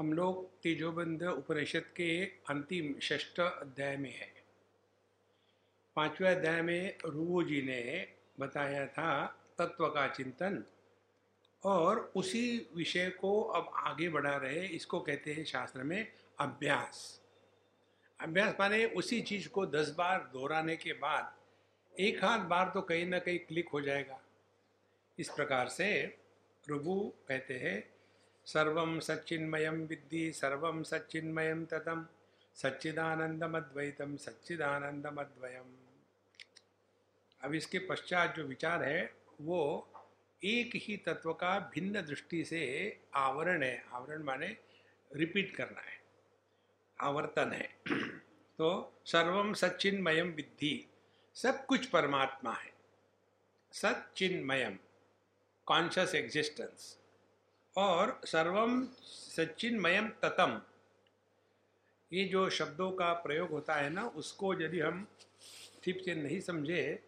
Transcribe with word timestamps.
हम 0.00 0.12
लोग 0.12 0.44
तेजोबंध 0.62 1.22
उपनिषद 1.22 1.84
के 1.96 2.24
अंतिम 2.50 2.94
षष्ठ 3.02 3.40
अध्याय 3.40 3.96
में 3.96 4.12
है। 4.12 4.28
पाँचवें 5.96 6.28
अध्याय 6.30 6.62
में 6.62 6.98
रूबू 7.06 7.42
जी 7.42 7.60
ने 7.62 8.06
बताया 8.40 8.86
था 8.86 9.10
तत्व 9.58 9.86
का 9.88 10.06
चिंतन 10.08 10.64
और 11.62 12.00
उसी 12.16 12.70
विषय 12.76 13.10
को 13.10 13.42
अब 13.42 13.70
आगे 13.76 14.08
बढ़ा 14.08 14.36
रहे 14.36 14.66
इसको 14.68 15.00
कहते 15.00 15.34
हैं 15.34 15.44
शास्त्र 15.44 15.82
में 15.82 16.06
अभ्यास। 16.38 17.20
अभ्यास 18.20 18.56
माने 18.60 18.84
उसी 18.86 19.20
चीज़ 19.20 19.48
को 19.48 19.66
दस 19.66 19.94
बार 19.98 20.28
दोहराने 20.32 20.76
के 20.76 20.92
बाद 20.92 22.00
एक 22.00 22.24
हाथ 22.24 22.48
बार 22.48 22.70
तो 22.74 22.82
कहीं 22.82 23.06
ना 23.06 23.18
कहीं 23.18 23.38
क्लिक 23.38 23.68
हो 23.68 23.80
जाएगा। 23.80 24.20
इस 25.18 25.28
प्रकार 25.28 25.68
से 25.68 26.06
प्रभु 26.66 27.00
कहते 27.28 27.58
हैं 27.58 27.78
सर्वं 28.46 29.00
सच्चिन्मयं 29.00 29.86
विद्धि, 29.86 30.32
सर्वं 30.32 30.82
सच्चिन्मयं 30.82 31.64
ततं 31.64 32.06
सच्चिदानंदमद्वैतम 32.54 34.16
सच्चिदानंदमद्वयम 34.16 35.76
अब 37.44 37.54
इसके 37.54 37.78
पश्चात 37.78 38.36
जो 38.36 38.44
विचार 38.44 38.82
है, 38.82 39.14
वो 39.40 39.88
एक 40.44 40.70
ही 40.74 40.96
तत्व 40.96 41.32
का 41.32 41.70
भिन्न 41.74 42.02
दृष्टि 42.02 42.44
से 42.44 43.00
आवरण 43.14 43.62
है। 43.62 43.84
आवरण 43.92 44.22
माने 44.22 44.56
रिपीट 45.16 45.56
करना 45.56 45.80
है। 45.80 46.00
आवर्तन 47.00 47.52
है। 47.52 47.78
तो 48.58 49.00
सर्वम 49.06 49.52
सच्चिन्मयम 49.52 50.28
विद्धि, 50.28 50.88
सब 51.34 51.66
कुछ 51.66 51.86
परमात्मा 51.86 52.52
है। 52.52 52.72
सच्चिन्मयम 53.72 54.78
कॉन्शियस 55.66 56.14
एग्जिस्टेंस 56.14 56.99
और 57.76 58.20
सर्वम 58.24 58.88
सच्चिन्मयम 59.02 60.08
ततम। 60.08 60.62
ये 62.12 62.24
जो 62.24 62.50
शब्दों 62.50 62.92
का 62.92 63.12
प्रयोग 63.12 63.50
होता 63.50 63.74
है 63.74 63.90
ना, 63.90 64.04
उसको 64.04 64.54
यदि 64.60 64.80
हम 64.80 65.08
ठीक 65.82 66.04
से 66.04 66.14
नहीं 66.14 66.40
समझे 66.40 67.04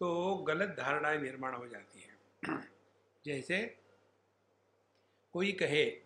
तो 0.00 0.34
गलत 0.34 0.68
धारणाएँ 0.68 1.18
निर्माण 1.18 1.54
हो 1.54 1.68
जाती 1.68 2.00
हैं। 2.00 2.18
जैसे, 3.26 3.78
कोई 5.32 5.52
कहे, 5.52 6.02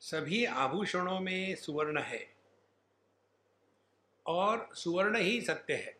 सभी 0.00 0.44
आभूषणों 0.44 1.20
में 1.20 1.54
सुवर्ण 1.56 1.98
है, 1.98 2.34
और 4.26 4.70
सुवर्ण 4.74 5.16
ही 5.16 5.40
सत्य 5.40 5.74
है। 5.74 5.96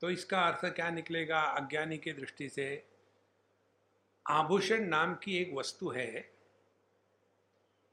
तो 0.00 0.10
इसका 0.10 0.42
अर्थ 0.42 0.74
क्या 0.74 0.90
निकलेगा? 0.90 1.40
अज्ञानी 1.40 1.98
की 1.98 2.12
दृष्टि 2.12 2.48
से 2.48 2.89
आभूषण 4.30 4.84
नाम 4.84 5.14
की 5.14 5.38
एक 5.38 5.54
वस्तु 5.54 5.88
है 5.90 6.32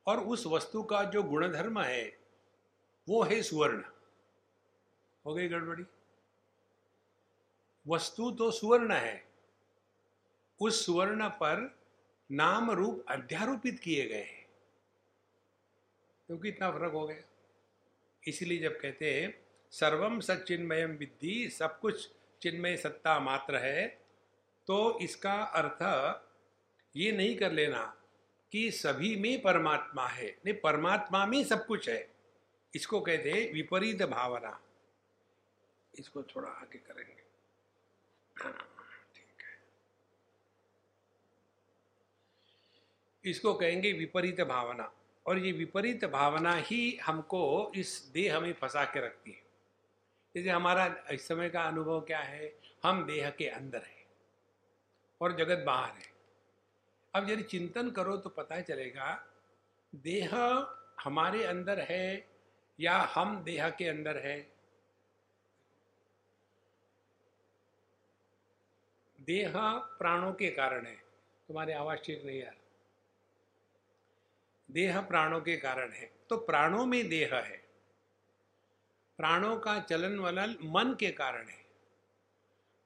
और 0.08 0.20
उस 0.20 0.46
वस्तु 0.46 0.84
का 0.84 1.04
जो 1.04 1.24
गुणधर्म 1.24 1.82
है, 1.82 2.18
वो 3.10 3.24
है 3.24 3.42
सुवर्ण। 3.42 3.84
हो 5.26 5.34
गई 5.34 5.48
गड़बड़ी? 5.48 5.84
वस्तु 7.88 8.32
तो 8.32 8.52
सुवर्ण 8.52 8.92
है। 8.92 9.28
उस 10.62 10.86
सुवर्ण 10.86 11.30
पर 11.30 11.80
नाम 12.32 12.72
रूप 12.72 13.06
अध्यारोपित 13.10 13.80
किए 13.80 14.08
गए 14.08 14.24
हैं। 14.24 14.50
क्योंकि 16.28 16.50
इतना 16.50 16.72
फ़र्क 16.72 16.94
हो 16.94 17.08
गया? 17.08 17.24
इसलिए 18.28 18.58
जब 18.58 18.80
कहते 18.80 19.22
हैं 19.22 19.46
सर्वम 19.72 20.20
सच्चिन्मयम 20.20 20.92
विद्धि, 20.92 21.50
सब 21.50 21.80
कुछ 21.80 22.10
चिन्मय 22.42 22.78
सत्ता 22.78 23.20
मात्र 23.20 23.58
है 23.58 23.88
तो 24.68 25.00
इसका 25.00 25.34
अर्थ 25.34 25.84
ये 26.98 27.12
नहीं 27.12 27.38
कर 27.38 27.52
लेना 27.52 27.98
कि 28.52 28.72
सभी 28.72 29.16
में 29.16 29.42
परमात्मा 29.42 30.08
है। 30.08 30.38
नहीं, 30.46 30.56
परमात्मा 30.56 31.26
में 31.26 31.44
सब 31.44 31.66
कुछ 31.66 31.90
है। 31.90 32.10
इसको 32.76 33.02
कहते 33.02 33.32
हैं 33.32 33.54
विपरीत 33.54 34.04
भावना। 34.04 34.62
इसको 36.00 36.24
थोड़ा 36.24 36.50
आगे 36.50 36.78
करेंगे। 36.78 37.14
ठीक 39.16 39.42
है। 39.42 39.60
इसको 43.32 43.54
कहेंगे 43.54 43.94
विपरीत 43.94 44.42
भावना। 44.42 44.94
और 45.26 45.40
ये 45.40 45.52
विपरीत 45.52 46.06
भावना 46.06 46.54
ही 46.54 46.98
हमको 46.98 47.72
इस 47.76 48.12
देह 48.14 48.40
में 48.40 48.54
फंसा 48.54 48.86
के 48.86 49.00
रखती 49.00 49.32
है। 49.32 49.42
जैसे 50.36 50.50
हमारा 50.50 51.06
इस 51.12 51.28
समय 51.28 51.50
का 51.50 51.62
अनुभव 51.62 52.02
क्या 52.02 52.20
है? 52.20 52.60
हम 52.84 53.06
देह 53.06 53.30
के 53.30 53.48
अंदर 53.48 53.82
है 53.82 54.06
और 55.22 55.38
जगत 55.38 55.64
बाहर 55.66 55.96
है। 55.96 56.17
अब 57.16 57.30
यदि 57.30 57.44
चिंतन 57.44 57.90
करो 57.92 58.18
तो 58.18 58.30
पता 58.30 58.62
चलेगा, 58.62 59.28
देह 59.96 60.36
हमारे 61.04 61.44
अंदर 61.44 61.80
है 61.80 62.28
या 62.80 62.98
हम 62.98 63.44
देह 63.44 63.70
के 63.70 63.88
अंदर 63.88 64.18
है? 64.18 64.52
देह 69.22 69.54
प्राणों 70.00 70.34
के 70.34 70.50
कारण 70.50 70.86
है। 70.86 70.96
तुम्हारी 71.48 71.72
आवाज़ 71.72 72.00
ठीक 72.00 72.26
नहीं 72.26 72.40
यार 72.40 72.58
देह 74.72 75.02
प्राणों 75.02 75.42
के 75.42 75.58
कारण 75.58 75.92
है। 75.92 76.12
तो 76.30 76.38
प्राणों 76.38 76.86
में 76.86 77.10
देह 77.10 77.36
है। 77.36 77.58
प्राणों 79.18 79.58
का 79.58 79.80
चलन 79.80 80.20
वलन 80.20 80.58
मन 80.64 80.96
के 81.00 81.12
कारण 81.12 81.48
है। 81.48 81.66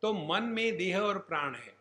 तो 0.01 0.13
मन 0.13 0.43
में 0.43 0.77
देह 0.77 0.99
और 0.99 1.19
प्राण 1.19 1.55
है। 1.55 1.80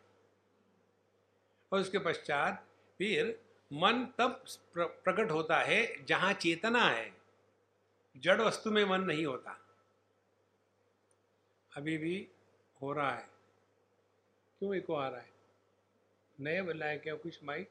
और 1.71 1.79
उसके 1.79 1.99
पश्चात 1.99 2.67
फिर 2.97 3.41
मन 3.73 4.05
तब 4.17 4.45
प्रकट 4.77 5.31
होता 5.31 5.59
है 5.59 6.05
जहाँ 6.05 6.33
चेतना 6.33 6.83
है। 6.85 7.13
जड़ 8.17 8.41
वस्तु 8.41 8.71
में 8.71 8.85
मन 8.85 9.01
नहीं 9.01 9.25
होता। 9.25 9.59
अभी 11.77 11.97
भी 11.97 12.27
हो 12.81 12.93
रहा 12.93 13.11
है। 13.11 13.29
क्यों 14.59 14.75
इको 14.75 14.95
आ 14.95 15.07
रहा 15.07 15.21
है? 15.21 15.31
नए 16.39 16.61
बल्ला 16.61 16.85
है 16.85 16.97
क्या 16.97 17.15
कुछ 17.15 17.43
माइक? 17.43 17.69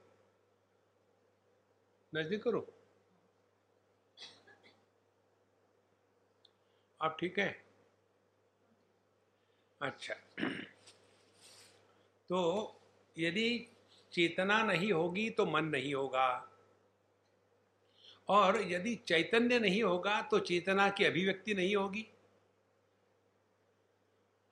नज़दीक 2.15 2.43
करो। 2.43 2.67
आप 7.03 7.17
ठीक 7.21 7.39
है? 7.39 7.65
अच्छा। 9.83 10.15
तो 12.29 12.41
यदि 13.19 13.77
चेतना 14.13 14.63
नहीं 14.63 14.93
होगी 14.93 15.31
तो 15.31 15.47
मन 15.47 15.65
नहीं 15.65 15.95
होगा। 15.95 16.49
और 18.29 18.63
यदि 18.73 18.95
चैतन्य 18.95 19.59
नहीं 19.59 19.83
होगा 19.83 20.23
तो 20.23 20.39
चेतना 20.39 20.91
की 20.91 21.05
अभिव्यक्ति 21.05 21.55
नहीं 21.55 21.77
होगी। 21.77 22.07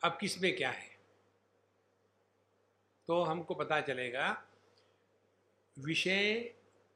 अब 0.04 0.18
किसमें 0.20 0.56
क्या 0.56 0.70
है? 0.70 0.98
तो 3.06 3.22
हमको 3.22 3.54
पता 3.54 3.80
चलेगा, 3.80 4.44
विषय 5.78 6.54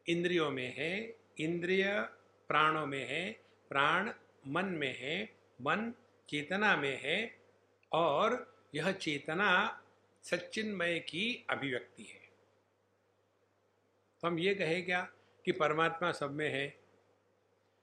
इंद्रियों 0.08 0.50
में 0.50 0.74
है, 0.76 1.16
इंद्रिय 1.40 2.00
प्राणों 2.48 2.86
में 2.86 3.08
है, 3.08 3.32
प्राण 3.68 4.12
मन 4.46 4.64
में 4.64 4.98
है, 4.98 5.36
मन 5.60 5.92
चेतना 6.28 6.76
में 6.76 7.00
है, 7.02 7.38
और 7.92 8.56
यह 8.74 8.92
चेतना 8.92 9.82
सच्चिन्मय 10.22 10.98
की 10.98 11.46
अभिव्यक्ति 11.50 12.02
है। 12.02 12.21
तो 14.22 14.28
हम 14.28 14.38
ये 14.38 14.54
कहें 14.54 14.84
क्या 14.84 15.12
कि 15.44 15.52
परमात्मा 15.52 16.12
सब 16.12 16.30
में 16.30 16.50
है? 16.50 16.78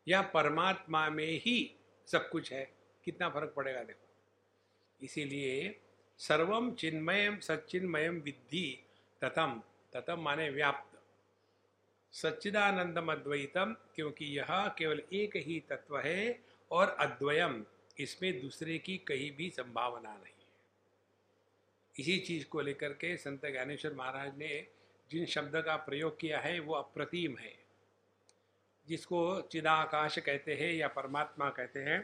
या 0.07 0.21
परमात्मा 0.21 1.09
में 1.09 1.27
ही 1.27 1.75
सब 2.05 2.29
कुछ 2.29 2.53
है? 2.53 2.71
कितना 3.05 3.29
फ़र्क 3.29 3.53
पड़ेगा 3.55 3.83
देखो। 3.83 4.07
इसीलिए 5.01 5.79
सर्वम 6.17 6.71
चिन्मयम 6.75 7.39
सच्चिन्मयम 7.39 8.15
विद्धि 8.15 8.85
ततम। 9.21 9.61
ततम 9.93 10.21
माने 10.21 10.49
व्याप्त। 10.49 10.99
सच्चिदानंदम 12.11 13.11
अद्वैतम 13.11 13.75
क्योंकि 13.95 14.25
यह 14.25 14.45
केवल 14.49 15.01
एक 15.13 15.35
ही 15.35 15.59
तत्व 15.59 15.99
है 15.99 16.39
और 16.71 16.89
अद्वयम। 16.89 17.65
इसमें 17.99 18.41
दूसरे 18.41 18.77
की 18.77 18.97
कहीं 18.97 19.31
भी 19.31 19.49
संभावना 19.49 20.13
नहीं 20.13 20.33
है। 20.33 20.39
इसी 21.99 22.19
चीज़ 22.19 22.47
को 22.47 22.61
लेकर 22.61 22.89
के 22.89 23.17
संत 23.17 23.45
ज्ञानेश्वर 23.45 23.93
महाराज 23.93 24.37
ने 24.37 24.78
जिन 25.11 25.25
शब्द 25.25 25.61
का 25.61 25.75
प्रयोग 25.75 26.19
किया 26.19 26.39
है, 26.39 26.59
वो 26.59 26.73
अप्रतिम 26.73 27.37
है। 27.37 27.57
जिसको 28.87 29.19
चिदाकाश 29.41 30.17
कहते 30.19 30.55
हैं 30.55 30.71
या 30.73 30.87
परमात्मा 30.87 31.49
कहते 31.49 31.79
हैं 31.79 32.01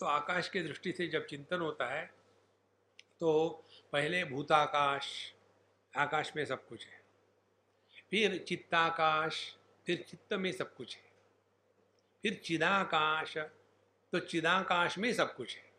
तो 0.00 0.06
आकाश 0.06 0.48
की 0.48 0.60
दृष्टि 0.60 0.92
से 0.92 1.06
जब 1.08 1.26
चिंतन 1.26 1.60
होता 1.60 1.86
है 1.86 2.04
तो 3.20 3.30
पहले 3.92 4.24
भूताकाश, 4.24 5.32
आकाश 5.94 6.32
में 6.36 6.44
सब 6.44 6.66
कुछ 6.68 6.86
है। 6.86 7.00
फिर 8.10 8.36
चित्ताकाश, 8.38 9.56
फिर 9.86 10.02
चित्त 10.02 10.32
में 10.32 10.50
सब 10.52 10.74
कुछ 10.74 10.96
है। 10.96 11.10
फिर 12.22 12.34
चिदाकाश 12.34 13.36
तो 14.12 14.18
चिदाकाश 14.18 14.98
में 14.98 15.12
सब 15.12 15.34
कुछ 15.36 15.56
है। 15.56 15.70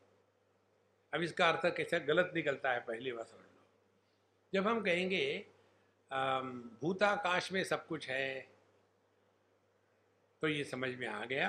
अब 1.14 1.22
इसका 1.22 1.50
अर्थ 1.50 1.76
कैसे 1.78 2.00
गलत 2.00 2.32
निकलता 2.36 2.72
है 2.72 2.80
पहली 2.80 3.12
बार 3.12 3.26
समझ 3.26 3.40
लो। 3.40 3.62
जब 4.54 4.68
हम 4.68 4.82
कहेंगे 4.82 5.46
भूताकाश 6.82 7.52
में 7.52 7.64
सब 7.64 7.86
कुछ 7.88 8.10
है। 8.10 8.48
तो 10.42 10.48
ये 10.48 10.64
समझ 10.64 10.90
में 10.96 11.08
आ 11.08 11.26
गया, 11.26 11.48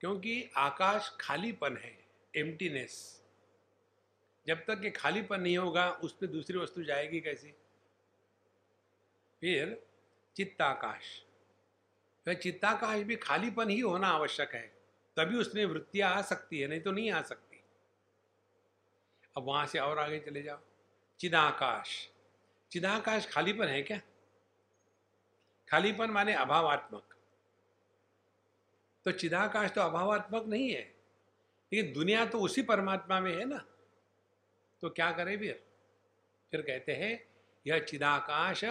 क्योंकि 0.00 0.50
आकाश 0.56 1.10
खालीपन 1.20 1.76
है 1.76 1.96
एम्प्टीनेस 2.34 3.16
जब 4.46 4.64
तक 4.64 4.80
ये 4.84 4.90
खालीपन 4.90 5.40
नहीं 5.40 5.56
होगा, 5.58 5.90
उस 5.90 6.12
पर 6.12 6.26
दूसरी 6.26 6.58
वस्तु 6.58 6.82
जाएगी 6.82 7.20
कैसी? 7.20 7.50
फिर 9.42 9.82
चित्ताकाश। 10.36 11.02
फिर 12.26 12.34
चित्ताकाश 12.34 13.02
भी 13.02 13.16
खालीपन 13.16 13.70
ही 13.70 13.80
होना 13.80 14.08
आवश्यक 14.08 14.54
है, 14.54 14.66
तभी 15.16 15.36
उसमें 15.36 15.64
वृत्तियाँ 15.64 16.10
आ 16.10 16.22
सकती 16.22 16.60
है, 16.60 16.68
नहीं 16.68 16.80
तो 16.80 16.92
नहीं 16.92 17.10
आ 17.10 17.22
सकती। 17.22 17.62
अब 19.36 19.44
वहाँ 19.44 19.66
से 19.66 19.78
और 19.78 19.98
आगे 19.98 20.18
चले 20.20 20.42
जाओ। 20.42 20.60
चिदाकाश। 21.20 22.08
चिदाकाश 22.70 23.26
खालीपन 23.26 23.68
है 23.68 23.82
क्या? 23.82 24.00
खालीपन 25.68 26.10
माने 26.10 26.34
अभावात्मक। 26.34 27.16
तो 29.06 29.12
चिदाकाश 29.12 29.70
तो 29.70 29.80
अभावात्मक 29.80 30.46
नहीं 30.46 30.70
है, 30.70 30.82
लेकिन 31.72 31.92
दुनिया 31.92 32.24
तो 32.26 32.40
उसी 32.40 32.62
परमात्मा 32.62 33.20
में 33.20 33.32
है 33.36 33.44
ना। 33.44 33.64
तो 34.82 34.90
क्या 34.90 35.10
करें 35.12 35.38
फिर? 35.38 35.62
फिर 36.52 36.62
कहते 36.62 36.92
हैं, 36.92 37.26
यह 37.66 37.78
चिदाकाश 37.78 38.64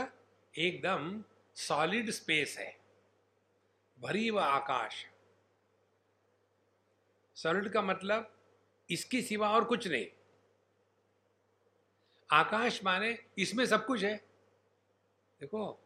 एकदम 0.53 1.23
सॉलिड 1.55 2.09
स्पेस 2.09 2.57
है। 2.57 2.77
भरी 3.97 4.29
व 4.29 4.39
आकाश। 4.39 5.05
सॉलिड 7.35 7.69
का 7.69 7.81
मतलब 7.81 8.31
इसके 8.89 9.21
सिवा 9.21 9.49
और 9.49 9.63
कुछ 9.63 9.87
नहीं। 9.87 10.07
आकाश 12.31 12.83
माने, 12.83 13.17
इसमें 13.37 13.65
सब 13.65 13.85
कुछ 13.85 14.03
है। 14.03 14.15
देखो, 15.39 15.79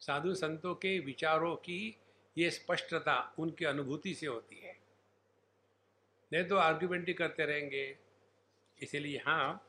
साधु 0.00 0.34
संतों 0.34 0.74
के 0.74 0.98
विचारों 0.98 1.56
की 1.56 1.96
ये 2.38 2.50
स्पष्टता 2.50 3.34
उनकी 3.38 3.64
अनुभूति 3.64 4.14
से 4.14 4.26
होती 4.26 4.56
है। 4.56 4.78
नहीं 6.32 6.44
तो 6.44 6.56
आर्ग्यूमेंट 6.56 7.08
ही 7.08 7.14
करते 7.14 7.44
रहेंगे। 7.44 7.98
इसलिए 8.82 9.18
हाँ 9.18 9.68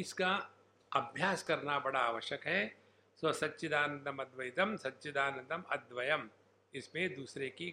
इसका 0.00 0.50
अभ्यास 0.92 1.42
करना 1.42 1.78
बड़ा 1.78 2.00
आवश्यक 2.00 2.46
है। 2.46 2.76
सो 3.20 3.32
सच्चिदानंदम 3.32 4.16
अद्वैतम, 4.16 4.76
सच्चिदानंदम 4.76 5.62
अद्वयम। 5.62 6.30
इसमें 6.74 7.14
दूसरे 7.14 7.48
की 7.48 7.70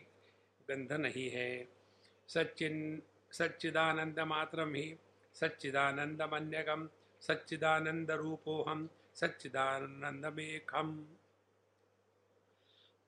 गंध 0.69 0.93
नहीं 0.93 1.29
है। 1.29 1.67
सच्चिन 2.27 3.01
सच्चिदानंद 3.31 4.19
मात्रम 4.19 4.75
ही 4.75 4.95
सच्चिदानंदमन्यकम 5.35 6.89
सच्चिदानंद 7.21 8.11
रूपोहम 8.11 8.89
सच्चिदानंदमेकम 9.15 11.05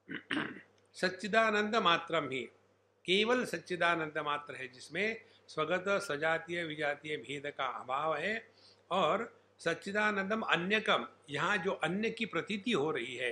सच्चिदानंद 0.96 1.76
मात्रम 1.76 2.30
ही 2.30 2.42
केवल 3.06 3.46
सच्चिदानंद 3.46 4.18
मात्र 4.18 4.56
है, 4.56 4.68
जिसमें 4.68 5.18
स्वगत 5.48 5.86
सजातीय 6.02 6.64
विजातीय 6.64 7.18
भेद 7.18 7.48
का 7.58 7.66
अभाव 7.66 8.16
है, 8.16 8.48
और 8.92 9.40
सच्चिदानंदम 9.60 10.42
अन्यकम, 10.42 11.08
यहाँ 11.30 11.58
जो 11.58 11.72
अन्य 11.72 12.10
की 12.10 12.26
प्रतीति 12.26 12.72
हो 12.72 12.92
रही 12.92 13.16
है, 13.16 13.32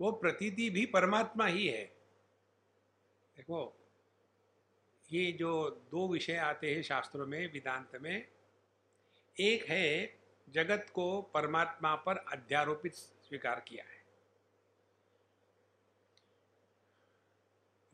वो 0.00 0.12
प्रतीति 0.12 0.70
भी 0.70 0.86
परमात्मा 0.86 1.46
ही 1.46 1.66
है। 1.66 1.84
देखो 3.36 3.83
ये 5.14 5.32
जो 5.32 5.70
दो 5.70 6.08
विषय 6.08 6.36
आते 6.36 6.74
हैं 6.74 6.82
शास्त्रों 6.82 7.26
में, 7.26 7.52
वेदांत 7.52 7.96
में, 8.02 8.28
एक 9.40 9.64
है 9.64 10.18
जगत 10.48 10.90
को 10.94 11.22
परमात्मा 11.22 11.94
पर 11.94 12.16
अध्यारोपित 12.16 12.94
स्वीकार 12.94 13.60
किया 13.60 13.84
है। 13.84 14.04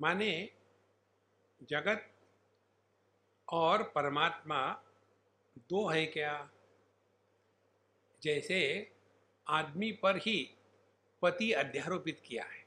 माने 0.00 0.50
जगत 1.62 2.10
और 3.48 3.82
परमात्मा 3.82 4.82
दो 5.58 5.88
है 5.88 6.06
क्या? 6.06 6.50
जैसे 8.22 8.92
आदमी 9.48 9.92
पर 9.92 10.16
ही 10.16 10.56
पति 11.22 11.52
अध्यारोपित 11.52 12.22
किया 12.26 12.44
है। 12.44 12.66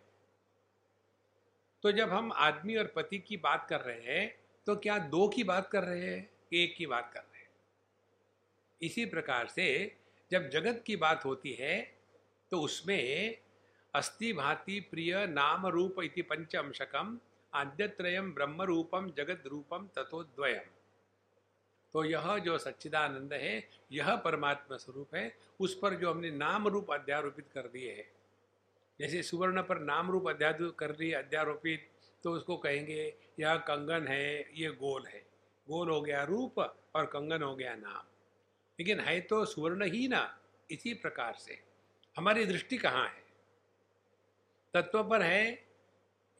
तो 1.83 1.91
जब 1.91 2.09
हम 2.09 2.33
आदमी 2.33 2.75
और 2.75 2.87
पति 2.87 3.19
की 3.19 3.37
बात 3.37 3.67
कर 3.69 3.81
रहे 3.81 4.01
हैं 4.01 4.42
तो 4.67 4.75
क्या 4.75 4.97
दो 4.97 5.27
की 5.27 5.43
बात 5.43 5.67
कर 5.67 5.83
रहे 5.83 6.09
हैं, 6.09 6.29
एक 6.53 6.75
की 6.75 6.85
बात 6.85 7.11
कर 7.13 7.19
रहे 7.19 7.39
हैं? 7.39 7.49
इसी 8.81 9.05
प्रकार 9.05 9.47
से 9.47 9.95
जब 10.31 10.49
जगत 10.49 10.83
की 10.87 10.95
बात 10.95 11.25
होती 11.25 11.53
है 11.53 11.81
तो 12.51 12.61
उसमें 12.61 13.37
अस्ति 13.93 14.33
भाति 14.33 14.79
प्रिय 14.79 15.25
नाम 15.27 15.67
रूप 15.67 15.95
इति 16.03 16.21
पंचमशकम 16.21 17.19
आद्यत्रयम 17.53 18.31
ब्रह्म 18.31 18.61
रूपम 18.61 19.11
जगत 19.17 19.43
रूपम 19.47 19.87
तथोद्वयम 19.97 20.69
तो 21.93 22.03
यह 22.03 22.37
जो 22.37 22.57
सच्चिदानंद 22.57 23.33
है, 23.33 23.69
यह 23.91 24.15
परमात्मा 24.15 24.77
स्वरूप 24.77 25.15
है, 25.15 25.35
उस 25.59 25.77
पर 25.79 25.93
जो 25.93 26.11
हमने 26.11 26.31
नाम 26.31 26.67
रूप 26.67 26.91
अध्यारोपित 26.91 27.45
कर 27.53 27.61
दिए 27.61 27.91
है, 27.91 28.05
जैसे 28.99 29.23
सुवर्ण 29.23 29.61
पर 29.61 29.79
नाम 29.79 30.11
रूप 30.11 30.27
अध्याय 30.27 30.57
कर 30.79 30.91
दिए, 30.91 31.13
अध्यारोपित 31.13 31.87
तो 32.23 32.33
उसको 32.33 32.57
कहेंगे, 32.57 33.15
यह 33.39 33.55
कंगन 33.55 34.07
है, 34.07 34.59
ये 34.59 34.69
गोल 34.69 35.07
है। 35.07 35.19
गोल 35.67 35.89
हो 35.89 36.01
गया 36.01 36.23
रूप 36.23 36.59
और 36.95 37.05
कंगन 37.05 37.43
हो 37.43 37.55
गया 37.55 37.75
नाम। 37.75 38.03
लेकिन 38.79 38.99
है 38.99 39.21
तो 39.21 39.45
सुवर्ण 39.45 39.83
ही 39.83 40.07
ना, 40.07 40.39
इसी 40.71 40.93
प्रकार 40.93 41.33
से। 41.33 41.63
हमारी 42.17 42.45
दृष्टि 42.45 42.77
कहाँ 42.77 43.09
है? 43.09 43.23
तत्व 44.73 45.03
पर 45.03 45.21
है 45.21 45.67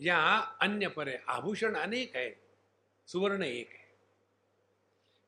या 0.02 0.38
अन्य 0.38 0.88
पर 0.88 1.10
है? 1.10 1.24
आभूषण 1.30 1.76
अनेक 1.76 2.16
है, 2.16 2.40
सुवर्ण 3.08 3.44
एक 3.44 3.70
है। 3.70 3.92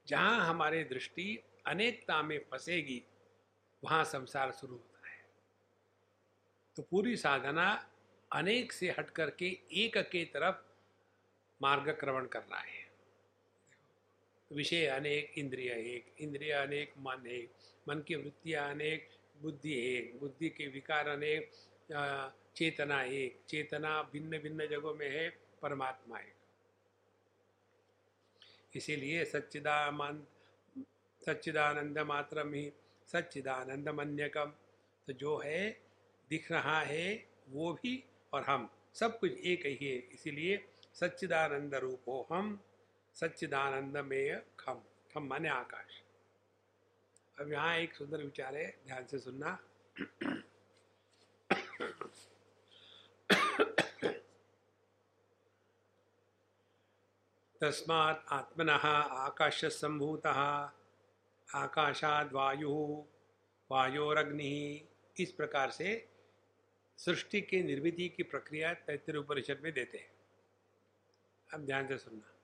जहाँ 0.08 0.46
हमारी 0.46 0.84
दृष्टि 0.84 1.44
अनेकता 1.65 2.22
में 2.22 2.46
फंसेगी, 2.51 3.03
वहाँ 3.84 4.03
संसार 4.03 4.51
शुरू 4.51 4.74
होता 4.74 5.10
है। 5.10 5.25
तो 6.75 6.84
पूरी 6.84 7.18
साधना 7.18 7.89
अनेक 8.36 8.72
से 8.72 8.89
हट 8.89 9.10
करके 9.10 9.48
एक 9.74 9.98
के 9.98 10.24
तरफ़ 10.25 10.56
मार्गक्रमण 11.62 12.25
करना 12.25 12.58
है। 12.58 12.84
विषय 14.51 14.86
अनेक, 14.86 15.34
इंद्रिय 15.38 15.72
एक, 15.72 16.15
इंद्रिय 16.20 16.51
अनेक, 16.51 16.94
मन 17.00 17.27
एक, 17.27 17.51
मन 17.89 18.01
की 18.01 18.15
वृत्तियाँ 18.15 18.70
अनेक, 18.72 19.10
बुद्धि 19.42 19.74
एक, 19.74 20.20
बुद्धि 20.20 20.50
के 20.50 20.68
विकार 20.68 21.08
अनेक 21.08 21.51
चेतना 22.56 23.01
एक, 23.04 23.39
चेतना 23.50 24.01
भिन्न 24.13 24.38
भिन्न 24.39 24.68
जगहों 24.68 24.94
में 24.94 25.10
है, 25.10 25.30
परमात्मा 25.62 26.20
एक। 26.20 26.34
इसीलिए 28.75 29.25
सच्चिदानंद 29.25 30.25
सच्चिदानंद 31.25 32.00
मात्र 32.00 32.46
ही 32.48 32.72
सच्चिदानंद 33.08 33.89
मन्यकम 33.89 34.54
तो 35.08 35.13
जो 35.13 35.38
है, 35.38 35.82
दिख 36.30 36.51
रहा 36.51 36.82
है, 36.82 37.27
वो 37.50 37.74
भी 37.74 38.04
और 38.36 38.44
हम 38.44 38.70
सब 38.94 39.20
कुछ 39.20 39.32
एक 39.32 39.65
ही 39.65 39.88
है। 39.88 39.98
इसीलिए 40.13 40.68
सच्चिदानंद 40.94 41.75
रूपो 41.75 42.27
हम 42.32 42.60
सच्चिदानंद 43.15 43.98
में 43.98 44.42
खम। 44.60 44.82
खम 45.13 45.24
माने 45.24 45.50
आकाश। 45.50 46.01
अब 47.39 47.51
यहाँ 47.51 47.75
एक 47.77 47.94
सुंदर 47.94 48.24
विचार 48.24 48.56
है, 48.56 48.68
ध्यान 48.88 49.06
से 49.06 49.20
सुनना। 49.20 49.51
तस्मात् 57.62 58.34
आत्मनः 58.34 58.86
आकाशसम्भूतः 59.25 60.39
आकाशाद 61.50 62.34
वायु, 62.34 63.04
वायोरग्नि, 63.72 64.88
इस 65.20 65.32
प्रकार 65.32 65.72
से 65.72 66.14
सृष्टि 66.98 67.42
के 67.42 67.64
निर्मिति 67.64 68.10
की 68.10 68.24
प्रक्रिया 68.24 68.74
तैतृ 68.74 69.18
उपनिषद 69.18 69.60
में 69.64 69.74
देते 69.74 69.98
हैं। 69.98 70.12
अब 71.54 71.66
ध्यान 71.66 71.88
से 71.88 71.98
सुनना। 71.98 72.36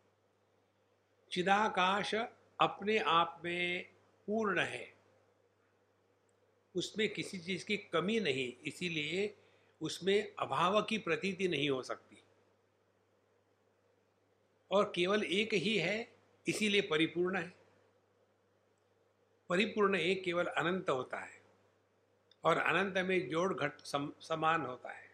चिदाकाश 1.31 2.15
अपने 2.60 2.98
आप 2.98 3.41
में 3.46 3.89
पूर्ण 4.27 4.60
है। 4.60 4.93
उसमें 6.75 7.13
किसी 7.13 7.39
चीज़ 7.39 7.65
की 7.65 7.77
कमी 7.77 8.20
नहीं, 8.20 8.53
इसीलिए 8.65 9.38
उसमें 9.81 10.34
अभाव 10.39 10.81
की 10.81 10.98
प्रतीति 10.98 11.48
नहीं 11.48 11.70
हो 11.70 11.84
सकती। 11.84 12.24
और 14.72 14.93
केवल 14.96 15.24
एक 15.24 15.53
ही 15.53 15.77
है, 15.77 16.15
इसीलिए 16.48 16.81
परिपूर्ण 16.81 17.38
है। 17.38 17.53
परिपूर्ण 19.50 19.96
एक 19.96 20.24
केवल 20.24 20.46
अनंत 20.46 20.89
होता 20.89 21.20
है। 21.20 21.40
और 22.43 22.57
अनंत 22.57 22.98
में 22.98 23.29
जोड़ 23.29 23.53
घट 23.53 23.79
सम, 23.79 24.13
समान 24.21 24.62
होता 24.62 24.91
है। 24.91 25.12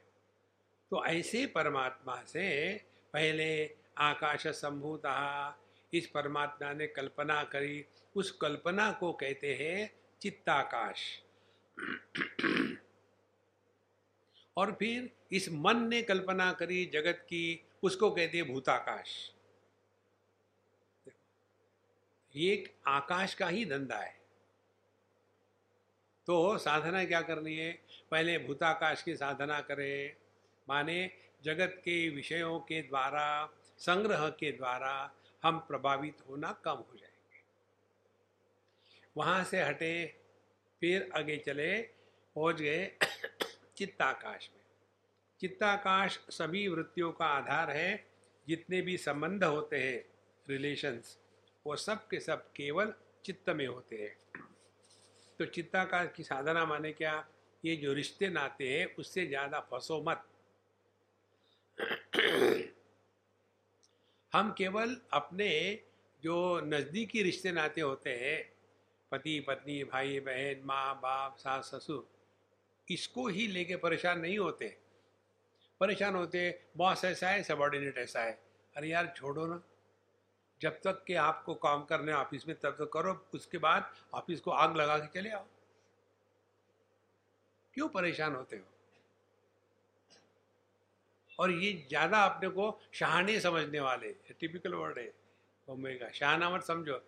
तो 0.91 1.05
ऐसे 1.05 1.45
परमात्मा 1.45 2.23
से 2.23 2.77
पहले 3.13 3.75
आकाश 3.97 4.47
संभूता 4.47 5.57
इस 5.93 6.07
परमात्मा 6.07 6.73
ने 6.73 6.87
कल्पना 6.87 7.43
करी। 7.43 7.85
उस 8.15 8.31
कल्पना 8.31 8.91
को 8.91 9.13
कहते 9.13 9.55
हैं 9.55 9.99
चित्ताकाश। 10.21 11.23
और 14.57 14.71
फिर 14.71 15.11
इस 15.31 15.49
मन 15.51 15.87
ने 15.87 16.01
कल्पना 16.01 16.53
करी 16.53 16.85
जगत 16.85 17.17
की 17.21 17.65
उसको 17.83 18.11
कहते 18.11 18.37
हैं 18.37 18.53
भूताकाश। 18.53 19.33
ये 22.35 22.53
एक 22.53 22.75
आकाश 22.87 23.33
का 23.33 23.47
ही 23.47 23.65
धंधा 23.65 23.97
है। 23.97 24.26
तो 26.27 26.57
साधना 26.57 27.05
क्या 27.05 27.21
करनी 27.21 27.57
है? 27.57 27.81
पहले 28.11 28.37
भूताकाश 28.37 29.03
की 29.03 29.15
साधना 29.15 29.61
करें। 29.61 30.15
माने 30.69 31.11
जगत 31.43 31.75
के 31.79 32.09
विषयों 32.09 32.59
के 32.59 32.81
द्वारा, 32.81 33.49
संग्रह 33.77 34.29
के 34.29 34.51
द्वारा 34.51 35.11
हम 35.43 35.59
प्रभावित 35.59 36.17
होना 36.29 36.51
कम 36.51 36.71
हो 36.71 36.95
जाएँगे। 36.95 37.41
वहाँ 39.17 39.43
से 39.43 39.61
हटे, 39.61 40.15
फिर 40.79 41.09
आगे 41.15 41.37
चले, 41.37 41.81
पहुँच 42.35 42.61
गए 42.61 42.91
चित्ताकाश 43.77 44.49
में। 44.53 44.63
चित्ताकाश 45.41 46.19
सभी 46.29 46.67
वृत्तियों 46.67 47.11
का 47.11 47.25
आधार 47.25 47.71
है। 47.71 48.07
जितने 48.47 48.81
भी 48.81 48.97
संबंध 48.97 49.43
होते 49.43 49.77
हैं 49.77 50.05
रिलेशंस 50.49 51.19
वो 51.65 51.75
सब 51.75 52.07
के 52.07 52.19
सब 52.19 52.51
केवल 52.51 52.93
चित्त 53.25 53.49
में 53.49 53.67
होते 53.67 53.95
हैं। 53.95 54.43
तो 55.39 55.45
चित्ताकाश 55.45 56.09
की 56.15 56.23
साधना 56.23 56.65
माने 56.65 56.91
क्या? 56.91 57.27
ये 57.65 57.75
जो 57.75 57.93
रिश्ते 57.93 58.29
नाते 58.29 58.69
हैं, 58.69 58.95
उससे 58.95 59.25
ज़्यादा 59.25 59.59
फंसो 59.59 60.05
मत। 60.07 60.23
हम 64.33 64.51
केवल 64.57 65.01
अपने 65.13 65.79
जो 66.23 66.61
नज़दीकी 66.63 67.23
रिश्ते 67.23 67.51
नाते 67.51 67.81
होते 67.81 68.09
हैं, 68.09 68.51
पति, 69.11 69.39
पत्नी, 69.39 69.83
भाई, 69.83 70.19
बहन, 70.19 70.61
माँ, 70.65 70.95
बाप, 70.95 71.35
सास, 71.37 71.65
ससुर, 71.65 72.07
इसको 72.91 73.27
ही 73.27 73.47
लेके 73.47 73.75
परेशान 73.75 74.19
नहीं 74.19 74.37
होते। 74.37 74.77
परेशान 75.79 76.15
होते, 76.15 76.59
बॉस 76.77 77.05
ऐसा 77.05 77.29
है, 77.29 77.43
सबॉर्डिनेट 77.43 77.97
ऐसा 77.97 78.21
है। 78.21 78.39
अरे 78.75 78.87
यार, 78.87 79.13
छोड़ो 79.17 79.47
ना। 79.47 79.63
जब 80.61 80.79
तक 80.81 81.03
कि 81.07 81.13
आपको 81.13 81.53
काम 81.55 81.83
करने 81.85 82.13
ऑफ़िस 82.13 82.47
में, 82.47 82.55
तब 82.59 82.71
तक 82.71 82.89
करो। 82.93 83.13
उसके 83.33 83.57
बाद 83.57 83.91
ऑफ़िस 84.13 84.39
को 84.39 84.51
आग 84.51 84.75
लगा 84.77 84.97
के 84.97 85.07
चले 85.19 85.29
आओ। 85.29 85.45
क्यों 87.73 87.87
परेशान 87.89 88.35
होते 88.35 88.57
हो? 88.57 88.63
और 91.39 91.51
ये 91.51 91.71
ज़्यादा 91.89 92.23
अपने 92.25 92.49
को 92.49 92.79
शहाने 92.93 93.39
समझने 93.39 93.79
वाले 93.79 94.11
टिपिकल 94.39 94.73
वर्ड 94.73 94.97
है 94.99 95.13
का 95.67 96.09
शहाना 96.11 96.49
मत 96.49 96.63
समझो। 96.63 97.01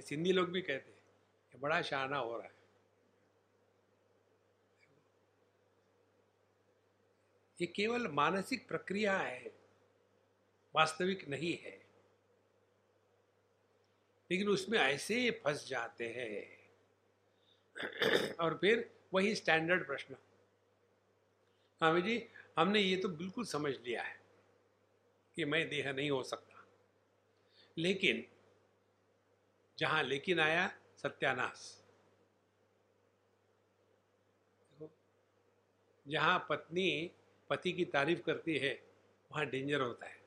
सिंधी 0.00 0.32
लोग 0.32 0.48
भी 0.48 0.62
कहते 0.62 0.90
हैं 0.90 1.60
बड़ा 1.60 1.80
शहाना 1.82 2.16
हो 2.16 2.36
रहा 2.36 2.46
है। 2.46 2.60
ये 7.60 7.66
केवल 7.66 8.08
मानसिक 8.08 8.68
प्रक्रिया 8.68 9.16
है, 9.16 9.52
वास्तविक 10.74 11.28
नहीं 11.28 11.56
है। 11.64 11.81
लेकिन 14.32 14.48
उसमें 14.48 14.78
ऐसे 14.78 15.30
फंस 15.30 15.68
जाते 15.68 16.08
हैं। 16.08 16.62
और 18.40 18.58
फिर 18.60 18.90
वही 19.14 19.34
स्टैंडर्ड 19.34 19.86
प्रश्न। 19.86 20.14
स्वामी 21.78 22.02
जी, 22.02 22.28
हमने 22.58 22.80
ये 22.80 22.96
तो 22.96 23.08
बिल्कुल 23.08 23.44
समझ 23.44 23.74
लिया 23.74 24.02
है 24.02 24.20
कि 25.36 25.44
मैं 25.44 25.68
देह 25.68 25.92
नहीं 25.92 26.10
हो 26.10 26.22
सकता। 26.22 26.66
लेकिन, 27.78 28.26
जहाँ 29.78 30.02
लेकिन 30.02 30.40
आया, 30.40 30.78
सत्यानाश। 30.96 31.84
जहाँ 36.08 36.46
पत्नी, 36.50 37.10
पति 37.50 37.72
की 37.72 37.84
तारीफ़ 37.84 38.20
करती 38.20 38.58
है, 38.58 38.82
वहाँ 39.32 39.46
डेंजर 39.46 39.80
होता 39.80 40.06
है। 40.06 40.21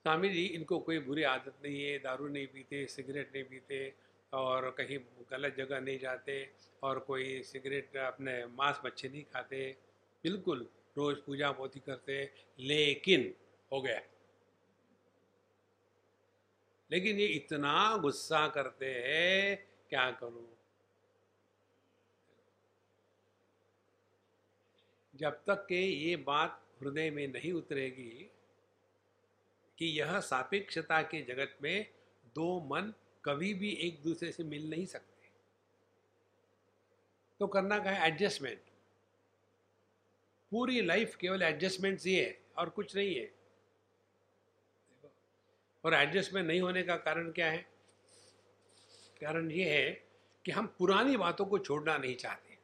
स्वामी 0.00 0.28
जी, 0.28 0.46
इनको 0.46 0.78
कोई 0.78 0.98
बुरी 0.98 1.22
आदत 1.22 1.54
नहीं 1.64 1.84
है, 1.84 1.98
दारू 1.98 2.28
नहीं 2.28 2.46
पीते, 2.46 2.86
सिगरेट 2.86 3.34
नहीं 3.34 3.44
पीते, 3.44 3.94
और 4.32 4.70
कहीं 4.70 4.98
गलत 5.30 5.54
जगह 5.54 5.80
नहीं 5.80 5.98
जाते, 5.98 6.50
और 6.82 6.98
कोई 6.98 7.42
सिगरेट 7.42 7.96
अपने 7.96 8.46
मांस 8.46 8.80
मच्छी 8.84 9.08
नहीं 9.08 9.24
खाते। 9.24 9.76
बिल्कुल 10.24 10.68
रोज 10.96 11.16
पूजा 11.16 11.52
पोती 11.52 11.80
करते, 11.80 12.30
लेकिन 12.58 13.34
हो 13.72 13.80
गया। 13.80 14.00
लेकिन 16.92 17.18
ये 17.18 17.26
इतना 17.26 17.96
गुस्सा 17.96 18.48
करते 18.48 18.94
हैं, 19.06 19.66
क्या 19.90 20.10
करूँ? 20.10 20.56
जब 25.16 25.44
तक 25.46 25.66
के 25.68 25.80
ये 25.80 26.16
बात 26.16 26.66
हृदय 26.82 27.10
में 27.10 27.28
नहीं 27.28 27.52
उतरेगी 27.52 28.30
कि 29.80 29.86
यह 29.86 30.20
सापेक्षता 30.20 31.02
के 31.02 31.22
जगत 31.22 31.58
में 31.62 31.86
दो 32.26 32.60
मन 32.60 32.94
कभी 33.24 33.54
भी 33.54 33.70
एक 33.70 34.02
दूसरे 34.02 34.32
से 34.32 34.44
मिल 34.44 34.70
नहीं 34.70 34.86
सकते। 34.86 35.28
तो 37.40 37.46
करना 37.46 37.78
का 37.78 37.90
है? 37.90 38.06
एडजस्टमेंट 38.06 38.60
पूरी 40.50 40.82
लाइफ 40.82 41.16
केवल 41.16 41.42
एडजस्टमेंट 41.42 42.00
ही 42.00 42.14
है 42.14 42.42
और 42.58 42.68
कुछ 42.68 42.96
नहीं 42.96 43.14
है। 43.14 43.34
और 45.84 45.94
एडजस्टमेंट 45.94 46.46
नहीं 46.46 46.60
होने 46.60 46.82
का 46.82 46.96
कारण 46.96 47.32
क्या 47.32 47.50
है? 47.50 47.66
कारण 49.20 49.50
ये 49.50 49.78
है 49.78 49.90
कि 50.44 50.52
हम 50.52 50.66
पुरानी 50.78 51.16
बातों 51.16 51.46
को 51.46 51.58
छोड़ना 51.58 51.98
नहीं 51.98 52.16
चाहते। 52.16 52.58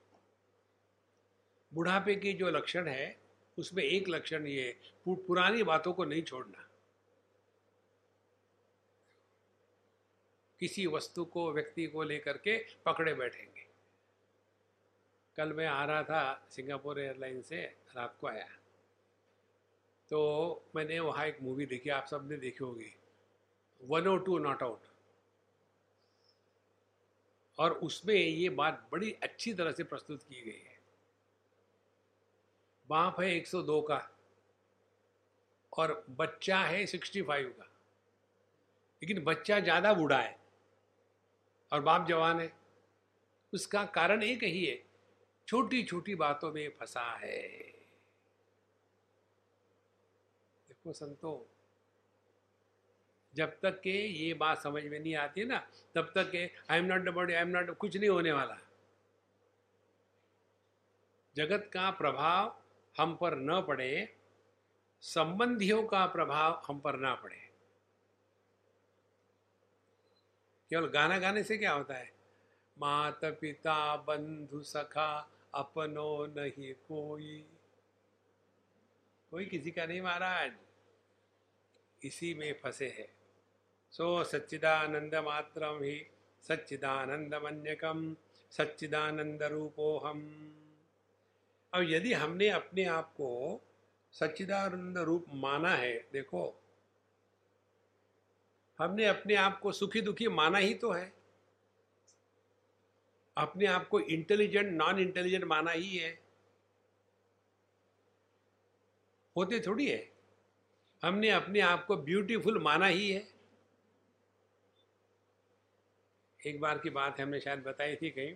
बुढ़ापे 1.74 2.14
के 2.14 2.32
जो 2.32 2.50
लक्षण 2.50 2.88
है, 2.88 3.20
उसमें 3.58 3.84
एक 3.84 4.08
लक्षण 4.08 4.46
ये 4.46 4.80
पुरानी 5.08 5.62
बातों 5.62 5.92
को 5.92 6.04
नहीं 6.04 6.22
छोड़ना। 6.22 6.65
किसी 10.60 10.86
वस्तु 10.86 11.24
को, 11.24 11.52
व्यक्ति 11.52 11.86
को 11.86 12.02
लेकर 12.02 12.36
के 12.36 12.58
पकड़े 12.86 13.14
बैठेंगे। 13.14 13.66
कल 15.36 15.52
मैं 15.52 15.66
आ 15.66 15.84
रहा 15.84 16.02
था 16.02 16.48
सिंगापुर 16.50 17.00
एयरलाइन 17.00 17.42
से, 17.42 17.62
रात 17.96 18.16
को 18.20 18.26
आया। 18.26 18.48
तो 20.10 20.64
मैंने 20.76 21.00
वहाँ 21.00 21.26
एक 21.26 21.38
मूवी 21.42 21.66
देखी, 21.66 21.90
आप 21.90 22.06
सबने 22.06 22.36
देखी 22.36 22.64
होगी। 22.64 22.94
One 23.84 24.06
o 24.06 24.16
two 24.16 24.38
not 24.38 24.62
out. 24.62 24.80
और 27.58 27.72
उसमें 27.72 28.14
ये 28.14 28.48
बात 28.48 28.88
बड़ी 28.92 29.12
अच्छी 29.12 29.54
तरह 29.54 29.72
से 29.72 29.84
प्रस्तुत 29.84 30.22
की 30.22 30.42
गई 30.42 30.64
है। 30.64 30.78
बाप 32.88 33.20
है 33.20 33.36
102 33.36 33.80
का 33.82 34.10
और 35.72 36.04
बच्चा 36.10 36.58
है 36.58 36.86
65 36.86 37.50
का। 37.50 37.64
लेकिन 39.02 39.24
बच्चा 39.24 39.60
ज़्यादा 39.60 39.94
बूढ़ा 39.94 40.18
है। 40.18 40.45
और 41.72 41.80
बाप 41.80 42.06
जवान 42.08 42.40
है। 42.40 42.52
उसका 43.52 43.84
कारण 43.94 44.22
एक 44.22 44.42
ही 44.44 44.64
है 44.64 44.82
छोटी 45.48 45.82
छोटी 45.82 46.14
बातों 46.14 46.52
में 46.52 46.68
फंसा 46.70 47.02
है। 47.16 47.42
देखो 50.68 50.92
संतो, 50.92 51.46
जब 53.34 53.58
तक 53.62 53.80
के 53.80 53.90
ये 53.90 54.34
बात 54.34 54.58
समझ 54.58 54.82
में 54.84 54.98
नहीं 54.98 55.14
आती 55.14 55.44
ना, 55.44 55.58
तब 55.94 56.12
तक 56.14 56.30
के 56.30 56.44
I 56.70 56.78
am 56.78 56.84
not 56.84 57.08
body 57.14 57.34
I 57.34 57.40
am 57.40 57.48
not 57.48 57.76
कुछ 57.76 57.96
नहीं 57.96 58.10
होने 58.10 58.32
वाला। 58.32 58.58
जगत 61.36 61.70
का 61.72 61.90
प्रभाव 61.90 62.54
हम 62.94 63.14
पर 63.14 63.36
न 63.36 63.60
पड़े, 63.62 64.08
संबंधियों 65.02 65.82
का 65.82 66.06
प्रभाव 66.06 66.62
हम 66.68 66.78
पर 66.80 66.96
ना 66.96 67.14
पड़े। 67.14 67.45
केवल 70.70 70.86
गाना 70.86 71.18
गाने 71.18 71.42
से 71.42 71.58
क्या 71.58 71.72
होता 71.72 71.94
है? 71.94 72.12
मात 72.78 73.24
पिता 73.24 73.96
बंधु, 73.96 74.62
सखा, 74.62 75.30
अपनो 75.54 76.26
नहीं 76.26 76.74
कोई। 76.74 77.44
कोई 79.30 79.44
किसी 79.44 79.70
का 79.70 79.86
नहीं 79.86 80.00
महाराज। 80.00 80.52
इसी 82.04 82.34
में 82.34 82.52
फंसे 82.62 82.88
है। 82.88 83.08
सो 83.90 84.24
सच्चिदानंद 84.24 85.14
मात्र 85.14 85.84
ही 85.84 86.06
सच्चिदानंद 86.42 87.34
मन्यकम 87.34 88.16
सच्चिदानंद 88.50 89.42
रूपो 89.42 89.98
हम 89.98 90.18
अब 91.72 91.82
यदि 91.82 92.12
हमने 92.12 92.48
अपने 92.48 92.84
आप 92.84 93.12
को 93.12 93.60
सच्चिदानंद 94.12 94.98
रूप 94.98 95.26
माना 95.34 95.70
है, 95.70 96.06
देखो 96.12 96.62
हमने 98.78 99.04
अपने 99.04 99.34
आप 99.34 99.60
को 99.60 99.72
सुखी 99.72 100.00
दुखी 100.00 100.28
माना 100.28 100.58
ही 100.58 100.74
तो 100.74 100.90
है। 100.90 101.12
अपने 103.36 103.66
आप 103.66 103.88
को 103.88 104.00
इंटेलिजेंट 104.00 104.72
नॉन 104.72 104.98
इंटेलिजेंट 104.98 105.44
माना 105.44 105.70
ही 105.70 105.96
है। 105.96 106.18
होते 109.36 109.60
थोड़ी 109.60 109.88
है। 109.88 110.12
हमने 111.02 111.30
अपने 111.30 111.60
आप 111.60 111.86
को 111.86 111.96
ब्यूटीफुल 111.96 112.62
माना 112.62 112.86
ही 112.86 113.10
है। 113.10 113.28
एक 116.46 116.60
बार 116.60 116.78
की 116.78 116.90
बात 116.90 117.20
हमने 117.20 117.40
शायद 117.40 117.58
बताई 117.58 117.96
थी 117.96 118.10
कहीं, 118.10 118.34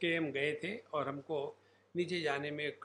कि 0.00 0.14
हम 0.14 0.32
गए 0.32 0.60
थे 0.64 0.76
और 0.76 1.08
हमको 1.08 1.56
नीचे 1.96 2.20
जाने 2.20 2.50
में 2.50 2.78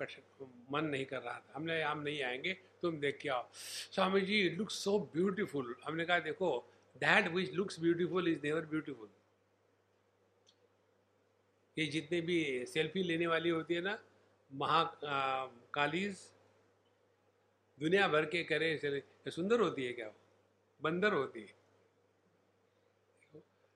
मन 0.71 0.85
नहीं 0.85 1.05
कर 1.05 1.21
रहा 1.21 1.39
था। 1.39 1.53
हमने, 1.55 1.83
हम 1.83 1.99
नहीं 1.99 2.23
आएँगे। 2.23 2.68
तुम 2.81 2.99
देख 2.99 3.17
के 3.21 3.29
आओ 3.29 3.47
Swami 3.53 4.21
ji 4.21 4.49
looks 4.49 4.83
so 4.83 4.97
beautiful 5.13 5.75
हमने 5.85 6.05
कहा, 6.05 6.19
देखो 6.19 6.49
that 6.95 7.31
which 7.33 7.53
looks 7.53 7.79
beautiful 7.79 8.27
is 8.27 8.39
never 8.43 8.65
beautiful 8.65 9.09
ये 11.77 11.85
जितने 11.87 12.19
भी 12.21 12.65
सेल्फी 12.67 13.03
लेने 13.03 13.27
वाली 13.27 13.49
होती 13.49 13.73
है 13.73 13.81
ना, 13.81 13.97
महा 14.51 14.83
कालीज, 15.73 16.17
दुनिया 17.77 18.07
भर 18.07 18.25
के 18.25 18.43
करे 18.43 19.01
सुंदर 19.27 19.59
होती 19.59 19.85
है 19.85 19.93
क्या? 19.93 20.11
बंदर 20.79 21.13
होती 21.13 21.41
है। 21.41 21.53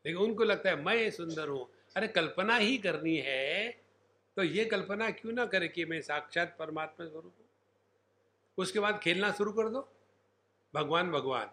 लेकिन 0.05 0.17
उनको 0.17 0.43
लगता 0.43 0.69
है, 0.69 0.83
मैं 0.83 1.10
सुंदर 1.12 1.48
हूँ। 1.48 1.67
अरे, 1.95 2.07
कल्पना 2.10 2.55
ही 2.57 2.77
करनी 2.77 3.15
है 3.17 3.72
तो 4.38 4.43
ये 4.43 4.65
कल्पना 4.65 5.10
क्यों 5.12 5.33
ना 5.33 5.45
करे 5.45 5.67
कि 5.67 5.86
मैं 5.86 6.01
साक्षात 6.01 6.55
परमात्मा 6.60 7.05
स्वरूप 7.07 7.33
उसके 8.57 8.79
बाद 8.79 9.00
खेलना 9.00 9.31
शुरू 9.31 9.51
कर 9.51 9.69
दो। 9.69 9.89
भगवान 10.74 11.12
भगवान। 11.12 11.51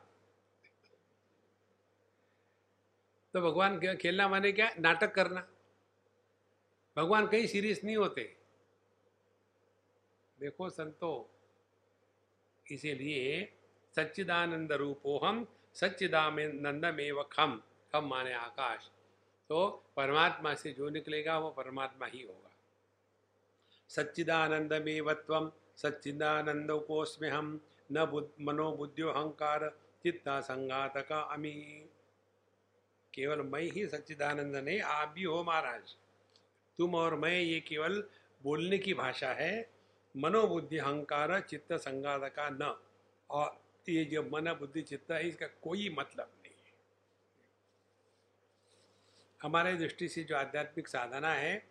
तो 3.34 3.40
भगवान 3.40 3.96
खेलना 3.96 4.28
माने 4.28 4.52
क्या? 4.52 4.70
नाटक 4.78 5.14
करना। 5.14 5.48
भगवान 6.96 7.26
कहीं 7.26 7.46
सीरियस 7.46 7.84
नहीं 7.84 7.96
होते। 7.96 8.36
देखो 10.40 10.70
संतो, 10.70 11.30
इसीलिए 12.70 13.52
सच्चिदानंद 13.96 14.72
रूपोहम 14.72 15.46
सच्चिदानंद 15.74 16.84
में 16.84 17.24
खम 17.24 17.62
खम 17.92 18.04
माने 18.04 18.32
आकाश। 18.32 18.90
तो 19.48 19.84
परमात्मा 19.96 20.54
से 20.54 20.72
जो 20.72 20.88
निकलेगा, 20.88 21.38
वो 21.38 21.50
परमात्मा 21.50 22.06
ही 22.06 22.22
होगा। 22.22 22.50
सच्चिदानंद 23.88 24.72
में 24.72 25.00
वत्वम 25.00 25.52
सच्चिदानंद 25.82 26.70
कोस्मे 26.70 27.28
हम 27.28 27.60
न 27.92 28.04
बुद्ध 28.04 28.28
मनोबुद्धियो 28.40 29.08
अहंकार 29.08 29.68
चित्ता 30.02 30.40
संगात 30.40 30.98
का 30.98 31.20
अमी। 31.20 31.52
केवल 33.14 33.40
मैं 33.42 33.62
ही 33.62 33.86
सच्चिदानंद 33.86 34.56
नहीं 34.56 34.80
आप 34.80 35.08
भी 35.08 35.22
हो 35.22 35.44
महाराज। 35.44 35.94
तुम 36.78 36.94
और 36.94 37.14
मैं 37.14 37.40
ये 37.40 37.60
केवल 37.60 38.04
बोलने 38.42 38.78
की 38.78 38.94
भाषा 38.94 39.32
है 39.32 39.70
मनोबुद्धि 40.16 40.78
अहंकार 40.78 41.40
चित्त 41.40 41.72
संगात 41.72 42.32
का 42.36 42.48
न। 42.50 42.78
और 43.30 43.60
ये 43.88 44.04
जो 44.04 44.22
मन, 44.22 44.52
बुद्धि, 44.52 44.82
चित्त 44.82 45.10
है, 45.10 45.28
इसका 45.28 45.46
कोई 45.46 45.88
मतलब 45.98 46.30
नहीं 46.42 46.54
है। 46.66 46.72
हमारे 49.42 49.74
दृष्टि 49.74 50.08
से 50.08 50.24
जो 50.24 50.36
आध्यात्मिक 50.36 50.88
साधना 50.88 51.32
है, 51.34 51.66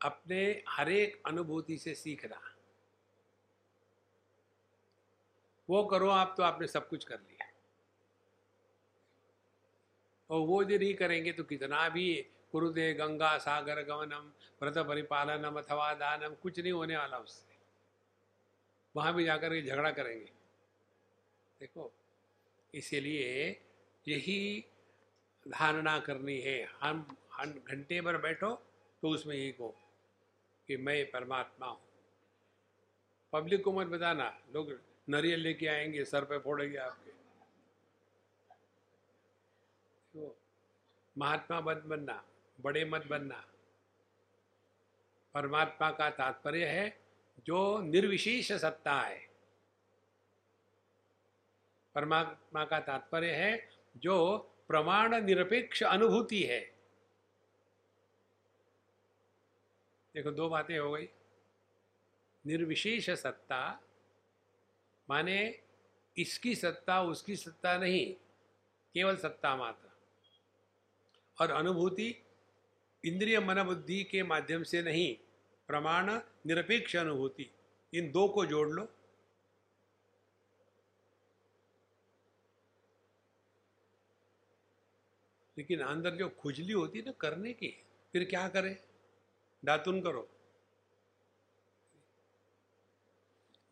अपने 0.00 0.62
हरेक 0.68 1.22
अनुभूति 1.26 1.78
से 1.78 1.94
सीखना। 1.94 2.40
वो 5.70 5.82
करो, 5.84 6.08
आप 6.10 6.34
तो 6.36 6.42
आपने 6.42 6.66
सब 6.66 6.88
कुछ 6.88 7.04
कर 7.04 7.18
लिया। 7.18 7.48
और 10.30 10.46
वो 10.46 10.62
यदि 10.62 10.78
नहीं 10.78 10.94
करेंगे 10.94 11.32
तो 11.32 11.44
कितना 11.44 11.88
भी 11.88 12.06
कुरुदे 12.52 12.92
गंगा 12.94 13.36
सागर 13.38 13.82
गमनम 13.84 14.32
व्रत 14.62 14.78
परिपालनम 14.78 15.58
अथवा 15.58 15.92
दानम, 15.94 16.34
कुछ 16.34 16.58
नहीं 16.60 16.72
होने 16.72 16.96
वाला 16.96 17.18
उससे। 17.18 17.58
वहाँ 18.94 19.14
भी 19.14 19.24
जाकर 19.24 19.54
के 19.54 19.62
झगड़ा 19.62 19.90
करेंगे। 19.90 20.32
देखो, 21.60 21.90
इसीलिए 22.74 23.60
यही 24.06 24.64
धारणा 25.46 25.98
करनी 26.00 26.38
है। 26.40 26.58
हम 26.80 27.06
हम 27.32 27.52
घंटे 27.68 28.00
भर 28.00 28.16
बैठो 28.16 28.54
तो 29.02 29.08
उसमें 29.08 29.34
यही 29.36 29.52
को 29.52 29.68
कि 30.68 30.76
मैं 30.76 31.04
परमात्मा 31.10 31.66
हूँ। 31.66 31.80
पब्लिक 33.32 33.64
को 33.64 33.72
मत 33.72 33.86
बताना, 33.86 34.32
लोग 34.54 34.78
नारियल 35.10 35.40
लेके 35.40 35.66
आएँगे, 35.66 36.04
सर 36.04 36.24
पे 36.24 36.38
फोड़ेंगे 36.38 36.76
आपके। 36.76 37.10
तो 40.14 40.36
महात्मा 41.18 41.60
मत 41.60 41.76
बनना, 41.76 42.24
बड़े 42.60 42.84
मत 42.84 43.06
बनना। 43.06 43.46
परमात्मा 45.34 45.90
का 45.90 46.10
तात्पर्य 46.10 46.66
है, 46.66 47.00
जो 47.46 47.78
निर्विशेष 47.78 48.52
सत्ता 48.52 49.00
है। 49.00 49.30
परमात्मा 51.94 52.64
का 52.64 52.80
तात्पर्य 52.80 53.32
है, 53.32 53.70
जो 53.96 54.38
प्रमाण 54.68 55.22
निरपेक्ष 55.22 55.82
अनुभूति 55.82 56.42
है। 56.42 56.60
देखो, 60.14 60.30
दो 60.30 60.48
बातें 60.48 60.78
हो 60.78 60.92
गई। 60.92 61.08
निर्विशेष 62.46 63.10
सत्ता 63.10 63.80
माने 65.10 65.60
इसकी 66.18 66.54
सत्ता, 66.54 67.02
उसकी 67.02 67.36
सत्ता 67.36 67.78
नहीं, 67.78 68.14
केवल 68.94 69.16
सत्ता 69.16 69.56
मात्र। 69.56 69.88
और 71.40 71.50
अनुभूति 71.50 72.22
इंद्रिय 73.04 73.40
मन 73.40 73.62
बुद्धि 73.62 74.04
के 74.04 74.22
माध्यम 74.22 74.62
से 74.62 74.82
नहीं, 74.82 75.16
प्रमाण, 75.68 76.20
निरपेक्ष 76.46 76.96
अनुभूति, 76.96 77.50
इन 77.94 78.10
दो 78.12 78.28
को 78.28 78.46
जोड़ 78.46 78.68
लो। 78.68 78.88
लेकिन 85.58 85.80
अंदर 85.80 86.10
जो 86.10 86.28
खुजली 86.28 86.72
होती 86.72 86.98
है 86.98 87.04
ना, 87.04 87.12
करने 87.12 87.52
की, 87.52 87.84
फिर 88.12 88.24
क्या 88.24 88.48
करें? 88.48 88.76
दातुन 89.64 90.00
करो। 90.00 90.30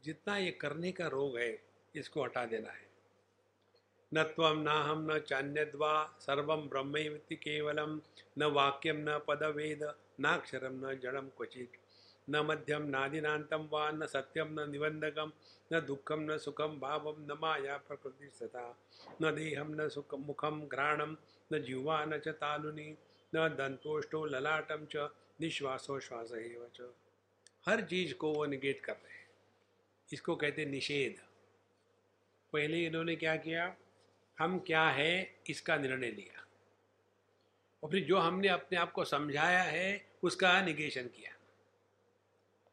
जितना 0.09 0.37
ये 0.37 0.51
करने 0.51 0.93
का 0.93 1.07
रोग 1.07 1.39
है, 1.39 1.63
इसको 1.95 2.23
हटा 2.25 2.45
देना 2.45 2.71
है। 2.71 2.87
न 4.15 4.23
तम 4.37 4.61
न 4.61 4.69
हम 4.69 5.07
न 5.11 5.19
चान्यद्वा 5.19 5.91
सर्वम 6.21 6.69
ब्रह्म 6.69 6.93
केवलम 7.33 8.01
न 8.39 8.45
वाक्यम 8.45 8.97
न 8.99 9.19
पद 9.27 9.43
वेद 9.57 9.83
नाक्षरम 10.21 10.87
न 10.87 10.95
जड़म 10.95 11.29
क्वचित। 11.37 11.73
न 12.31 12.37
मध्यम 12.37 12.83
नादिनातम 12.83 13.69
वा, 13.73 13.91
न 13.91 14.07
सत्यम 14.07 14.61
न 14.61 14.71
निबंधकम 14.71 15.33
न 15.73 15.81
दुखम 15.81 16.21
न 16.21 16.39
सुखम 16.39 16.79
भावम 16.81 17.21
न 17.23 17.39
माया 17.43 17.77
प्रकृति 17.77 18.31
सता 18.35 18.65
न 19.23 19.35
देहम 19.35 19.75
न 19.75 19.89
सुख 19.89 20.15
मुखम 20.15 20.61
घ्राणम 20.67 21.17
न 21.53 21.63
जीवा 21.63 22.05
न 22.05 22.19
च 22.19 22.29
तालुनी, 22.41 22.89
न 23.35 23.49
दंतोष्टो 23.49 24.25
ललाटम 24.27 24.87
च 24.93 25.09
निश्वासो 25.41 26.01
श्वास 26.01 26.33
हर 27.69 27.81
चीज़ 27.81 28.15
को 28.15 28.33
वो 28.33 28.45
निगेट 28.47 28.81
कर 28.81 28.93
रहे 28.93 29.13
हैं। 29.13 29.18
इसको 30.13 30.37
कहते 30.37 30.65
निषेध। 30.65 31.21
पहले 32.53 32.85
इन्होंने 32.87 33.17
क्या 33.17 33.37
किया? 33.37 33.75
हम 34.39 34.59
क्या 34.59 34.89
है, 34.91 35.41
इसका 35.49 35.77
निर्णय 35.77 36.11
लिया। 36.11 36.45
और 37.83 37.91
फिर 37.91 38.05
जो 38.05 38.19
हमने 38.19 38.49
अपने 38.49 38.79
आप 38.79 38.93
को 38.93 39.05
समझाया 39.05 39.63
है, 39.63 40.11
उसका 40.23 40.61
निगेशन 40.63 41.09
किया। 41.09 41.33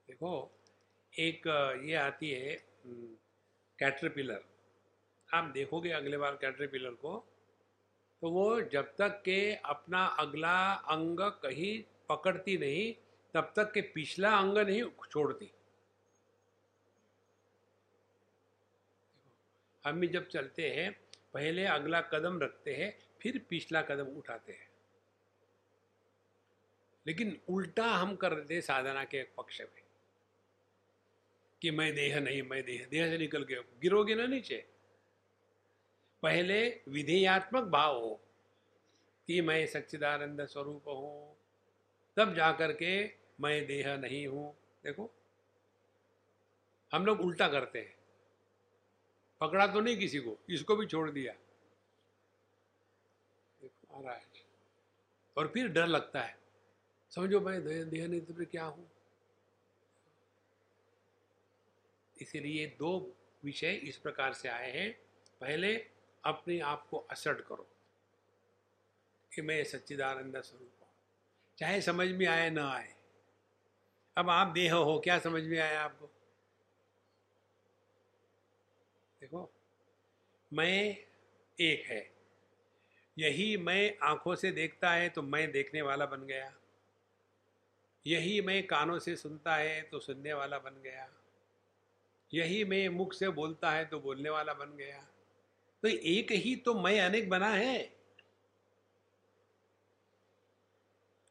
देखो, 0.07 0.51
एक, 1.13 1.47
ये 1.85 1.95
आती 1.95 2.29
है 2.31 2.65
कैटरपिलर 3.79 4.43
आप 5.29 5.43
देखोगे 5.43 5.91
अगले 5.91 6.17
बार 6.17 6.35
कैटरपिलर 6.35 6.91
को 6.91 7.17
तो 8.21 8.29
वो 8.29 8.61
जब 8.61 8.95
तक 8.95 9.21
के 9.25 9.55
अपना 9.55 10.05
अगला 10.19 10.73
अंग 10.73 11.19
कहीं 11.19 11.83
पकड़ती 12.09 12.57
नहीं, 12.57 12.93
तब 13.33 13.53
तक 13.55 13.71
के 13.73 13.81
पिछला 13.81 14.37
अंग 14.37 14.57
नहीं 14.57 14.83
छोड़ती। 15.11 15.51
हम 19.85 19.99
भी 19.99 20.07
जब 20.07 20.27
चलते 20.27 20.69
हैं, 20.69 20.91
पहले 21.33 21.65
अगला 21.65 22.01
कदम 22.01 22.41
रखते 22.41 22.75
हैं, 22.75 22.99
फिर 23.21 23.45
पिछला 23.49 23.81
कदम 23.81 24.05
उठाते 24.05 24.53
हैं। 24.53 24.69
लेकिन 27.07 27.41
उल्टा 27.49 27.85
हम 27.85 28.15
कर 28.15 28.35
देते 28.35 28.61
साधना 28.61 29.03
के 29.03 29.23
पक्ष 29.23 29.61
में। 29.61 29.85
कि 31.61 31.71
मैं 31.71 31.95
देह 31.95 32.19
नहीं, 32.19 32.41
मैं 32.41 32.63
देह 32.63 32.87
देह 32.91 33.09
से 33.09 33.17
निकल 33.17 33.43
के 33.43 33.55
गिरोगे 33.55 34.15
ना 34.15 34.25
नीचे। 34.25 34.65
पहले 36.23 36.81
विधेयात्मक 36.89 37.63
भाव 37.63 37.99
हो 37.99 38.21
कि 39.27 39.41
मैं 39.41 39.67
सच्चिदानंद 39.67 40.45
स्वरूप 40.45 40.87
हूँ, 40.87 41.37
तब 42.17 42.35
जाकर 42.35 42.73
के 42.73 43.07
मैं 43.41 43.65
देह 43.65 43.97
नहीं 43.97 44.27
हूँ। 44.27 44.57
देखो, 44.83 45.11
हम 46.91 47.05
लोग 47.05 47.21
उल्टा 47.21 47.47
करते 47.47 47.79
हैं। 47.79 47.94
पकड़ा 49.47 49.67
तो 49.67 49.81
नहीं 49.81 49.97
किसी 49.97 50.19
को, 50.19 50.37
इसको 50.49 50.75
भी 50.75 50.85
छोड़ 50.85 51.11
दिया। 51.11 51.33
देखो 53.61 54.03
महाराज। 54.03 54.21
और 55.37 55.47
फिर 55.47 55.67
डर 55.67 55.87
लगता 55.87 56.21
है। 56.21 56.37
समझो 57.09 57.39
मैं 57.39 57.89
देह 57.89 58.07
नेत्र 58.07 58.33
में 58.33 58.47
क्या 58.47 58.65
हूँ? 58.65 58.91
इसीलिए 62.21 62.67
दो 62.67 63.15
विषय 63.43 63.73
इस 63.73 63.97
प्रकार 63.97 64.33
से 64.33 64.49
आए 64.49 64.71
हैं। 64.71 64.93
पहले, 65.41 65.87
अपने 66.25 66.59
आप 66.59 66.87
को 66.89 66.97
असर्ट 66.97 67.41
करो। 67.41 67.67
कि 69.35 69.41
मैं 69.41 69.63
सच्चिदानंद 69.63 70.41
स्वरूप 70.41 70.71
हूँ। 70.81 70.89
चाहे 71.57 71.81
समझ 71.81 72.07
में 72.07 72.25
आए, 72.25 72.49
ना 72.49 72.71
आए। 72.71 72.95
अब 74.17 74.29
आप 74.29 74.47
देह 74.47 74.73
हो, 74.73 74.99
क्या 74.99 75.19
समझ 75.19 75.43
में 75.43 75.59
आया 75.59 75.81
आपको 75.81 76.09
देखो 79.21 79.51
मैं 80.55 80.97
एक 81.61 81.85
है। 81.85 82.11
यही 83.17 83.57
मैं 83.57 83.97
आँखों 84.03 84.35
से 84.35 84.51
देखता 84.51 84.91
है 84.91 85.09
तो 85.09 85.21
मैं 85.21 85.51
देखने 85.51 85.81
वाला 85.81 86.05
बन 86.05 86.25
गया। 86.25 86.53
यही 88.07 88.41
मैं 88.41 88.67
कानों 88.67 88.99
से 88.99 89.15
सुनता 89.15 89.55
है 89.55 89.81
तो 89.81 89.99
सुनने 89.99 90.33
वाला 90.33 90.59
बन 90.59 90.81
गया। 90.81 91.09
यही 92.33 92.63
मैं 92.63 92.89
मुख 92.89 93.13
से 93.13 93.29
बोलता 93.29 93.71
है 93.71 93.85
तो 93.85 93.99
बोलने 93.99 94.29
वाला 94.29 94.53
बन 94.53 94.77
गया। 94.77 95.07
तो 95.83 95.87
एक 95.87 96.31
ही 96.31 96.55
तो 96.55 96.73
मैं 96.73 97.01
अनेक 97.01 97.29
बना 97.29 97.49
है। 97.49 97.95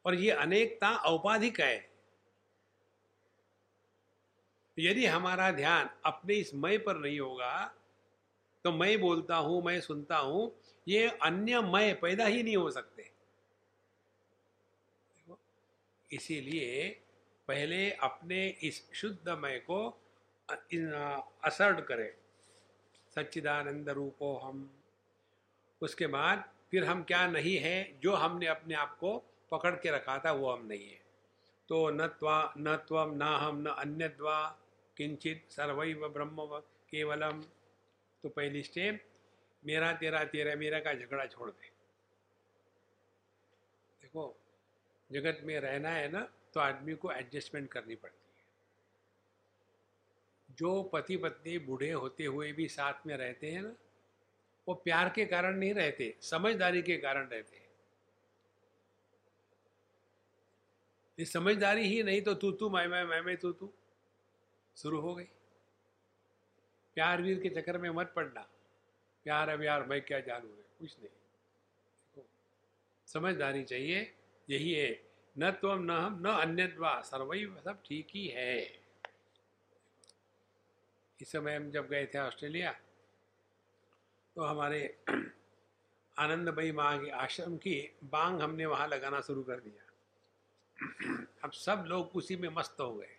और 0.05 0.15
ये 0.15 0.31
अनेकता 0.31 0.89
औपाधिक 0.89 1.61
है। 1.61 1.89
यदि 4.79 5.05
हमारा 5.05 5.51
ध्यान 5.51 5.89
अपने 6.05 6.33
इस 6.33 6.55
मय 6.55 6.77
पर 6.77 6.97
नहीं 6.97 7.19
होगा 7.19 7.75
तो 8.65 8.71
मैं 8.71 8.99
बोलता 9.01 9.35
हूँ, 9.37 9.61
मैं 9.63 9.79
सुनता 9.81 10.17
हूँ, 10.17 10.51
ये 10.87 11.07
अन्य 11.23 11.61
मय 11.61 11.93
पैदा 11.93 12.25
ही 12.25 12.43
नहीं 12.43 12.57
हो 12.57 12.69
सकते। 12.71 13.11
इसीलिए 16.11 16.89
पहले 17.47 17.91
अपने 17.91 18.47
इस 18.63 18.81
शुद्ध 18.93 19.29
मय 19.29 19.59
को 19.59 19.79
असर्ट 21.43 21.79
करें। 21.85 22.11
सच्चिदानंद 23.15 23.89
रूपो 23.89 24.33
हम। 24.37 24.69
उसके 25.81 26.07
बाद 26.07 26.43
फिर 26.71 26.83
हम 26.83 27.03
क्या 27.03 27.25
नहीं 27.27 27.57
है, 27.57 27.99
जो 27.99 28.13
हमने 28.13 28.47
अपने 28.47 28.75
आप 28.75 28.97
को 28.99 29.17
पकड़ 29.51 29.75
के 29.75 29.91
रखा 29.91 30.17
था, 30.19 30.31
वो 30.31 30.51
हम 30.51 30.65
नहीं 30.65 30.87
है। 30.89 31.01
तो 31.69 31.89
न 31.89 32.07
त्वा, 32.07 32.53
न 32.57 32.75
त्वम 32.87 33.13
न 33.15 33.21
हम, 33.21 33.61
न 33.61 33.65
अन्यद्वा 33.67 34.39
किंचित 34.97 35.45
सर्वैव 35.51 36.07
ब्रह्म 36.09 36.61
केवलम। 36.91 37.43
तो 38.25 38.29
पहली 38.29 38.61
स्टेप 38.63 39.03
मेरा, 39.63 39.91
तेरा 39.93 40.23
तेरा, 40.23 40.55
मेरा 40.55 40.79
का 40.79 40.93
झगड़ा 40.93 41.25
छोड़ 41.25 41.49
दे। 41.49 41.69
देखो, 44.01 44.23
जगत 45.11 45.41
में 45.43 45.59
रहना 45.59 45.89
है 45.89 46.07
ना 46.11 46.21
तो 46.53 46.59
आदमी 46.59 46.93
को 46.93 47.11
एडजस्टमेंट 47.11 47.69
करनी 47.71 47.95
पड़ती 47.95 48.33
है। 48.37 48.43
जो 50.57 50.83
पति 50.83 51.17
पत्नी 51.17 51.57
बूढ़े 51.59 51.91
होते 51.91 52.25
हुए 52.25 52.51
भी 52.51 52.67
साथ 52.67 53.05
में 53.07 53.15
रहते 53.17 53.51
हैं 53.51 53.61
ना, 53.61 53.75
वो 54.67 54.73
प्यार 54.73 55.09
के 55.09 55.25
कारण 55.25 55.57
नहीं 55.57 55.73
रहते, 55.73 56.17
समझदारी 56.21 56.81
के 56.81 56.97
कारण 56.97 57.27
रहते 57.27 57.55
हैं। 57.55 57.69
ये 61.19 61.25
समझदारी 61.25 61.87
ही 61.87 62.03
नहीं 62.03 62.21
तो 62.21 62.33
तू 62.33 62.51
तू, 62.51 62.69
मैं 62.69 62.87
मैं 62.87 63.03
मैं 63.03 63.21
मैं, 63.21 63.37
तू 63.37 63.51
तू, 63.51 63.73
शुरू 64.77 64.99
हो 64.99 65.15
गई। 65.15 65.27
प्यार 66.95 67.21
वीर 67.21 67.39
के 67.39 67.49
चक्कर 67.49 67.77
में 67.77 67.89
मत 67.89 68.13
पड़ना। 68.15 68.41
प्यार 69.23 69.49
अब 69.49 69.63
यार, 69.63 69.83
मैं 69.83 70.01
क्या 70.01 70.19
जानू 70.19 70.47
है 70.47 70.63
कुछ 70.79 70.95
नहीं। 70.99 72.23
समझदारी 73.07 73.63
चाहिए, 73.63 74.13
यही 74.49 74.73
है। 74.73 75.05
न 75.39 75.51
तो 75.51 75.75
न 75.75 75.89
हम, 75.89 76.27
न 76.27 76.29
अन्यद्वा 76.29 77.01
सर्वैव 77.01 77.61
सब 77.65 77.81
ठीक 77.85 78.07
ही 78.09 78.27
है। 78.27 78.85
इस 81.21 81.31
समय 81.31 81.55
हम 81.55 81.71
जब 81.71 81.87
गए 81.87 82.05
थे 82.05 82.19
ऑस्ट्रेलिया 82.19 82.71
तो 84.35 84.41
हमारे 84.41 84.97
आनंद 86.19 86.49
भाई 86.49 86.71
माँ 86.71 87.05
के 87.05 87.09
आश्रम 87.09 87.57
की 87.57 87.95
बांग 88.03 88.41
हमने 88.41 88.65
वहाँ 88.65 88.87
लगाना 88.87 89.21
शुरू 89.21 89.43
कर 89.43 89.59
दिया। 89.59 89.83
अब 91.43 91.51
सब 91.51 91.83
लोग 91.87 92.11
उसी 92.15 92.35
में 92.35 92.49
मस्त 92.49 92.77
हो 92.79 92.93
गए। 92.95 93.14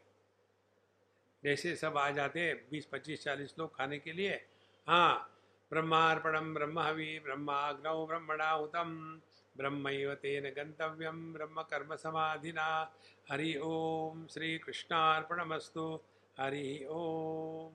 जैसे 1.44 1.76
सब 1.76 1.98
आ 1.98 2.10
जाते 2.10 2.54
बीस, 2.70 2.86
पच्चीस, 2.86 3.24
चालीस 3.24 3.54
लोग 3.58 3.76
खाने 3.76 3.98
के 3.98 4.12
लिए। 4.12 4.44
हाँ 4.88 5.32
ब्रह्मार्पणम 5.70 6.54
ब्रह्म 6.54 6.78
हवि 6.78 7.20
ब्रह्माग्नौ 7.24 8.06
ब्रह्मणाहुतम 8.06 9.20
ब्रह्म 9.56 10.14
तेन 10.14 10.50
गंतव्यम 10.50 11.32
ब्रह्म 11.32 11.62
कर्म 11.62 11.96
समाधिना 11.96 12.94
हरि 13.32 13.58
ओम 13.62 14.26
श्री 14.26 14.58
कृष्णार्पणमस्तु 14.58 16.00
हरि 16.40 16.86
ओम। 16.90 17.74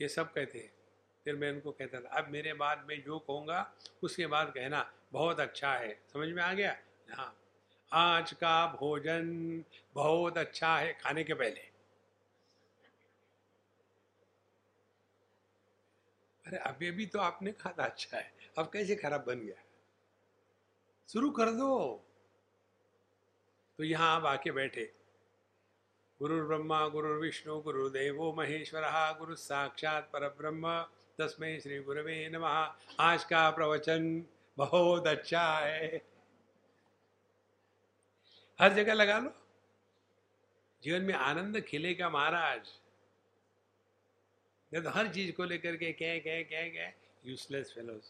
ये 0.00 0.08
सब 0.08 0.32
कहते 0.32 0.58
हैं। 0.58 0.72
फिर 1.24 1.36
मैं 1.36 1.52
उनको 1.52 1.72
कहता 1.72 2.00
था, 2.00 2.08
अब 2.08 2.28
मेरे 2.28 2.52
बाद 2.54 2.84
में 2.88 3.02
जो 3.02 3.18
कहूँगा, 3.18 3.74
उसके 4.02 4.26
बाद 4.26 4.52
कहना। 4.54 4.92
बहुत 5.12 5.40
अच्छा 5.40 5.74
है। 5.74 6.00
समझ 6.12 6.28
में 6.28 6.42
आ 6.42 6.52
गया? 6.52 6.76
हाँ। 7.12 7.36
आज 7.92 8.32
का 8.32 8.66
भोजन 8.66 9.64
बहुत 9.94 10.38
अच्छा 10.38 10.76
है, 10.76 10.92
खाने 10.92 11.24
के 11.24 11.34
पहले। 11.34 11.71
अरे 16.52 16.60
अभी 16.60 16.88
अभी 16.88 17.06
तो 17.06 17.18
आपने 17.18 17.52
कहा 17.52 17.74
था 17.78 17.84
अच्छा 17.84 18.18
है। 18.18 18.32
अब 18.58 18.70
कैसे 18.72 18.96
खराब 18.96 19.24
बन 19.24 19.40
गया? 19.40 19.62
शुरू 21.08 21.30
कर 21.30 21.50
दो। 21.50 22.04
तो 23.78 23.84
यहाँ 23.84 24.16
आप 24.16 24.24
आके 24.24 24.52
बैठे। 24.52 24.94
गुरु 26.18 26.46
ब्रह्मा 26.46 26.88
गुरु 26.88 27.08
विष्णु 27.08 27.60
गुरुदेवो 27.60 28.32
महेश्वर, 28.32 28.82
गुरु 29.18 29.34
साक्षात 29.34 30.10
पर 30.12 30.28
ब्रह्म 30.28 30.86
तस्में 31.18 31.60
श्री 31.60 31.78
गुरुवे 31.78 32.28
नमः। 32.28 32.74
आज 33.00 33.24
का 33.24 33.50
प्रवचन 33.50 34.24
बहुत 34.56 35.06
अच्छा 35.06 35.58
है। 35.58 36.02
हर 38.60 38.72
जगह 38.72 38.94
लगा 38.94 39.18
लो। 39.18 39.32
जीवन 40.82 41.02
में 41.02 41.14
आनंद 41.14 41.60
खिलेगा 41.60 42.10
महाराज। 42.10 42.81
तो 44.72 44.90
हर 44.90 45.08
चीज़ 45.08 45.32
को 45.32 45.44
लेकर 45.44 45.76
के 45.76 45.92
कह 45.92 46.18
कह 46.18 46.42
कह 46.42 46.68
कह 46.68 47.28
यूजलेस 47.28 47.72
फेलोज 47.72 48.02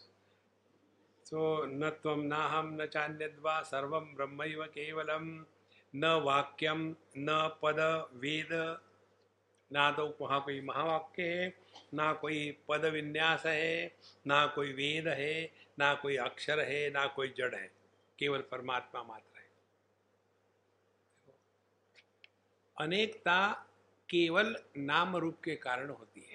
सो 1.29 1.65
न 1.65 1.89
तम 2.03 2.21
न 2.23 2.33
हम 2.51 2.77
न 2.81 2.85
चान्यद्वा 2.85 3.61
सर्वम 3.61 4.05
ब्रह्म 4.15 4.65
केवलम 4.65 5.45
न 5.93 6.05
वाक्यम 6.23 6.95
न 7.17 7.49
पद, 7.61 7.79
वेद, 8.13 8.49
ना 9.71 9.91
तो 9.91 10.05
वहाँ 10.21 10.39
कोई 10.41 10.61
महावाक्य 10.61 11.23
है, 11.23 11.53
ना 11.93 12.11
कोई 12.13 12.39
पद 12.69 12.85
विन्यास 12.85 13.45
है, 13.45 13.97
ना 14.27 14.45
कोई 14.47 14.73
वेद 14.73 15.07
है, 15.07 15.51
ना 15.79 15.93
कोई 15.93 16.15
अक्षर 16.15 16.59
है, 16.59 16.89
ना 16.89 17.05
कोई 17.07 17.33
जड़ 17.37 17.53
है, 17.55 17.71
केवल 18.19 18.41
परमात्मा 18.51 19.03
मात्र 19.03 19.39
है. 19.39 19.45
अनेकता 22.77 23.67
केवल 24.09 24.55
नाम 24.77 25.15
रूप 25.15 25.41
के 25.43 25.55
कारण 25.55 25.89
होती 25.89 26.27
है. 26.31 26.32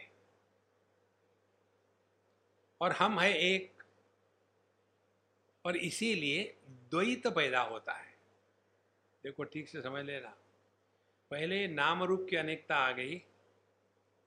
और 2.81 2.93
हम 2.93 3.21
है 3.21 3.39
एक। 3.39 3.83
और 5.65 5.77
इसीलिए 5.77 6.57
द्वैत 6.69 7.27
पैदा 7.27 7.61
होता 7.61 7.93
है। 7.93 8.19
देखो, 9.25 9.45
ठीक 9.45 9.69
से 9.69 9.83
समझ 9.83 10.05
लेना 10.05 10.37
पहले 11.31 11.69
नाम 11.69 12.03
रूप 12.03 12.27
की 12.31 12.37
अनेकता 12.37 12.77
आ 12.77 12.93
गई, 12.93 13.15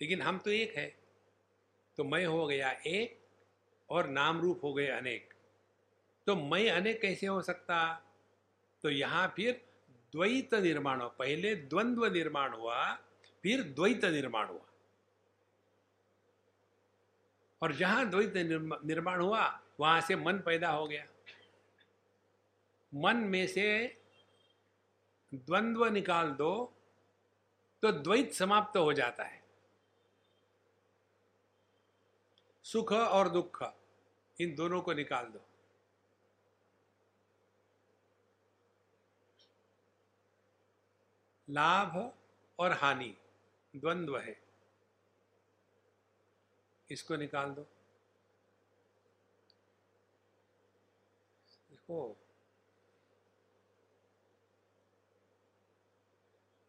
लेकिन 0.02 0.22
हम 0.22 0.38
तो 0.38 0.52
एक 0.52 0.76
है। 0.76 0.96
तो 1.98 2.04
मैं 2.04 2.26
हो 2.26 2.48
गया 2.48 2.72
एक 2.72 3.20
और 3.90 4.08
नाम 4.08 4.42
रूप 4.42 4.64
हो 4.64 4.74
गए 4.74 4.88
अनेक। 4.88 5.34
तो 6.28 6.36
मैं 6.36 6.70
अनेक 6.70 7.02
कैसे 7.02 7.28
हो 7.28 7.42
सकता? 7.42 8.08
तो 8.84 8.90
यहाँ 8.90 9.34
फिर 9.36 9.68
द्वैत 10.12 10.54
निर्माण 10.54 11.00
हुआ। 11.00 11.08
पहले 11.08 11.56
द्वंद्व 11.56 12.06
निर्माण 12.06 12.54
हुआ, 12.54 12.96
फिर 13.44 13.64
द्वैत 13.64 14.06
निर्माण 14.06 14.48
हुआ। 14.48 14.71
और 17.62 17.74
जहाँ 17.74 18.06
द्वैत 18.10 18.34
निर्माण 18.86 19.22
हुआ, 19.22 19.62
वहाँ 19.80 20.02
से 20.02 20.16
मन 20.16 20.40
पैदा 20.40 20.70
हो 20.70 20.88
गया। 20.88 21.06
मन 22.94 23.18
में 23.18 23.48
से 23.48 23.98
द्वंद्व 25.34 25.86
निकाल 25.86 26.32
दो 26.32 26.74
तो 27.84 27.92
द्वैत 27.92 28.34
समाप्त 28.34 28.78
हो 28.78 28.94
जाता 28.94 29.24
है। 29.24 29.40
सुख 32.66 32.92
और 32.92 33.30
दुख, 33.30 33.64
इन 34.38 34.56
दोनों 34.56 34.82
को 34.82 34.94
निकाल 34.94 35.26
दो। 35.26 35.40
लाभ 41.50 42.14
और 42.60 42.72
हानि, 42.72 43.16
द्वंद्व 43.76 44.18
है। 44.18 44.40
इसको 46.92 47.16
निकाल 47.16 47.50
दो। 47.50 47.62
देखो। 51.70 52.18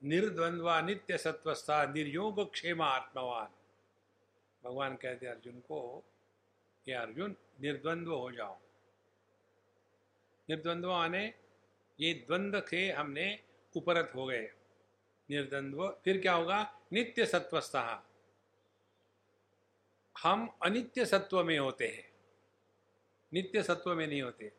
निर्द्वंद्वा 0.04 0.80
नित्य 0.80 1.18
सत्वस्था 1.18 1.84
निर्योग 1.86 2.52
क्षेम 2.52 2.82
आत्मवान 2.82 3.48
भगवान 4.64 4.96
कहते 4.96 5.26
अर्जुन 5.26 5.60
को 5.60 6.04
ये 6.88 6.94
अर्जुन, 6.94 7.36
निर्द्वंद्व 7.60 8.14
हो 8.14 8.32
जाओ। 8.32 8.58
निर्द्वंद्व 10.48 10.92
आने 10.92 11.34
ये 12.00 12.14
द्वंद्व 12.14 12.60
से 12.60 12.92
हमने 12.92 13.44
उपरत 13.76 14.12
हो 14.14 14.26
गए। 14.26 14.52
निर्द्वंद्व, 15.30 15.88
फिर 16.04 16.20
क्या 16.20 16.32
होगा? 16.32 16.80
नित्य 16.92 17.26
सत्वस्था 17.26 18.08
हम 20.22 20.58
अनित्य 20.62 21.06
सत्व 21.06 21.44
में 21.44 21.58
होते 21.58 21.88
हैं। 21.88 22.12
नित्य 23.32 23.62
सत्व 23.62 23.94
में 23.94 24.06
नहीं 24.06 24.22
होते। 24.22 24.52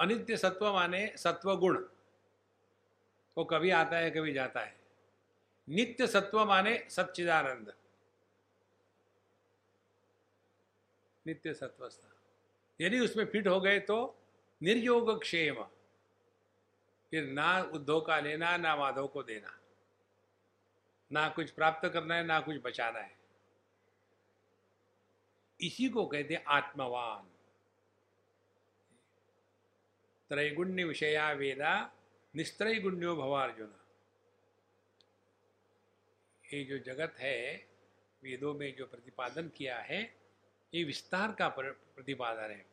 अनित्य 0.00 0.36
सत्व 0.36 0.72
माने 0.72 1.14
सत्व 1.16 1.56
गुण 1.56 1.84
वो 3.36 3.44
कभी 3.44 3.70
आता 3.70 3.96
है, 3.96 4.10
कभी 4.10 4.32
जाता 4.32 4.60
है। 4.60 4.80
नित्य 5.68 6.06
सत्व 6.06 6.44
माने 6.44 6.86
सच्चिदानंद। 6.90 7.74
नित्य 11.26 11.54
सत्वस्था। 11.54 12.08
यदि 12.80 13.00
उसमें 13.00 13.24
फिट 13.24 13.48
हो 13.48 13.60
गए 13.60 13.80
तो 13.80 14.18
निर्योग 14.62 15.20
क्षेम 15.20 15.62
फिर 17.10 17.26
ना 17.26 17.62
उद्धव 17.62 18.00
का 18.00 18.20
लेना, 18.20 18.56
ना 18.56 18.76
माधव 18.76 19.06
को 19.06 19.22
देना। 19.22 19.58
ना 21.12 21.28
कुछ 21.28 21.50
प्राप्त 21.50 21.88
करना 21.88 22.14
है, 22.14 22.24
ना 22.24 22.40
कुछ 22.40 22.56
बचाना 22.56 22.98
है। 22.98 23.17
इसी 25.60 25.88
को 25.88 26.06
कहते 26.06 26.34
आत्मवान। 26.34 27.28
त्रैगुण्य 30.28 30.84
विषया 30.84 31.32
वेदा, 31.32 31.92
निस्त्रैगुण्यो 32.36 33.16
भवार्जुन। 33.16 33.74
ये 36.54 36.64
जो 36.64 36.78
जगत 36.78 37.14
है, 37.18 37.68
वेदों 38.22 38.54
में 38.54 38.76
जो 38.76 38.86
प्रतिपादन 38.86 39.48
किया 39.48 39.78
है, 39.78 40.14
ये 40.74 40.84
विस्तार 40.84 41.32
का 41.32 41.48
प्रतिपादन 41.48 42.50
है। 42.50 42.66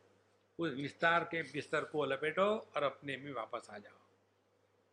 उस 0.59 0.71
विस्तार 0.71 1.23
के 1.23 1.43
बिस्तर 1.43 1.83
को 1.83 2.05
लपेटो 2.05 2.45
और 2.45 2.83
अपने 2.83 3.17
में 3.17 3.33
वापस 3.33 3.67
आ 3.69 3.77
जाओ। 3.77 3.97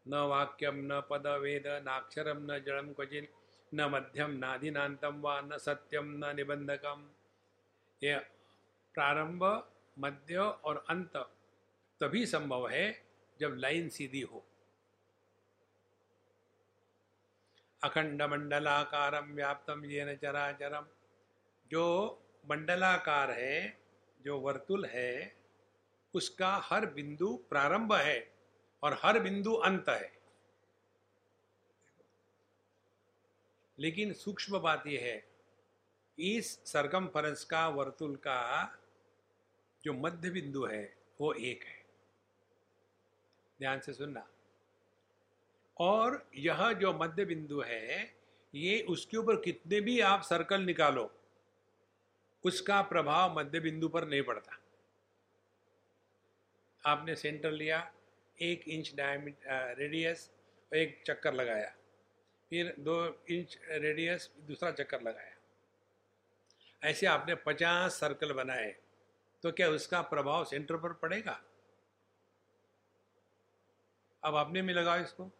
न 0.09 0.15
वाक्यम, 0.15 0.75
न 0.77 1.03
पद 1.11 1.27
वेद 1.27 1.67
नाक्षरम 1.67 2.53
न 2.53 2.59
जड़म 2.59 2.93
क्वचिन 2.93 3.29
न 3.75 3.85
मध्यम 3.85 4.31
नाधिनातम 4.31 5.21
व 5.21 5.55
न 5.55 5.59
सत्यम, 5.59 6.05
न 6.25 6.37
निबंधकम। 6.37 7.11
ये 8.05 8.19
प्रारंभ, 8.95 9.71
मध्य 9.99 10.37
और 10.38 10.85
अंत 10.88 11.17
तभी 12.01 12.27
संभव 12.27 12.69
है 12.69 13.07
जब 13.41 13.55
लाइन 13.55 13.88
सीधी 13.88 14.21
हो। 14.21 14.45
अखंड 17.85 18.23
मंडलाकारम 18.23 19.33
व्याप्तम 19.33 19.85
ये 19.85 20.05
न 20.05 20.17
चराचरम 20.17 20.87
जो 21.71 21.85
मंडलाकार 22.51 23.31
है, 23.31 23.79
जो 24.21 24.41
वर्तुल 24.41 24.85
है, 24.85 25.37
उसका 26.15 26.57
हर 26.57 26.87
बिंदु 26.87 27.37
प्रारंभ 27.51 27.93
है 27.93 28.35
और 28.83 28.99
हर 29.03 29.19
बिंदु 29.19 29.55
अंत 29.55 29.88
है। 29.88 30.12
लेकिन 33.79 34.12
सूक्ष्म 34.12 34.59
बात 34.59 34.87
यह 34.87 35.01
है 35.01 35.32
इस 36.23 36.61
सरगम 36.65 37.09
फरस 37.09 37.45
का 37.45 37.69
वर्तुल 37.69 38.17
का 38.17 38.39
जो 39.85 39.93
मध्य 39.93 40.31
बिंदु 40.31 40.65
है, 40.65 40.97
वो 41.21 41.33
एक 41.33 41.65
है। 41.65 41.85
ध्यान 43.59 43.81
से 43.81 43.93
सुनना। 43.93 44.29
और 45.81 46.31
यह 46.35 46.73
जो 46.73 46.93
मध्य 46.93 47.25
बिंदु 47.25 47.61
है, 47.61 48.15
ये 48.55 48.81
उसके 48.83 49.17
ऊपर 49.17 49.37
कितने 49.37 49.81
भी 49.81 50.01
आप 50.01 50.23
सर्कल 50.23 50.61
निकालो, 50.61 51.15
उसका 52.45 52.83
प्रभाव 52.83 53.39
मध्य 53.39 53.61
बिंदु 53.61 53.89
पर 53.89 54.09
नहीं 54.09 54.23
पड़ता। 54.23 54.59
आपने 56.87 57.17
सेंटर 57.17 57.51
लिया, 57.51 57.93
एक 58.41 58.69
इंच 58.69 58.95
डायमी 58.95 59.35
रेडियस, 59.49 60.31
एक 60.75 61.03
चक्कर 61.07 61.35
लगाया। 61.35 61.75
फिर 62.51 62.75
दो 62.79 63.25
इंच 63.31 63.59
रेडियस, 63.69 64.31
दूसरा 64.41 64.71
चक्कर 64.71 65.03
लगाया। 65.03 65.32
ऐसे 66.83 67.07
आपने 67.07 67.35
पचास 67.35 67.92
सर्कल 67.92 68.33
बनाए 68.33 68.77
तो 69.42 69.53
क्या 69.53 69.68
उसका 69.68 70.03
प्रभाव 70.03 70.45
सेंटर 70.45 70.77
पर 70.77 70.92
पड़ेगा? 70.92 71.42
अब 74.25 74.35
अपने 74.35 74.62
में 74.62 74.75
लगाओ 74.75 74.99
इसको। 74.99 75.31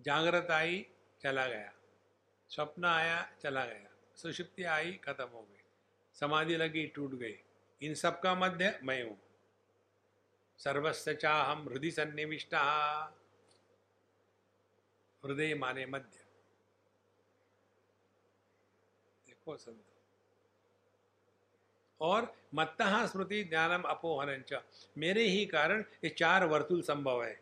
जागृत 0.00 0.50
आई, 0.50 0.86
चला 1.20 1.46
गया। 1.46 1.72
स्वप्न 2.48 2.84
आया, 2.84 3.32
चला 3.42 3.64
गया। 3.64 3.90
सुषुप्ति 4.16 4.64
आई, 4.64 4.92
खत्म 4.92 5.24
हो 5.24 5.42
गई। 5.42 5.62
समाधि 6.14 6.56
लगी, 6.56 6.86
टूट 6.86 7.10
गई। 7.10 7.38
इन 7.82 7.94
सब 7.94 8.20
का 8.20 8.34
मध्य 8.34 8.80
मैं 8.82 9.02
हूँ। 9.02 9.20
सर्वस्व 10.58 11.12
चाहम 11.12 11.68
हृदय 11.68 11.90
सन्निविष्टा। 11.90 12.62
हृदय 15.24 15.54
माने 15.54 15.86
मध्य। 15.86 16.27
देखो 19.48 19.56
संत 19.56 19.84
और 22.00 22.34
मत्त 22.54 22.82
स्मृति 22.82 23.42
ज्ञानम 23.44 23.82
अपोहन 23.82 24.44
मेरे 24.98 25.22
ही 25.22 25.46
कारण 25.46 25.84
ये 26.04 26.08
चार 26.08 26.44
वर्तुल 26.44 26.82
संभव 26.82 27.24
है। 27.24 27.40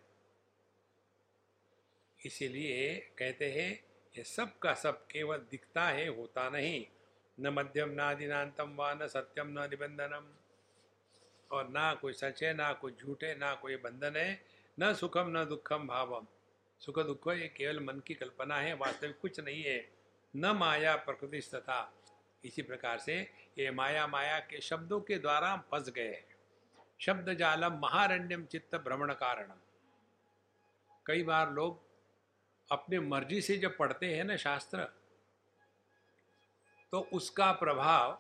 इसीलिए 2.26 2.96
कहते 3.18 3.50
हैं, 3.52 3.70
ये 4.14 4.24
सब 4.24 4.58
का 4.58 4.74
सब 4.74 5.06
केवल 5.06 5.38
दिखता 5.50 5.84
है, 5.84 6.06
होता 6.08 6.48
नहीं। 6.50 6.86
न 7.40 7.48
मध्यम, 7.48 7.90
ना 7.90 8.14
दिनांतम 8.14 8.76
व 8.76 8.90
न 9.02 9.06
सत्यम, 9.06 9.48
न 9.48 9.68
निबंधनम। 9.70 10.32
और 11.50 11.68
ना 11.68 11.94
कोई 11.94 12.12
सच 12.12 12.42
है, 12.42 12.54
ना 12.54 12.72
कोई 12.72 12.92
झूठ 12.92 13.24
है, 13.24 13.38
ना 13.38 13.54
कोई 13.54 13.76
बंधन 13.76 14.16
है, 14.16 14.40
न 14.80 14.94
सुखम, 14.94 15.28
न 15.28 15.44
दुखम 15.44 15.86
भावम। 15.86 16.26
सुख 16.80 16.98
दुख 16.98 17.28
ये 17.28 17.48
केवल 17.48 17.80
मन 17.80 18.00
की 18.00 18.14
कल्पना 18.14 18.56
है, 18.56 18.74
वास्तविक 18.74 19.18
कुछ 19.20 19.40
नहीं 19.40 19.62
है। 19.62 19.95
न 20.36 20.56
माया 20.56 20.94
प्रकृति 20.98 21.40
तथा 21.54 21.80
इसी 22.44 22.62
प्रकार 22.62 22.98
से 22.98 23.16
ये 23.58 23.70
माया 23.70 24.06
माया 24.06 24.38
के 24.40 24.60
शब्दों 24.60 25.00
के 25.00 25.18
द्वारा 25.18 25.50
हम 25.52 25.64
फंस 25.70 25.88
गए 25.88 26.08
हैं। 26.08 26.24
शब्द 27.00 27.32
जालम 27.34 27.78
महारण्यम 27.82 28.44
चित्त 28.44 28.74
भ्रमण 28.84 29.12
कारणम। 29.14 29.60
कई 31.06 31.22
बार 31.22 31.52
लोग 31.52 31.80
अपने 32.68 33.00
मर्ज़ी 33.00 33.40
से 33.40 33.56
जब 33.56 33.76
पढ़ते 33.76 34.14
हैं 34.14 34.24
ना 34.24 34.36
शास्त्र 34.36 34.84
तो 36.92 37.00
उसका 37.12 37.50
प्रभाव 37.54 38.18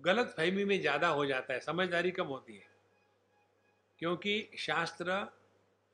गलत 0.00 0.34
फहमी 0.36 0.64
में 0.64 0.80
ज़्यादा 0.80 1.08
हो 1.08 1.24
जाता 1.26 1.54
है, 1.54 1.60
समझदारी 1.60 2.10
कम 2.10 2.26
होती 2.26 2.56
है। 2.56 2.68
क्योंकि 3.98 4.48
शास्त्र 4.58 5.12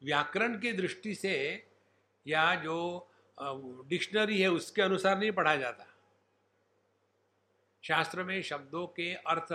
व्याकरण 0.03 0.59
की 0.59 0.73
दृष्टि 0.73 1.15
से 1.15 1.35
या 2.27 2.55
जो 2.55 3.09
डिक्शनरी 3.89 4.41
है, 4.43 4.49
उसके 4.49 4.83
अनुसार 4.83 5.19
नहीं 5.19 5.33
पढ़ा 5.33 5.57
जाता। 5.57 5.87
शास्त्र 7.83 8.25
में 8.25 8.43
शब्दों 8.43 8.87
के 8.87 9.15
अर्थ 9.15 9.53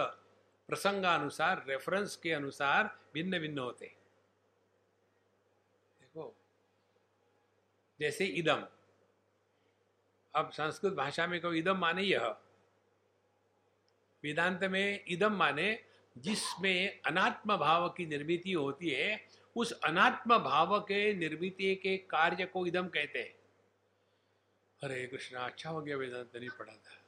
प्रसंगानुसार 0.69 1.65
रेफरेंस 1.67 2.15
के 2.15 2.31
अनुसार 2.31 2.99
भिन्न 3.13 3.39
भिन्न 3.39 3.59
होते। 3.59 3.85
देखो, 6.01 6.35
जैसे 7.99 8.25
इदम। 8.25 8.67
अब 10.35 10.51
संस्कृत 10.51 10.93
भाषा 10.93 11.27
में 11.27 11.41
कहो, 11.41 11.53
इदम 11.53 11.77
माने 11.77 12.01
यह। 12.01 12.35
वेदांत 14.23 14.63
में 14.63 15.05
इदम 15.07 15.33
माने 15.33 15.83
जिसमें 16.17 17.01
अनात्म 17.01 17.57
भाव 17.57 17.89
की 17.89 18.05
निर्मित 18.05 18.43
होती 18.57 18.89
है, 18.89 19.27
उस 19.55 19.71
अनात्म 19.71 20.37
भाव 20.37 20.79
के 20.79 21.13
निर्मित 21.13 21.57
के 21.61 21.97
कार्य 21.97 22.45
को 22.45 22.65
इदम 22.65 22.87
कहते 22.87 23.19
हैं। 23.19 23.36
हरे 24.83 25.07
कृष्णा 25.07 25.39
अच्छा 25.39 25.69
हो 25.69 25.81
गया 25.81 25.97
वेदांत, 25.97 26.35
नहीं 26.35 26.49
पढ़ा 26.49 26.73
था। 26.73 27.03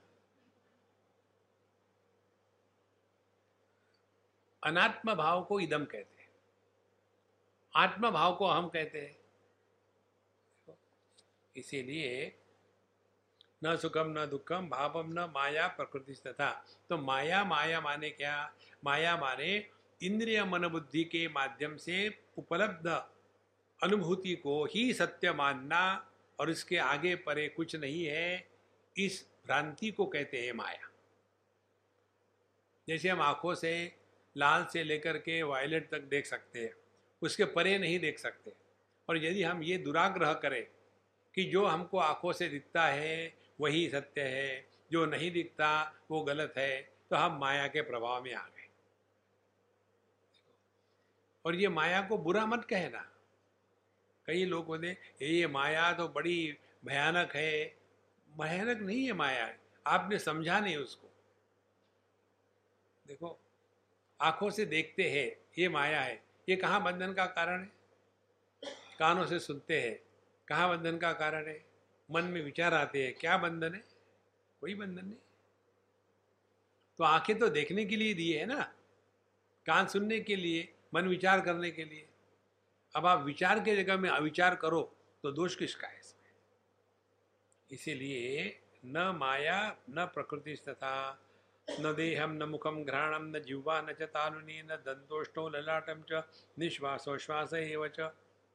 अनात्म 4.64 5.16
भाव 5.16 5.44
को 5.44 5.60
इदम 5.60 5.86
कहते 5.86 6.22
हैं। 6.22 6.30
आत्म 7.76 8.12
भाव 8.12 8.36
को 8.36 8.48
हम 8.48 8.70
कहते 8.70 9.02
हैं। 9.02 9.20
इसीलिए 11.56 12.40
न 13.64 13.78
सुखम, 13.78 14.20
न 14.20 14.26
दुखम, 14.26 14.70
भावम, 14.70 15.12
न 15.12 15.20
माया, 15.20 15.68
प्रकृति 15.68 16.14
तथा। 16.14 16.66
तो 16.90 16.98
माया 16.98 17.44
माया 17.44 17.82
माने 17.82 18.10
क्या? 18.10 18.54
माया 18.86 19.18
माने 19.18 19.70
इंद्रिय 20.02 20.44
मन 20.44 20.68
बुद्धि 20.68 21.04
के 21.04 21.28
माध्यम 21.28 21.78
से 21.78 22.26
उपलब्ध 22.38 22.88
अनुभूति 23.84 24.36
को 24.36 24.66
ही 24.66 24.94
सत्य 24.94 25.34
मानना 25.34 26.09
और 26.40 26.50
इसके 26.50 26.78
आगे 26.78 27.16
परे 27.16 27.48
कुछ 27.48 27.76
नहीं 27.76 28.06
है। 28.06 28.50
इस 28.98 29.28
भ्रांति 29.46 29.92
को 29.92 30.06
कहते 30.06 30.46
हैं 30.46 30.54
माया। 30.54 30.90
जैसे 32.88 33.10
हम 33.10 33.22
आँखों 33.22 33.56
से 33.56 33.96
लाल 34.38 34.66
से 34.66 34.84
लेकर 34.84 35.18
के 35.18 35.44
वायलेट 35.44 35.90
तक 35.90 36.00
देख 36.00 36.26
सकते 36.26 36.60
हैं, 36.60 36.74
उसके 37.22 37.46
परे 37.46 37.78
नहीं 37.78 38.00
देख 38.00 38.20
सकते। 38.20 38.54
और 39.10 39.18
यदि 39.18 39.44
हम 39.44 39.64
ये 39.64 39.78
दुराग्रह 39.78 40.34
करें 40.34 40.68
कि 41.36 41.44
जो 41.44 41.66
हमको 41.66 41.98
आँखों 41.98 42.34
से 42.34 42.50
दिखता 42.50 42.88
है, 42.88 43.34
वही 43.62 43.90
सत्य 43.90 44.22
है, 44.22 44.70
जो 44.92 45.06
नहीं 45.06 45.32
दिखता, 45.32 46.00
वो 46.12 46.22
गलत 46.22 46.54
है 46.58 46.94
तो 47.10 47.16
हम 47.16 47.40
माया 47.40 47.68
के 47.68 47.82
प्रभाव 47.82 48.24
में 48.24 48.34
आ 48.34 48.48
गए। 48.48 48.68
और 51.46 51.56
ये 51.56 51.68
माया 51.68 52.02
को 52.02 52.18
बुरा 52.18 52.46
मत 52.46 52.66
कहना। 52.66 53.09
कई 54.30 54.46
लोग 54.46 54.66
बोले 54.66 54.90
ये 55.22 55.48
माया 55.48 55.94
तो 55.94 56.08
बड़ी 56.08 56.58
भयानक 56.86 57.36
है। 57.36 57.76
भयानक 58.38 58.82
नहीं 58.82 59.06
है 59.06 59.14
माया, 59.14 59.58
आपने 59.88 60.20
समझा 60.20 60.60
नहीं 60.60 60.76
उसको। 60.76 61.10
देखो, 63.08 63.40
आँखों 64.22 64.50
से 64.50 64.66
देखते 64.66 65.04
हैं, 65.10 65.46
ये 65.60 65.70
माया 65.70 66.02
है। 66.02 66.24
ये 66.50 66.56
कहाँ 66.56 66.84
बंधन 66.84 67.14
का 67.14 67.26
कारण 67.26 67.62
है? 67.62 67.72
कानों 69.00 69.26
से 69.26 69.40
सुनते 69.40 69.82
हैं, 69.82 70.00
कहाँ 70.48 70.70
बंधन 70.70 70.98
का 70.98 71.14
कारण 71.14 71.48
है? 71.48 71.66
मन 72.12 72.24
में 72.24 72.42
विचार 72.42 72.74
आते 72.74 73.06
हैं, 73.06 73.14
क्या 73.14 73.38
बंधन 73.38 73.74
है? 73.74 73.84
कोई 74.62 74.76
बंधन 74.76 75.06
नहीं। 75.06 75.18
तो 76.98 77.04
आँखें 77.04 77.40
तो 77.40 77.50
देखने 77.50 77.86
के 77.86 77.96
लिए 77.96 78.14
दिए 78.14 78.40
है 78.40 78.46
ना, 78.46 78.62
कान 79.66 79.88
सुनने 79.88 80.20
के 80.20 80.36
लिए, 80.36 80.74
मन 80.94 81.08
विचार 81.08 81.42
करने 81.42 81.72
के 81.72 81.84
लिए। 81.84 82.09
अब 82.96 83.06
आप 83.06 83.24
विचार 83.24 83.60
के 83.60 83.76
जगह 83.76 83.98
में 83.98 84.10
अविचार 84.10 84.56
करो 84.56 84.82
तो 85.24 85.32
दोष 85.32 85.56
किसका 85.56 85.88
है 85.88 86.00
इसमें? 86.00 86.32
इसीलिए 87.72 88.60
न 88.86 89.12
माया, 89.18 89.78
न 89.90 90.06
प्रकृति 90.06 90.56
तथा, 90.68 90.96
न 91.82 91.94
देहम, 91.94 92.32
न 92.32 92.44
मुखम 92.44 92.84
घ्राणम, 92.84 93.26
न 93.36 93.40
जिह्वा, 93.40 93.82
न 93.82 93.94
च 93.94 94.02
तालुनी 94.02 94.62
न 94.62 94.76
दंतोष्टो, 94.86 95.48
ललाटम 95.50 96.04
च 96.12 96.24
निश्वासोश्वास 96.60 97.54
एव 97.54 97.88
च। 97.88 98.00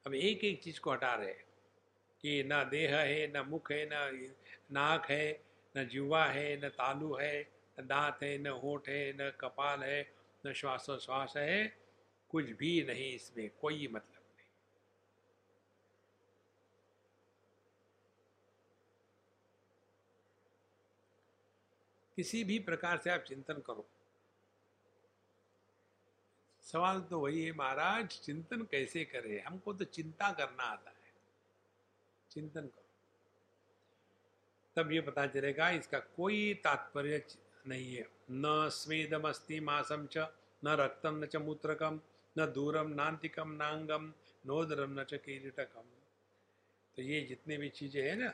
अब 0.07 0.15
एक 0.15 0.45
एक 0.45 0.63
चीज़ 0.63 0.81
को 0.81 0.93
हटा 0.93 1.15
रहे 1.15 1.33
कि 2.23 2.43
न 2.53 2.65
देह 2.65 2.97
है, 2.97 3.27
न 3.37 3.47
मुख 3.49 3.73
है, 3.73 3.89
न 3.93 4.35
नाक 4.73 5.11
है, 5.11 5.45
न 5.77 5.89
जिह्वा 5.89 6.25
है, 6.25 6.57
न 6.57 6.69
तालु 6.69 7.15
है, 7.15 7.41
न 7.81 7.87
दांत 7.87 8.23
है, 8.23 8.39
न 8.39 8.47
होठ 8.47 8.89
है, 8.89 9.13
न 9.13 9.31
कपाल 9.41 9.85
है, 9.85 10.13
न 10.47 10.53
श्वासोश्वास 10.53 11.35
है, 11.37 11.77
कुछ 12.31 12.51
भी 12.51 12.83
नहीं 12.83 13.15
इसमें, 13.15 13.51
कोई 13.61 13.89
मतलब 13.89 14.23
नहीं 14.37 14.49
किसी 22.17 22.45
भी 22.45 22.59
प्रकार 22.59 22.99
से 22.99 23.11
आप 23.11 23.25
चिंतन 23.29 23.63
करो। 23.67 23.87
सवाल 26.65 27.01
तो 27.01 27.19
वही 27.21 27.45
है, 27.45 27.53
महाराज, 27.53 28.21
चिंतन 28.25 28.63
कैसे 28.63 29.05
करें? 29.05 29.43
हमको 29.45 29.73
तो 29.73 29.85
चिंता 29.85 30.31
करना 30.33 30.63
आता 30.63 30.91
है। 30.91 31.13
चिंतन 32.31 32.61
करो। 32.61 32.83
तब 34.77 34.93
ये 34.93 35.01
पता 35.01 35.27
चलेगा, 35.27 35.71
इसका 35.71 35.99
कोई 35.99 36.55
तात्पर्य 36.55 37.23
नहीं 37.67 37.95
है। 37.95 38.07
न 38.31 38.69
स्वेदम 38.73 39.29
अस्ति 39.29 39.61
मासम 39.61 40.07
च, 40.07 40.27
न 40.65 40.77
रक्तम 40.81 41.23
न 41.25 41.27
च 41.27 41.37
मूत्रकम 41.37 42.01
न 42.37 42.47
दूरम 42.47 42.91
नान्तिकम 42.91 43.51
नांगम 43.53 44.13
नोदरम 44.47 45.01
न 45.01 45.05
च 45.05 45.15
कीरिटकम 45.15 45.91
तो 46.97 47.03
ये 47.03 47.21
जितने 47.21 47.57
भी 47.57 47.69
चीज़ें 47.69 48.03
हैं 48.03 48.17
ना, 48.17 48.33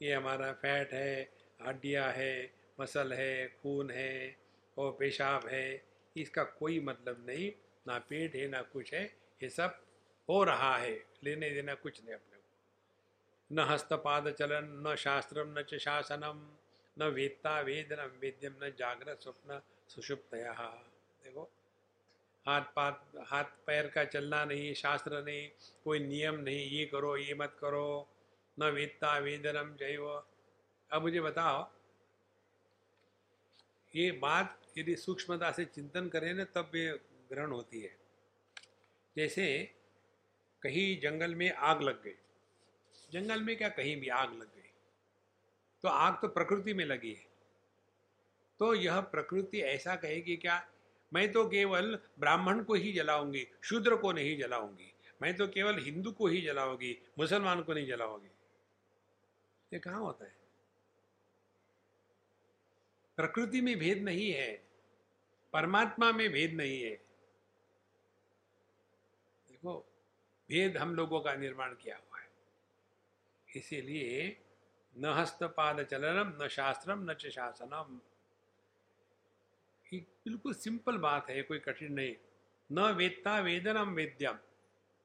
ये 0.00 0.12
हमारा 0.14 0.52
फैट 0.52 0.92
है, 0.92 1.30
हड्डियाँ 1.62 2.12
है 2.12 2.59
मसल 2.80 3.12
है, 3.12 3.46
खून 3.62 3.90
है 3.90 4.36
और 4.78 4.96
पेशाब 4.98 5.48
है, 5.48 5.84
इसका 6.16 6.44
कोई 6.44 6.80
मतलब 6.80 7.24
नहीं। 7.26 7.52
ना 7.86 7.98
पेट 7.98 8.34
है, 8.34 8.48
ना 8.48 8.62
कुछ 8.62 8.94
है, 8.94 9.04
ये 9.42 9.48
सब 9.48 9.80
हो 10.28 10.44
रहा 10.44 10.76
है। 10.76 10.94
लेने 11.24 11.50
देना 11.50 11.74
कुछ 11.74 12.04
नहीं 12.04 12.14
अपने 12.14 12.38
को। 12.38 13.54
न 13.54 13.66
हस्तपाद 13.68 14.30
चलन, 14.30 14.68
न 14.86 14.94
शास्त्रम, 14.96 15.58
न 15.58 15.62
च 15.62 15.74
शासनम, 15.74 16.48
न 16.96 17.08
वेत्ता 17.08 17.60
वेद 17.60 17.92
न 17.92 18.10
वेद्यम 18.20 18.54
न 18.64 18.70
जागृत 18.78 19.20
स्वप्न 19.22 19.60
सुषुप्तया। 19.88 20.52
देखो, 21.24 21.42
हाथ 22.46 22.62
पात 22.76 23.12
हाथ 23.26 23.44
पैर 23.66 23.88
का 23.88 24.04
चलना 24.04 24.44
नहीं, 24.44 24.74
शास्त्र 24.74 25.22
नहीं, 25.22 25.48
कोई 25.84 25.98
नियम 25.98 26.34
नहीं, 26.34 26.66
ये 26.70 26.84
करो, 26.86 27.16
ये 27.16 27.34
मत 27.34 27.56
करो। 27.60 28.08
न 28.58 28.70
वेदता 28.70 29.18
वेदनम 29.18 29.74
जैव 29.74 30.06
अब 30.90 31.02
मुझे 31.02 31.20
बताओ 31.20 31.62
ये 33.96 34.10
बात 34.12 34.58
यदि 34.78 34.96
सूक्ष्मता 34.96 35.52
से 35.52 35.64
चिंतन 35.64 36.08
करें 36.08 36.34
ना, 36.34 36.44
तब 36.44 36.72
ये 36.74 36.90
ग्रहण 37.32 37.50
होती 37.50 37.80
है। 37.80 37.96
जैसे 39.16 39.74
कहीं 40.62 41.00
जंगल 41.00 41.34
में 41.34 41.52
आग 41.52 41.82
लग 41.82 42.02
गई। 42.02 42.14
जंगल 43.12 43.42
में 43.42 43.56
क्या 43.56 43.68
कहीं 43.68 43.96
भी 44.00 44.08
आग 44.08 44.32
लग 44.32 44.46
गई? 44.46 44.70
तो 45.82 45.88
आग 45.88 46.18
तो 46.22 46.28
प्रकृति 46.28 46.74
में 46.74 46.84
लगी 46.84 47.12
है। 47.12 47.26
तो 48.58 48.74
यह 48.74 49.00
प्रकृति 49.00 49.60
ऐसा 49.60 49.96
कहेगी, 49.96 50.36
क्या 50.36 50.68
मैं 51.12 51.32
तो 51.32 51.48
केवल 51.48 51.98
ब्राह्मण 52.18 52.62
को 52.62 52.74
ही 52.74 52.92
जलाऊँगी, 52.92 53.46
शूद्र 53.62 53.96
को 53.96 54.12
नहीं 54.12 54.38
जलाऊँगी, 54.38 54.92
मैं 55.22 55.36
तो 55.36 55.46
केवल 55.48 55.78
हिंदू 55.78 56.12
को 56.12 56.26
ही 56.26 56.40
जलाऊँगी, 56.40 56.96
मुसलमान 57.18 57.62
को 57.62 57.74
नहीं 57.74 57.86
जलाऊँगी। 57.86 58.30
ये 59.72 59.78
कहाँ 59.78 60.00
होता 60.00 60.24
है? 60.24 60.39
प्रकृति 63.20 63.60
में 63.60 63.78
भेद 63.78 64.02
नहीं 64.02 64.32
है, 64.32 64.62
परमात्मा 65.52 66.12
में 66.12 66.30
भेद 66.30 66.52
नहीं 66.52 66.82
है। 66.82 66.96
देखो, 69.48 69.92
भेद 70.48 70.76
हम 70.76 70.94
लोगों 70.94 71.20
का 71.20 71.34
निर्माण 71.34 71.74
किया 71.74 71.96
हुआ 71.96 72.20
है। 72.20 72.28
इसीलिए 73.56 74.40
न 74.98 75.04
हस्तपाद 75.04 75.82
चलनम, 75.82 76.44
न 76.44 76.48
शास्त्रम, 76.48 77.10
न 77.10 77.14
च 77.14 77.26
शासनम। 77.26 78.00
बिल्कुल 79.94 80.54
सिंपल 80.54 80.96
बात 80.96 81.30
है, 81.30 81.42
कोई 81.42 81.58
कठिन 81.58 81.92
नहीं। 81.92 82.16
न 82.72 82.80
वेत्ता 82.80 83.38
वेदनम 83.38 83.94
वेद्यम। 83.94 84.38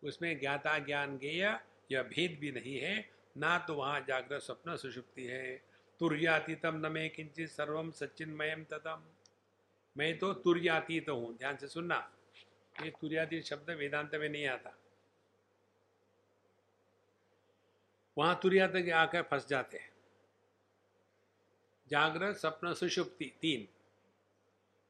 उसमें 0.04 0.40
ज्ञाता 0.40 0.80
ज्ञान 0.80 1.18
गेय 1.18 1.60
यह 1.92 2.04
भेद 2.04 2.40
भी 2.40 2.52
नहीं 2.52 2.78
है। 2.78 3.10
ना 3.38 3.60
तो 3.60 3.76
वहाँ 3.76 4.02
जागृत 4.02 4.42
स्वप्न 4.42 4.78
सुषुप्ति 4.78 5.24
है। 5.24 5.75
तुर्यातीतम 6.00 6.86
न 6.86 6.92
मैं 6.92 7.10
किंचित 7.10 7.50
सर्वम 7.50 7.92
सच्चिन्मयम 7.92 8.64
ततम 8.64 9.04
मैं 9.98 10.20
तो 10.20 10.34
तुर्यातीत 10.34 11.10
हूँ, 11.10 11.38
ध्यान 11.38 11.58
से 11.58 11.68
सुनना। 11.68 12.14
ये 12.82 12.90
तुर्यातीत 12.90 13.44
शब्द 13.44 13.70
वेदांत 13.70 14.16
में 14.16 14.30
नहीं 14.30 14.48
आता। 14.48 14.78
वहाँ 18.18 18.40
तुरिया 18.44 18.68
तक 18.68 18.90
आकर 18.90 19.22
फंस 19.22 19.48
जाते 19.48 19.78
हैं। 19.78 19.94
जागरण 21.88 22.34
स्वप्न 22.34 22.74
सुषुप्ति, 22.74 23.34
तीन। 23.42 23.68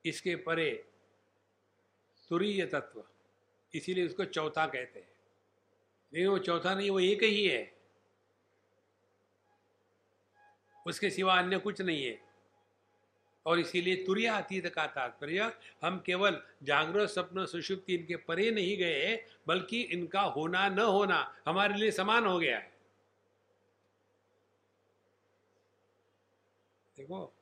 इसके 0.05 0.35
परे 0.35 0.85
तुरीय 2.29 2.65
तत्व। 2.65 3.03
इसीलिए 3.73 4.05
उसको 4.05 4.25
चौथा 4.25 4.65
कहते 4.65 4.99
हैं। 4.99 5.09
लेकिन 6.13 6.27
वो 6.27 6.39
चौथा 6.39 6.75
नहीं, 6.75 6.89
वो 6.89 6.99
एक 6.99 7.23
ही 7.23 7.47
है। 7.47 7.74
उसके 10.85 11.09
सिवा 11.09 11.37
अन्य 11.37 11.57
कुछ 11.57 11.81
नहीं 11.81 12.05
है। 12.05 12.21
और 13.45 13.59
इसीलिए 13.59 13.95
तुरिया 13.95 14.37
अतीत 14.37 14.67
का 14.67 14.87
तात्पर्य, 14.87 15.57
हम 15.83 16.03
केवल 16.05 16.43
जागृत 16.63 17.09
स्वप्न 17.09 17.45
सुषुप्ति 17.45 17.95
इनके 17.95 18.15
परे 18.15 18.51
नहीं 18.51 18.77
गए 18.77 19.25
बल्कि 19.47 19.81
इनका 19.81 20.21
होना 20.21 20.69
न 20.69 20.79
होना 20.79 21.35
हमारे 21.47 21.73
लिए 21.73 21.91
समान 21.91 22.25
हो 22.25 22.39
गया 22.39 22.57
है। 22.57 22.75
देखो। 26.97 27.33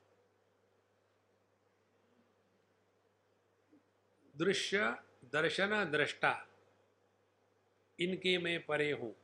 दृश्य, 4.36 4.96
दर्शन, 5.24 5.84
दृष्टा, 5.84 6.48
इनके 8.00 8.38
मैं 8.38 8.66
परे 8.66 8.92
हूँ। 8.92 9.14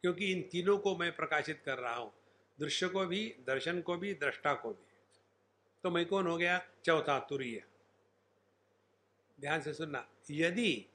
क्योंकि 0.00 0.32
इन 0.32 0.42
तीनों 0.42 0.78
को 0.78 0.96
मैं 0.96 1.16
प्रकाशित 1.16 1.62
कर 1.64 1.78
रहा 1.78 1.94
हूँ। 1.94 2.17
दृश्य 2.60 2.88
को 2.88 3.04
भी, 3.06 3.34
दर्शन 3.40 3.80
को 3.80 3.96
भी, 3.96 4.14
दृष्टा 4.14 4.54
को 4.54 4.70
भी। 4.70 4.86
तो 5.84 5.90
मैं 5.90 6.04
कौन 6.06 6.26
हो 6.26 6.36
गया? 6.36 6.58
चौथा 6.84 7.18
तुरीय। 7.20 7.62
ध्यान 9.40 9.60
से 9.60 9.74
सुनना। 9.74 10.08
यदि 10.30 10.86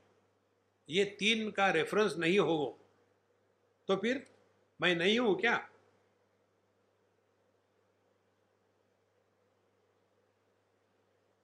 ये 0.90 1.06
तीन 1.20 1.52
का 1.52 1.70
रेफरेंस 1.70 2.16
नहीं 2.18 2.40
हो 2.40 2.80
तो 3.88 3.96
फिर 3.96 4.28
मैं 4.82 4.96
नहीं 4.96 5.20
हूँ 5.20 5.40
क्या? 5.40 5.56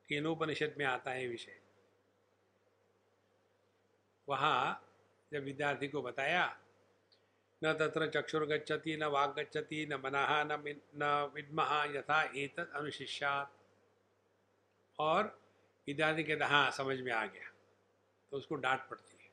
केनोपनिषद 0.09 0.75
में 0.77 0.85
आता 0.85 1.11
है 1.11 1.27
विषय। 1.27 1.59
वहाँ 4.29 4.85
जब 5.31 5.43
विद्यार्थी 5.43 5.87
को 5.87 6.01
बताया 6.01 6.45
न 7.63 7.73
तत्र 7.73 8.07
चक्षुर्गच्छति, 8.07 8.97
न 8.97 9.03
वाग 9.03 9.39
गच्छति 9.39 9.85
न 9.85 9.93
मनः, 9.93 10.43
न 10.43 10.79
न 10.95 11.31
विद्मः, 11.35 11.83
यथा 11.83 12.23
एतत् 12.23 12.73
अनुशिष्यात। 12.73 13.53
और 14.99 15.39
इत्यादि 15.87 16.23
के 16.23 16.33
हाँ 16.33 16.71
समझ 16.71 16.99
में 16.99 17.11
आ 17.11 17.25
गया। 17.25 17.53
तो 18.31 18.37
उसको 18.37 18.55
डांट 18.55 18.79
पड़ती 18.79 19.11
है। 19.11 19.29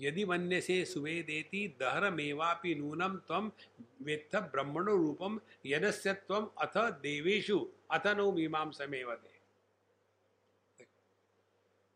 यदि 0.00 0.24
वन्य 0.24 0.60
से 0.60 0.84
सुवेदेति 0.84 1.76
दहर 1.80 2.10
मेवापि 2.10 2.74
नूनम 2.74 3.16
तम 3.16 3.52
वेत्थ 4.02 4.36
ब्रह्मणो 4.36 4.96
रूपम 4.96 5.40
यदस्य 5.66 6.10
अथ 6.10 6.92
देवेशु 6.92 7.68
अथ 7.90 8.06
नो 8.06 8.32
मीमाम 8.32 8.70
समेवते 8.70 9.27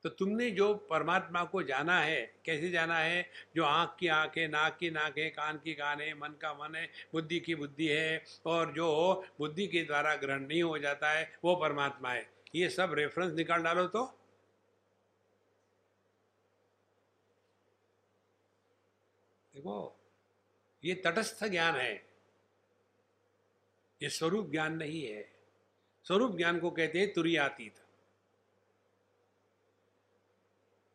तो 0.02 0.08
तुमने 0.08 0.50
जो 0.50 0.74
परमात्मा 0.74 1.44
को 1.44 1.62
जाना 1.62 2.00
है, 2.00 2.34
कैसे 2.44 2.70
जाना 2.70 2.98
है? 2.98 3.30
जो 3.56 3.64
आँख 3.64 3.96
की 4.00 4.06
आँख 4.06 4.38
है 4.38 4.48
नाक 4.48 4.76
की 4.78 4.90
नाक 4.90 5.18
है 5.18 5.30
कान 5.30 5.58
की 5.58 5.74
कान 5.74 6.00
है 6.00 6.14
मन 6.14 6.28
का 6.28 6.54
मन 6.54 6.74
है, 6.74 6.90
बुद्धि 7.12 7.40
की 7.40 7.54
बुद्धि 7.54 7.86
है, 7.86 8.24
और 8.46 8.72
जो 8.72 9.24
बुद्धि 9.38 9.66
के 9.66 9.84
द्वारा 9.84 10.16
ग्रहण 10.16 10.46
नहीं 10.46 10.62
हो 10.62 10.78
जाता 10.78 11.10
है, 11.10 11.38
वो 11.44 11.56
परमात्मा 11.56 12.12
है। 12.12 12.32
ये 12.54 12.68
सब 12.68 12.92
रेफरेंस 12.92 13.32
निकाल 13.32 13.62
डालो 13.62 13.86
तो। 13.86 14.18
देखो, 19.54 20.00
ये 20.84 20.94
तटस्थ 20.94 21.44
ज्ञान 21.44 21.74
है। 21.76 21.94
ये 24.02 24.08
स्वरूप 24.08 24.50
ज्ञान 24.50 24.76
नहीं 24.76 25.06
है। 25.06 25.32
स्वरूप 26.04 26.36
ज्ञान 26.36 26.60
को 26.60 26.70
कहते 26.70 26.98
हैं 26.98 27.12
तुरियातीत 27.12 27.74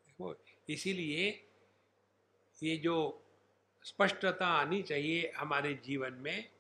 देखो 0.08 0.34
इसीलिए 0.70 1.48
ये 2.64 2.78
जो 2.78 3.24
स्पष्टता 3.84 4.48
आनी 4.48 4.84
चाहिए 4.84 5.32
हमारे 5.38 5.74
जीवन 5.74 6.14
में, 6.14 6.52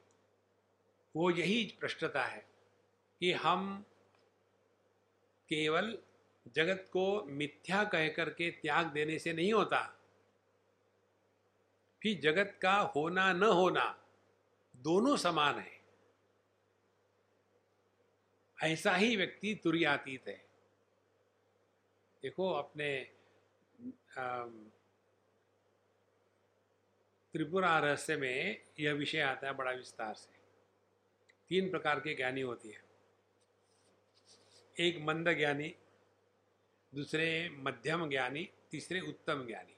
वो 1.15 1.31
यही 1.31 1.67
स्पष्टता 1.67 2.23
है 2.25 2.47
कि 3.19 3.31
हम 3.31 3.85
केवल 5.49 5.97
जगत 6.47 6.89
को 6.93 7.23
मिथ्या 7.23 7.83
कह 7.83 8.09
करके 8.09 8.51
त्याग 8.51 8.85
देने 8.87 9.19
से 9.19 9.33
नहीं 9.33 9.53
होता। 9.53 9.99
फिर 12.03 12.19
जगत 12.19 12.59
का 12.61 12.75
होना 12.75 13.33
न 13.33 13.43
होना 13.43 14.05
दोनों 14.77 15.17
समान 15.17 15.59
है। 15.59 15.81
ऐसा 18.63 18.95
ही 18.95 19.15
व्यक्ति 19.15 19.61
तुरियातीत 19.63 20.27
है। 20.27 20.45
देखो, 22.23 22.53
अपने 22.53 23.16
त्रिपुरा 27.33 27.79
रहस्य 27.79 28.17
में 28.17 28.63
यह 28.79 28.93
विषय 28.93 29.19
आता 29.19 29.47
है 29.47 29.53
बड़ा 29.53 29.71
विस्तार 29.71 30.13
से। 30.13 30.37
तीन 31.49 31.69
प्रकार 31.69 31.99
के 31.99 32.15
ज्ञानी 32.15 32.41
होती 32.41 32.69
है। 32.69 32.81
एक 34.79 34.99
मंद 35.01 35.29
ज्ञानी, 35.29 35.75
दूसरे 36.95 37.49
मध्यम 37.49 38.09
ज्ञानी, 38.09 38.49
तीसरे 38.71 38.99
उत्तम 38.99 39.47
ज्ञानी। 39.47 39.75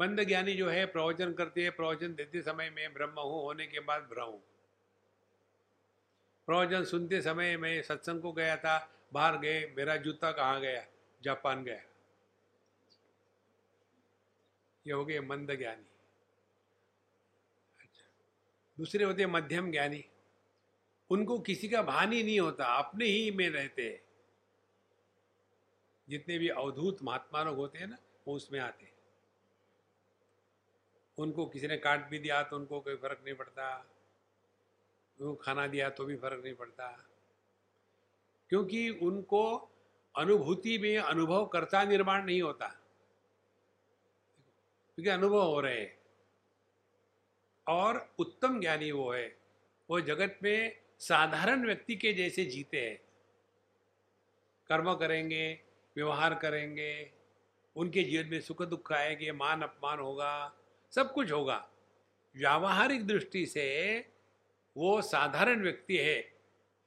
मंद 0.00 0.24
ज्ञानी 0.24 0.54
जो 0.54 0.68
है, 0.68 0.86
प्रवचन 0.86 1.32
करते 1.32 1.62
हैं, 1.62 1.76
प्रवचन 1.76 2.14
देते 2.14 2.42
समय 2.42 2.70
में 2.70 2.94
ब्रह्म 2.94 3.20
हूँ, 3.20 3.42
होने 3.42 3.66
के 3.66 3.80
बाद 3.80 4.02
भ्रम 4.02 4.38
प्रवचन 6.46 6.84
सुनते 6.84 7.22
समय 7.22 7.56
मैं 7.56 7.82
सत्संग 7.82 8.22
को 8.22 8.32
गया 8.32 8.56
था, 8.56 8.90
बाहर 9.12 9.38
गए, 9.38 9.74
मेरा 9.78 9.96
जूता 9.96 10.32
कहाँ 10.32 10.60
गया? 10.60 10.86
जापान 11.22 11.64
गया। 11.64 11.82
ये 14.86 14.92
हो 14.92 15.04
गए 15.04 15.20
मंद 15.20 15.56
ज्ञानी। 15.56 15.84
अच्छा। 17.80 18.06
दूसरे 18.78 19.04
होते 19.04 19.26
मध्यम 19.26 19.70
ज्ञानी। 19.70 20.04
उनको 21.10 21.38
किसी 21.38 21.68
का 21.68 21.82
भान 21.82 22.12
ही 22.12 22.22
नहीं 22.22 22.40
होता, 22.40 22.64
अपने 22.64 23.04
ही 23.04 23.30
में 23.30 23.50
रहते 23.50 23.90
हैं। 23.90 24.04
जितने 26.08 26.38
भी 26.38 26.48
अवधूत 26.48 27.02
महात्मा 27.02 27.42
लोग 27.42 27.56
होते 27.56 27.78
हैं 27.78 27.86
ना, 27.86 27.98
वो 28.28 28.34
उसमें 28.34 28.60
आते 28.60 28.84
हैं। 28.84 28.94
उनको 31.18 31.46
किसी 31.46 31.66
ने 31.66 31.76
काट 31.76 32.08
भी 32.08 32.18
दिया 32.18 32.42
तो 32.42 32.56
उनको 32.56 32.80
कोई 32.80 32.96
फ़र्क 32.96 33.22
नहीं 33.24 33.34
पड़ता। 33.34 33.90
उनको 35.20 35.34
खाना 35.34 35.66
दिया 35.66 35.90
तो 35.90 36.04
भी 36.04 36.16
फ़र्क 36.16 36.44
नहीं 36.44 36.54
पड़ता। 36.54 37.08
क्योंकि 38.48 38.90
उनको 38.90 39.70
अनुभूति 40.16 40.78
में 40.78 40.98
अनुभव 40.98 41.46
करता 41.46 41.84
निर्माण 41.84 42.24
नहीं 42.24 42.42
होता। 42.42 42.83
क्योंकि 44.94 45.10
अनुभव 45.10 45.42
हो 45.42 45.60
रहे 45.60 45.80
हैं। 45.80 45.98
और 47.68 48.14
उत्तम 48.18 48.60
ज्ञानी 48.60 48.92
वो 48.92 49.12
है। 49.12 49.36
वो 49.90 50.00
जगत 50.00 50.38
में 50.42 50.80
साधारण 50.98 51.66
व्यक्ति 51.66 51.96
के 51.96 52.12
जैसे 52.12 52.44
जीते 52.44 52.80
हैं। 52.80 52.96
कर्म 54.68 54.94
करेंगे, 54.94 55.60
व्यवहार 55.96 56.34
करेंगे, 56.34 57.12
उनके 57.76 58.02
जीवन 58.02 58.26
में 58.26 58.40
सुख 58.40 58.62
दुख 58.62 58.92
आएँगे, 58.92 59.32
मान 59.32 59.62
अपमान 59.62 59.98
होगा, 59.98 60.56
सब 60.90 61.12
कुछ 61.12 61.32
होगा। 61.32 61.70
व्यावहारिक 62.36 63.06
दृष्टि 63.06 63.46
से 63.46 63.98
वो 64.76 65.02
साधारण 65.02 65.62
व्यक्ति 65.62 65.98
है, 65.98 66.34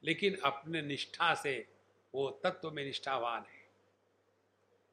लेकिन 0.04 0.36
अपने 0.44 0.82
निष्ठा 0.82 1.34
से 1.34 1.68
वो 2.14 2.30
तत्व 2.30 2.70
में 2.70 2.84
निष्ठावान 2.84 3.42
है। 3.42 3.70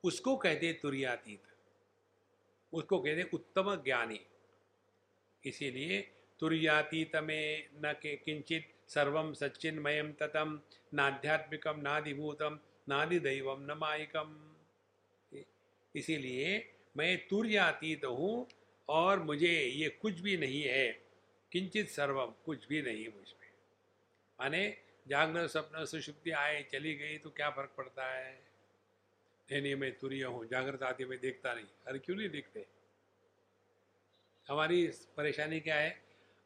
उसको 0.03 0.37
कहते 0.37 0.73
तुरियातीत। 0.73 1.54
उसको 2.73 2.99
कहते 2.99 3.21
हैं 3.21 3.29
उत्तम 3.33 3.75
ज्ञानी। 3.83 4.19
इसीलिए 5.43 5.99
तुरियातीत 6.39 7.15
में 7.15 7.67
न 7.75 7.93
के 7.93 8.15
किंचित 8.15 8.71
सर्वम 8.89 9.31
सच्चिन्मयम 9.33 10.11
ततम 10.11 10.59
नाध्यात्मिकम 10.93 11.81
नादिभूतम 11.81 12.59
नादिदैवम 12.87 13.61
न 13.61 13.77
माइकम 13.77 14.35
इसीलिए 15.95 16.57
मैं 16.95 17.17
तुर्यातीत 17.27 18.05
हूँ 18.05 18.47
और 18.89 19.19
मुझे 19.19 19.49
ये 19.49 19.89
कुछ 20.01 20.19
भी 20.19 20.37
नहीं 20.37 20.61
है, 20.63 20.87
किंचित 21.51 21.89
सर्वम 21.89 22.33
कुछ 22.45 22.67
भी 22.67 22.81
नहीं 22.81 23.07
मुझमें। 23.07 23.49
माने 24.39 24.67
जागरण 25.07 25.47
सपना 25.47 25.85
सुषुप्ति 25.85 26.31
आए, 26.31 26.61
चली 26.71 26.93
गई 26.95 27.17
तो 27.17 27.29
क्या 27.29 27.49
फ़र्क 27.49 27.73
पड़ता 27.77 28.05
है? 28.07 28.37
नहीं 29.51 29.75
मैं 29.75 29.97
तुरीय 29.97 30.23
हूँ, 30.23 30.45
जागृत 30.45 30.83
आदि 30.83 31.05
में 31.05 31.19
देखता 31.19 31.53
नहीं, 31.53 31.65
अरे 31.87 31.99
क्यों 31.99 32.17
नहीं 32.17 32.29
देखते? 32.29 32.65
हमारी 34.47 34.87
परेशानी 34.87 35.59
क्या 35.59 35.75
है? 35.75 36.03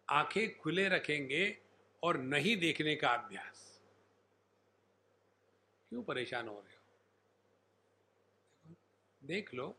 आँखें 0.10 0.60
खुले 0.60 0.90
रखेंगे 0.90 1.58
और 2.04 2.18
नहीं 2.18 2.58
देखने 2.58 2.96
का 2.96 3.10
अभ्यास। 3.10 3.82
क्यों 5.90 6.04
परेशान 6.04 6.48
हो 6.48 6.60
रहे 6.60 6.74
हो? 6.74 6.80
देख 9.24 9.54
लो, 9.54 9.78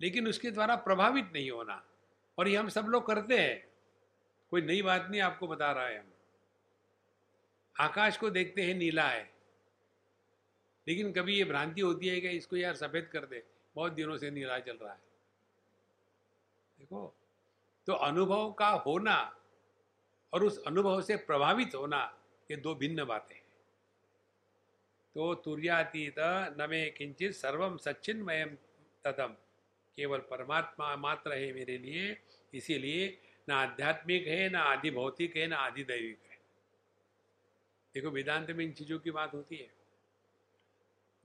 लेकिन 0.00 0.28
उसके 0.28 0.50
द्वारा 0.50 0.76
प्रभावित 0.76 1.30
नहीं 1.34 1.50
होना। 1.50 1.86
और 2.38 2.48
ये 2.48 2.56
हम 2.56 2.68
सब 2.68 2.84
लोग 2.84 3.06
करते 3.06 3.38
हैं। 3.38 3.68
कोई 4.50 4.62
नई 4.62 4.82
बात 4.82 5.08
नहीं 5.10 5.20
आपको 5.20 5.46
बता 5.46 5.72
रहा 5.72 5.86
है 5.86 5.98
हम। 5.98 6.12
आकाश 7.80 8.16
को 8.16 8.30
देखते 8.30 8.62
हैं, 8.62 8.74
नीला 8.74 9.08
है। 9.08 9.35
लेकिन 10.86 11.12
कभी 11.12 11.36
ये 11.38 11.44
भ्रांति 11.44 11.80
होती 11.80 12.08
है 12.08 12.20
कि 12.20 12.28
इसको 12.28 12.56
यार 12.56 12.74
सफ़ेद 12.76 13.08
कर 13.12 13.26
दे, 13.26 13.42
बहुत 13.76 13.92
दिनों 13.92 14.16
से 14.16 14.30
नीला 14.30 14.58
चल 14.58 14.76
रहा 14.76 14.92
है। 14.92 15.00
देखो 16.78 17.14
तो 17.88 17.92
अनुभव 17.92 18.52
का 18.52 18.68
होना 18.86 19.16
और 20.32 20.44
उस 20.44 20.62
अनुभव 20.66 21.00
से 21.02 21.16
प्रभावित 21.16 21.74
होना 21.74 22.02
ये 22.50 22.56
दो 22.56 22.74
भिन्न 22.74 23.04
बातें 23.04 23.34
हैं। 23.34 23.44
तो 25.16 25.34
तुर्यातीत 25.34 26.14
न 26.58 26.66
में 26.70 26.94
किंचित 26.94 27.34
सर्वम 27.34 27.76
सच्चिन्मयम 27.76 28.56
तथम 29.04 29.36
केवल 29.98 30.18
परमात्मा 30.30 30.94
मात्र 30.96 31.32
है 31.32 31.52
मेरे 31.52 31.78
लिए, 31.78 32.16
इसीलिए 32.52 33.06
ना 33.48 33.56
आध्यात्मिक 33.56 34.26
है, 34.26 34.48
ना 34.48 34.60
आदि 34.62 34.90
भौतिक 34.90 35.36
है, 35.36 35.46
ना 35.46 35.56
आदि 35.56 35.84
दैविक 35.84 36.18
है। 36.30 36.38
देखो, 37.94 38.10
वेदांत 38.10 38.50
में 38.50 38.64
इन 38.64 38.72
चीज़ों 38.72 38.98
की 38.98 39.10
बात 39.10 39.34
होती 39.34 39.56
है। 39.56 39.70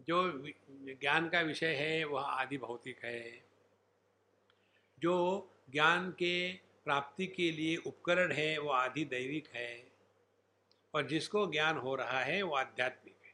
जो 0.08 0.48
ज्ञान 0.72 1.30
का 1.30 1.42
विषय 1.42 1.74
है, 1.74 2.04
वह 2.04 2.22
आदि 2.22 2.58
भौतिक 2.58 3.06
है। 3.06 3.44
जो 5.00 5.48
ज्ञान 5.72 6.12
के 6.12 6.54
प्राप्ति 6.54 7.28
के 7.28 7.52
लिए 7.52 7.76
उपकरण 7.76 8.32
है 8.32 8.58
वो 8.58 8.70
आदि 8.70 9.06
दैविक 9.06 9.48
है। 9.48 9.92
और 10.94 11.08
जिसको 11.08 11.52
ज्ञान 11.52 11.78
हो 11.78 11.96
रहा 11.96 12.20
है 12.20 12.42
वो 12.42 12.56
आध्यात्मिक 12.56 13.16
है। 13.26 13.34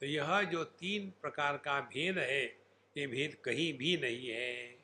तो 0.00 0.06
यह 0.06 0.42
जो 0.42 0.64
तीन 0.64 1.10
प्रकार 1.10 1.56
का 1.56 1.80
भेद 1.80 2.18
है, 2.18 2.44
ये 2.96 3.06
भेद 3.06 3.34
कहीं 3.34 3.78
भी 3.78 3.96
नहीं 3.96 4.28
है। 4.28 4.78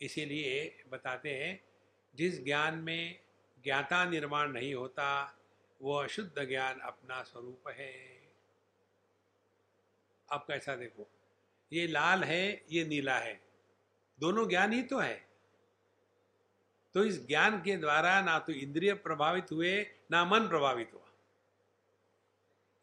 इसीलिए 0.00 0.82
बताते 0.88 1.30
हैं, 1.30 1.64
जिस 2.14 2.44
ज्ञान 2.44 2.78
में 2.78 3.20
ज्ञाता 3.64 4.04
निर्माण 4.04 4.52
नहीं 4.52 4.74
होता 4.74 5.38
वो 5.82 5.96
अशुद्ध 5.96 6.48
ज्ञान 6.48 6.80
अपना 6.80 7.22
स्वरूप 7.22 7.68
है। 7.68 8.19
आप 10.32 10.46
कैसा 10.46 10.76
देखो। 10.76 11.10
ये 11.72 11.86
लाल 11.86 12.24
है, 12.24 12.64
ये 12.70 12.84
नीला 12.84 13.18
है। 13.18 13.40
दोनों 14.20 14.48
ज्ञान 14.48 14.72
ही 14.72 14.82
तो 14.82 14.98
है। 14.98 15.28
तो 16.94 17.04
इस 17.04 17.26
ज्ञान 17.26 17.62
के 17.62 17.76
द्वारा 17.76 18.20
ना 18.20 18.38
तो 18.38 18.52
इंद्रिय 18.52 18.94
प्रभावित 18.94 19.46
हुए, 19.52 19.86
ना 20.10 20.24
मन 20.24 20.48
प्रभावित 20.48 20.90
हुआ। 20.94 21.06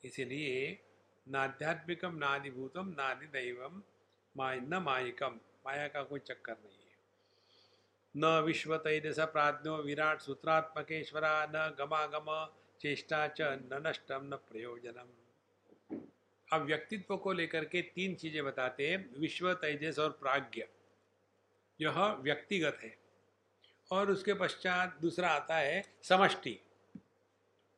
इसीलिए 0.03 0.83
नाध्यात्मिकम 1.27 2.15
नादिभूतम 2.15 2.87
नादि 2.87 3.25
दैवम 3.25 3.83
माय 4.37 4.59
न 4.59 4.73
मायिकम। 4.73 5.39
माया 5.65 5.87
का 5.87 6.03
कोई 6.03 6.19
चक्कर 6.19 6.53
नहीं 6.53 6.77
है। 6.77 6.97
न 8.17 8.43
विश्व 8.43 8.77
तेजस 8.77 9.19
प्राज्ञो 9.19 9.77
विराट 9.77 10.21
सूत्रात्मकेश्वरा, 10.21 11.45
न 11.45 11.75
गमागम 11.79 12.53
चेष्टा 12.81 13.27
च, 13.27 13.41
न 13.41 13.83
नष्टम, 13.87 14.19
न 14.23 14.35
प्रयोजनम। 14.35 15.26
अब 16.51 16.61
व्यक्तित्व 16.61 17.17
को 17.17 17.33
लेकर 17.33 17.65
के 17.65 17.81
तीन 17.81 18.15
चीज़ें 18.15 18.45
बताते 18.45 18.87
हैं, 18.87 19.19
विश्व, 19.19 19.53
तेजस 19.53 19.99
और 19.99 20.11
प्राज्ञ। 20.11 20.63
यह 21.81 21.99
व्यक्तिगत 21.99 22.79
है। 22.83 22.97
और 23.91 24.11
उसके 24.11 24.33
पश्चात 24.33 24.97
दूसरा 25.01 25.29
आता 25.29 25.57
है 25.57 25.93
समष्टि। 26.03 26.59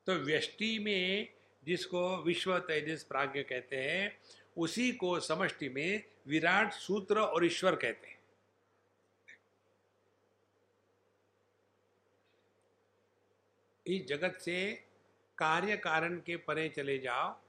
तो 0.06 0.14
व्यष्टि 0.14 0.80
में 0.80 1.34
जिसको 1.64 2.18
विश्व, 2.18 2.60
तेजस, 2.60 3.04
प्राज्ञ 3.04 3.44
कहते 3.44 3.76
हैं, 3.76 4.20
उसी 4.58 4.92
को 4.92 5.20
समष्टि 5.20 5.70
में 5.70 6.04
विराट, 6.28 6.72
सूत्र 6.72 7.20
और 7.20 7.46
ईश्वर 7.46 7.76
कहते 7.76 8.08
हैं। 8.08 8.20
इस 13.88 14.06
जगत 14.06 14.38
से 14.42 14.84
कार्य 15.38 15.78
कारण 15.78 16.20
के 16.20 16.38
परे 16.38 16.70
चले 16.70 16.98
जाओ 16.98 17.42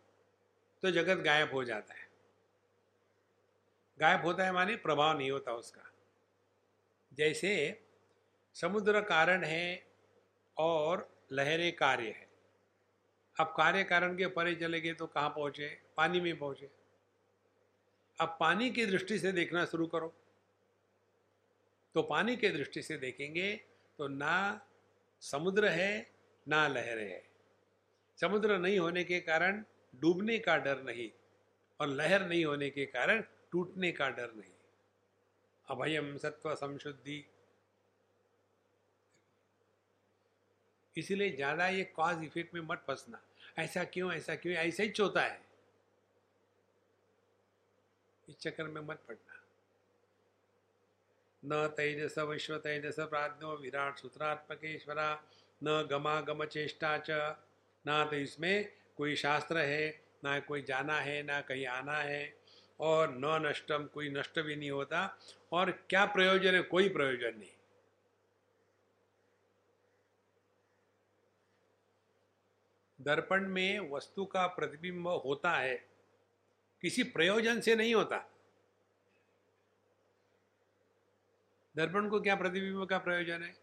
तो 0.83 0.91
जगत 0.91 1.19
गायब 1.19 1.53
हो 1.53 1.65
जाता 1.65 1.95
है। 1.95 2.09
गायब 4.01 4.25
होता 4.25 4.45
है 4.45 4.53
माने 4.53 4.77
प्रभाव 4.77 5.19
नहीं 5.19 5.31
होता 5.31 5.53
उसका। 5.53 5.83
जैसे 7.13 7.83
समुद्र 8.55 9.01
कारण 9.01 9.45
है 9.45 9.87
और 10.59 11.09
लहरें 11.33 11.73
कार्य 11.77 12.09
है। 12.09 12.29
अब 13.41 13.47
कार्य 13.47 13.85
कारण 13.85 14.17
के 14.17 14.27
परे 14.27 14.55
चले 14.55 14.81
गए 14.81 14.93
तो 14.93 15.07
कहाँ 15.07 15.31
पहुँचे? 15.31 15.69
पानी 15.97 16.21
में 16.21 16.39
पहुँचे। 16.39 16.71
अब 18.21 18.37
पानी 18.41 18.71
की 18.71 18.87
दृष्टि 18.87 19.19
से 19.19 19.33
देखना 19.33 19.65
शुरू 19.65 19.87
करो। 19.87 20.15
तो 21.95 22.03
पानी 22.03 22.37
के 22.37 22.49
दृष्टि 22.49 22.83
से 22.83 22.97
देखेंगे 22.97 23.53
तो 23.99 24.09
ना 24.09 24.61
समुद्र 25.21 25.69
है, 25.69 26.11
ना 26.49 26.69
लहरें 26.69 27.11
है। 27.11 27.23
समुद्र 28.21 28.59
नहीं 28.59 28.79
होने 28.79 29.05
के 29.05 29.21
कारण 29.21 29.65
डूबने 29.95 30.39
का 30.39 30.57
डर 30.57 30.83
नहीं 30.83 31.11
और 31.81 31.89
लहर 31.89 32.27
नहीं 32.29 32.45
होने 32.45 32.71
के 32.71 32.85
कारण 32.87 33.23
टूटने 33.53 33.91
का 33.93 34.09
डर 34.09 34.33
नहीं। 34.37 34.53
अभयम 35.69 36.17
सत्व 36.17 36.55
संशुद्धि। 36.55 37.25
इसीलिए 40.97 41.31
ज़्यादा 41.31 41.69
ये 41.69 41.85
कॉज 41.97 42.25
इफ़ेक्ट 42.25 42.55
में 42.55 42.61
मत 42.61 42.83
फंसना। 42.87 43.21
ऐसा 43.59 43.85
क्यों 43.85 44.13
ऐसा 44.13 44.35
क्यों, 44.35 44.55
ऐसा 44.55 44.83
ही 44.83 44.89
चोता 44.89 45.23
है। 45.23 45.41
इस 48.29 48.39
चक्कर 48.39 48.65
में 48.65 48.81
मत 48.81 49.03
पड़ना। 49.09 49.37
न 51.43 51.67
तेजस 51.69 52.19
विश्व 52.19 52.57
तेजस 52.59 52.97
प्राज्ञो 53.01 53.57
विराट 53.57 53.99
सूत्रात्मकेश्वरा, 53.99 55.23
न 55.63 55.89
गमा 55.91 56.21
गम 56.21 56.45
चेष्टा 56.45 56.97
च। 56.99 57.11
ना 57.85 58.05
तो 58.05 58.17
इसमें 58.17 58.80
कोई 59.01 59.17
शास्त्र 59.17 59.59
है, 59.59 60.05
ना 60.25 60.41
कोई 60.41 60.63
जाना 60.63 61.01
है, 61.01 61.23
ना 61.23 61.41
कहीं 61.41 61.67
आना 61.67 61.97
है, 61.97 62.37
और 62.81 63.11
न 63.11 63.47
नष्टम, 63.47 63.87
कोई 63.87 64.11
नष्ट 64.11 64.41
भी 64.41 64.57
नहीं 64.57 64.71
होता, 64.71 65.19
और 65.53 65.71
क्या 65.71 66.05
प्रयोजन 66.05 66.55
है? 66.55 66.63
कोई 66.63 66.89
प्रयोजन 66.89 67.39
नहीं। 67.39 67.51
दर्पण 73.01 73.49
में 73.49 73.91
वस्तु 73.91 74.25
का 74.25 74.47
प्रतिबिंब 74.47 75.09
होता 75.09 75.51
है, 75.51 75.89
किसी 76.83 77.03
प्रयोजन 77.03 77.61
से 77.61 77.75
नहीं 77.75 77.95
होता। 77.95 78.31
दर्पण 81.77 82.09
को 82.09 82.21
क्या 82.21 82.37
प्रतिबिंब 82.37 82.85
का 82.85 82.99
प्रयोजन 82.99 83.43
है? 83.43 83.57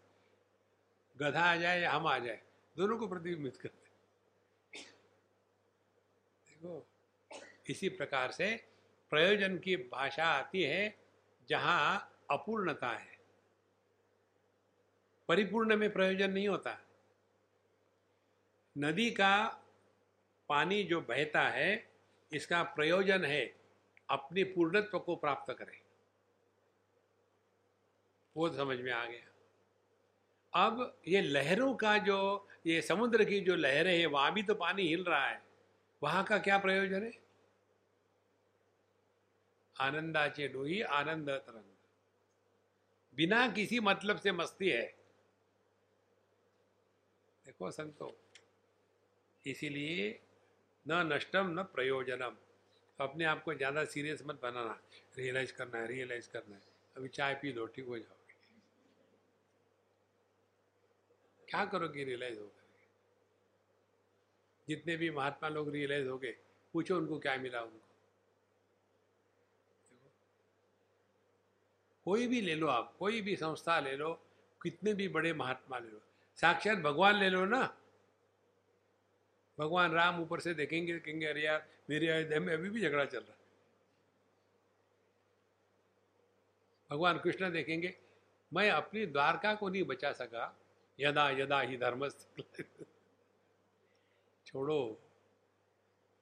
गधा 1.20 1.42
आ 1.42 1.56
जाए 1.56 1.80
या 1.80 1.92
हम 1.92 2.06
आ 2.06 2.18
जाए, 2.18 2.42
दोनों 2.76 2.98
को 2.98 3.08
प्रतिबिंबित 3.08 3.56
करते 3.56 3.87
देखो 6.62 6.86
इसी 7.70 7.88
प्रकार 7.88 8.30
से 8.30 8.66
प्रयोजन 9.10 9.58
की 9.58 9.76
भाषा 9.76 10.24
आती 10.24 10.62
है 10.62 10.98
जहाँ 11.48 12.18
अपूर्णता 12.30 12.88
है। 12.88 13.18
परिपूर्ण 15.28 15.76
में 15.76 15.92
प्रयोजन 15.92 16.30
नहीं 16.30 16.48
होता। 16.48 16.86
नदी 18.78 19.10
का 19.10 19.46
पानी 20.48 20.82
जो 20.82 21.00
बहता 21.00 21.48
है, 21.48 21.90
इसका 22.32 22.62
प्रयोजन 22.62 23.24
है 23.24 23.54
अपनी 24.10 24.44
पूर्णत्व 24.44 24.98
को 24.98 25.16
प्राप्त 25.16 25.52
करें। 25.52 25.80
वो 28.36 28.50
समझ 28.50 28.80
में 28.80 28.92
आ 28.92 29.04
गया। 29.04 29.24
अब 30.66 31.00
ये 31.08 31.20
लहरों 31.20 31.74
का 31.74 31.98
जो, 31.98 32.48
ये 32.66 32.82
समुद्र 32.82 33.24
की 33.24 33.40
जो 33.40 33.54
लहरें 33.54 33.98
हैं, 33.98 34.06
वहाँ 34.06 34.32
भी 34.32 34.42
तो 34.42 34.54
पानी 34.54 34.82
हिल 34.82 35.04
रहा 35.04 35.26
है। 35.26 35.47
वहाँ 36.02 36.24
का 36.24 36.38
क्या 36.38 36.58
प्रयोजन 36.58 37.02
है? 37.04 37.12
आनंदाचे 39.76 40.48
डोही 40.48 40.80
आनंद 40.82 41.30
तरंग। 41.30 41.74
बिना 43.16 43.46
किसी 43.48 43.80
मतलब 43.80 44.18
से 44.18 44.32
मस्ती 44.32 44.68
है। 44.68 44.82
देखो 47.46 47.70
संतो, 47.70 48.16
इसीलिए 49.44 50.08
न 50.86 51.06
नष्टम, 51.12 51.50
न 51.50 51.62
प्रयोजनम। 51.74 52.36
अपने 52.98 53.24
आप 53.24 53.42
को 53.42 53.54
ज़्यादा 53.54 53.84
सीरियस 53.84 54.22
मत 54.26 54.40
बनाना। 54.42 54.78
रियलाइज़ 55.18 55.52
करना 55.52 55.78
है 55.78 55.86
रियलाइज़ 55.86 56.28
करना 56.30 56.56
है। 56.56 56.62
अभी 56.96 57.08
चाय 57.08 57.34
पी 57.34 57.52
लो, 57.52 57.66
ठीक 57.66 57.86
हो 57.86 57.98
जाओगे। 57.98 58.34
क्या 61.48 61.64
करोगे 61.64 62.04
रियलाइज़ 62.04 62.38
होकर? 62.38 62.57
जितने 64.68 64.96
भी 64.96 65.10
महात्मा 65.10 65.48
लोग 65.48 65.70
रियलाइज़ 65.70 66.08
हो 66.08 66.18
गए 66.18 66.36
पूछो 66.74 66.96
उनको 66.96 67.18
क्या 67.18 67.36
मिला 67.36 67.60
उनको। 67.62 67.86
कोई 72.06 72.26
भी 72.26 72.40
ले 72.40 72.54
लो 72.54 72.66
आप, 72.66 72.94
कोई 72.98 73.20
भी 73.20 73.36
संस्था 73.36 73.78
ले 73.80 73.96
लो, 73.96 74.12
कितने 74.60 74.94
भी 74.94 75.08
बड़े 75.08 75.32
महात्मा 75.32 75.78
ले 75.78 75.90
लो, 75.90 76.00
साक्षात 76.38 76.78
भगवान 76.78 77.14
ले 77.14 77.28
लो 77.30 77.44
ना। 77.44 77.62
भगवान 79.58 79.92
राम 79.92 80.20
ऊपर 80.22 80.40
से 80.40 80.54
देखेंगे, 80.54 80.98
कहेंगे, 80.98 81.26
अरे 81.26 81.42
यार, 81.42 81.66
मेरे 81.90 82.08
अयोध्या 82.08 82.40
में 82.40 82.52
अभी 82.54 82.70
भी 82.70 82.80
झगड़ा 82.80 83.04
चल 83.04 83.18
रहा 83.18 83.36
भगवान 86.90 87.18
कृष्ण 87.18 87.50
देखेंगे, 87.52 87.94
मैं 88.52 88.70
अपनी 88.70 89.06
द्वारका 89.06 89.54
को 89.54 89.68
नहीं 89.68 89.82
बचा 89.84 90.12
सका, 90.12 90.54
यदा 90.98 91.28
यदा 91.30 91.60
ही 91.60 91.76
धर्म 91.76 92.08
छोड़ो, 94.48 94.98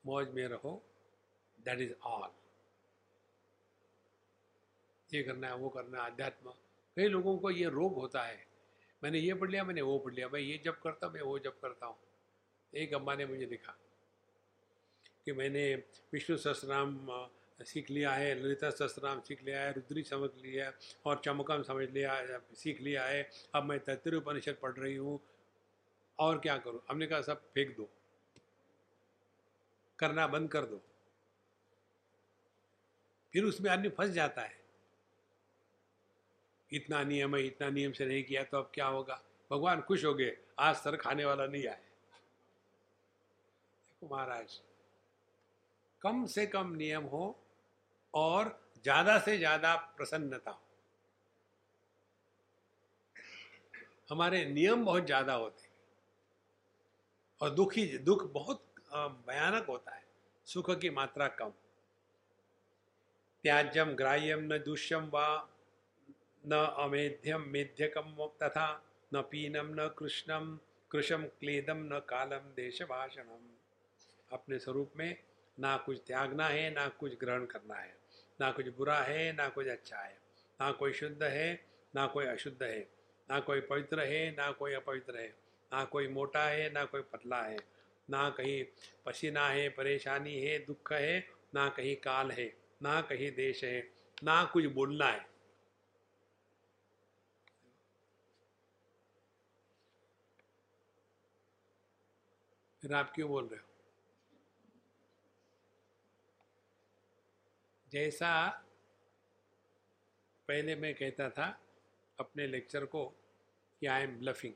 मौज 0.06 0.28
में 0.28 0.46
रहो 0.48 0.82
दैट 1.60 1.80
इज़ 1.80 1.92
ऑल 2.02 2.30
ये 5.14 5.22
करना 5.22 5.46
है, 5.46 5.54
वो 5.54 5.68
करना 5.68 6.02
है 6.02 6.10
अध्यात्म 6.10 6.50
कई 6.96 7.08
लोगों 7.08 7.38
को 7.38 7.50
ये 7.50 7.68
रोग 7.68 7.94
होता 7.94 8.22
है। 8.22 8.46
मैंने 9.02 9.18
ये 9.18 9.34
पढ़ 9.34 9.50
लिया, 9.50 9.64
मैंने 9.64 9.82
वो 9.82 9.98
पढ़ 9.98 10.14
लिया, 10.14 10.28
मैं 10.28 10.40
ये 10.40 10.62
जब 10.64 10.80
करता 10.80 11.08
मैं 11.08 11.20
वो 11.20 11.38
जब 11.38 11.60
करता 11.60 11.86
हूँ। 11.86 11.96
एक 12.74 12.94
अम्मा 12.94 13.14
ने 13.14 13.26
मुझे 13.26 13.46
लिखा 13.46 13.78
कि 15.24 15.32
मैंने 15.32 15.74
विष्णु 16.12 16.36
सहस्रनाम 16.36 17.06
सीख 17.62 17.90
लिया 17.90 18.12
है, 18.12 18.34
ललिता 18.34 18.70
सहस्रनाम 18.70 19.20
सीख 19.20 19.44
लिया 19.44 19.60
है, 19.60 19.72
रुद्री 19.72 20.02
समझ 20.02 20.30
लिया 20.42 20.66
है, 20.66 20.74
और 21.06 21.20
चमकम 21.24 21.62
समझ 21.62 21.88
लिया 21.90 22.40
सीख 22.54 22.80
लिया 22.80 23.04
है। 23.04 23.30
अब 23.54 23.62
मैं 23.62 23.78
तैतृ 23.80 24.16
उपनिषद 24.16 24.56
पढ़ 24.62 24.72
रही 24.72 24.94
हूँ। 24.94 25.20
और 26.18 26.38
क्या 26.38 26.58
करूँ? 26.58 26.80
हमने 26.90 27.06
कहा, 27.06 27.20
सब 27.22 27.52
फेंक 27.52 27.76
दो। 27.76 27.88
करना 29.98 30.26
बंद 30.26 30.50
कर 30.50 30.64
दो। 30.64 30.80
फिर 33.34 33.44
उसमें 33.44 33.70
आदमी 33.70 33.88
फंस 33.90 34.10
जाता 34.10 34.42
है। 34.42 34.54
इतना 36.70 37.02
नियम 37.04 37.36
है, 37.36 37.42
इतना 37.46 37.68
नियम 37.70 37.92
से 37.92 38.06
नहीं 38.06 38.22
किया 38.24 38.42
तो 38.44 38.58
अब 38.58 38.70
क्या 38.74 38.86
होगा? 38.88 39.20
भगवान 39.50 39.80
खुश 39.80 40.04
हो 40.04 40.14
गए, 40.14 40.36
आज 40.58 40.76
सर 40.76 40.96
खाने 40.96 41.24
वाला 41.24 41.46
नहीं 41.46 41.66
आए 41.66 41.82
देखो 43.86 44.14
महाराज, 44.14 44.60
कम 46.02 46.24
से 46.26 46.46
कम 46.46 46.74
नियम 46.76 47.04
हो 47.04 47.36
और 48.14 48.48
ज़्यादा 48.82 49.18
से 49.18 49.36
ज़्यादा 49.38 49.74
प्रसन्नता 49.96 50.50
हो। 50.50 50.60
हमारे 54.10 54.44
नियम 54.46 54.84
बहुत 54.84 55.06
ज़्यादा 55.06 55.34
होते 55.34 55.68
और 57.40 57.50
दुखी, 57.50 57.86
दुख 57.98 58.24
बहुत 58.32 58.62
भयानक 58.94 59.66
होता 59.66 59.94
है। 59.94 60.04
सुख 60.44 60.70
की 60.70 60.90
मात्रा 60.90 61.28
कम। 61.28 61.52
त्याज्यम 63.42 63.90
ग्राह्यम 63.90 64.40
न 64.40 64.58
दुष्यम 64.58 65.10
व 65.14 65.48
न 66.46 66.74
अमेध्यम 66.78 67.44
मेध्यकम 67.48 68.30
तथा 68.42 68.84
न 69.14 69.22
पीनम 69.22 69.66
न 69.66 69.88
कृष्णम 69.98 70.58
कृषम 70.90 71.24
क्लेदम 71.24 71.76
न 71.76 71.98
कालम 71.98 72.38
देश 72.38 72.82
भाषणम 72.82 73.54
अपने 74.32 74.58
स्वरूप 74.58 74.92
में 74.96 75.16
ना 75.60 75.76
कुछ 75.76 76.00
त्यागना 76.06 76.46
है, 76.46 76.70
ना 76.70 76.88
कुछ 76.88 77.18
ग्रहण 77.18 77.46
करना 77.46 77.74
है। 77.74 77.96
ना 78.40 78.52
कुछ 78.52 78.68
बुरा 78.68 78.98
है, 78.98 79.32
ना 79.32 79.48
कुछ 79.48 79.66
अच्छा 79.66 79.96
है। 79.96 80.18
ना 80.60 80.72
कोई 80.72 80.92
शुद्ध 80.92 81.22
है, 81.22 81.66
ना 81.94 82.06
कोई 82.06 82.26
अशुद्ध 82.26 82.62
है। 82.62 82.90
ना 83.30 83.40
कोई 83.40 83.60
पवित्र 83.60 84.00
है, 84.00 84.30
ना 84.30 84.50
कोई 84.50 84.72
अपवित्र 84.72 85.16
है। 85.16 85.28
ना 85.72 85.84
कोई 85.84 86.08
मोटा 86.08 86.44
है, 86.44 86.70
ना 86.70 86.84
कोई 86.84 87.02
पतला 87.02 87.42
है। 87.42 87.75
ना 88.10 88.30
कहीं 88.30 88.64
पसीना 89.06 89.48
है, 89.48 89.68
परेशानी 89.68 90.40
है, 90.40 90.58
दुख 90.58 90.92
है, 90.92 91.28
ना 91.54 91.68
कहीं 91.68 91.96
काल 91.96 92.30
है, 92.30 92.56
ना 92.82 93.00
कहीं 93.00 93.30
देश 93.32 93.64
है, 93.64 93.92
ना 94.24 94.44
कुछ 94.44 94.64
बोलना 94.64 95.06
है। 95.06 95.26
फिर 102.82 102.94
आप 102.94 103.12
क्यों 103.14 103.28
बोल 103.28 103.48
रहे 103.48 103.60
हो? 103.60 103.66
जैसा 107.88 108.48
पहले 110.48 110.76
मैं 110.76 110.94
कहता 110.94 111.30
था, 111.30 111.60
अपने 112.20 112.46
लेक्चर 112.46 112.84
को 112.84 113.06
कि 113.80 113.86
आई 113.86 114.02
एम 114.02 114.18
ब्लफिंग 114.18 114.54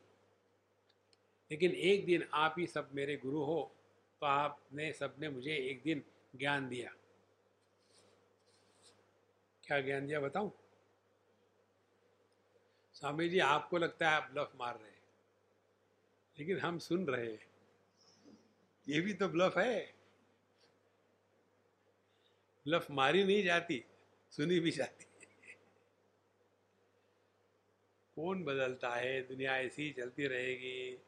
लेकिन 1.51 1.73
एक 1.73 2.05
दिन 2.07 2.29
आप 2.35 2.55
ही 2.59 2.67
सब 2.67 2.91
मेरे 2.95 3.17
गुरु 3.17 3.43
हो 3.45 3.61
तो 4.23 4.27
आपने 4.27 4.93
सबने 4.93 5.29
मुझे 5.29 5.57
एक 5.57 5.83
दिन 5.83 6.03
ज्ञान 6.37 6.69
दिया। 6.69 6.95
क्या 9.65 9.81
ज्ञान 9.81 10.07
दिया 10.07 10.21
बताऊँ? 10.21 10.53
स्वामी 12.95 13.29
जी, 13.29 13.39
आपको 13.39 13.79
लगता 13.79 14.09
है 14.11 14.17
आप 14.17 14.31
ब्लफ 14.33 14.53
मार 14.57 14.79
रहे 14.79 14.91
हैं, 14.91 15.03
लेकिन 16.39 16.59
हम 16.59 16.79
सुन 16.79 17.07
रहे 17.07 17.31
हैं। 17.33 17.47
ये 18.87 19.01
भी 19.01 19.15
तो 19.15 19.29
ब्लफ 19.29 19.59
है। 19.59 19.95
ब्लफ 22.67 22.91
मारी 22.91 23.25
नहीं 23.25 23.43
जाती, 23.45 23.83
सुनी 24.33 24.59
भी 24.61 24.71
जाती। 24.71 25.05
कौन 28.17 28.43
बदलता 28.45 28.91
है? 28.91 29.21
दुनिया 29.23 29.57
ऐसी 29.59 29.91
चलती 29.93 30.27
रहेगी। 30.27 30.99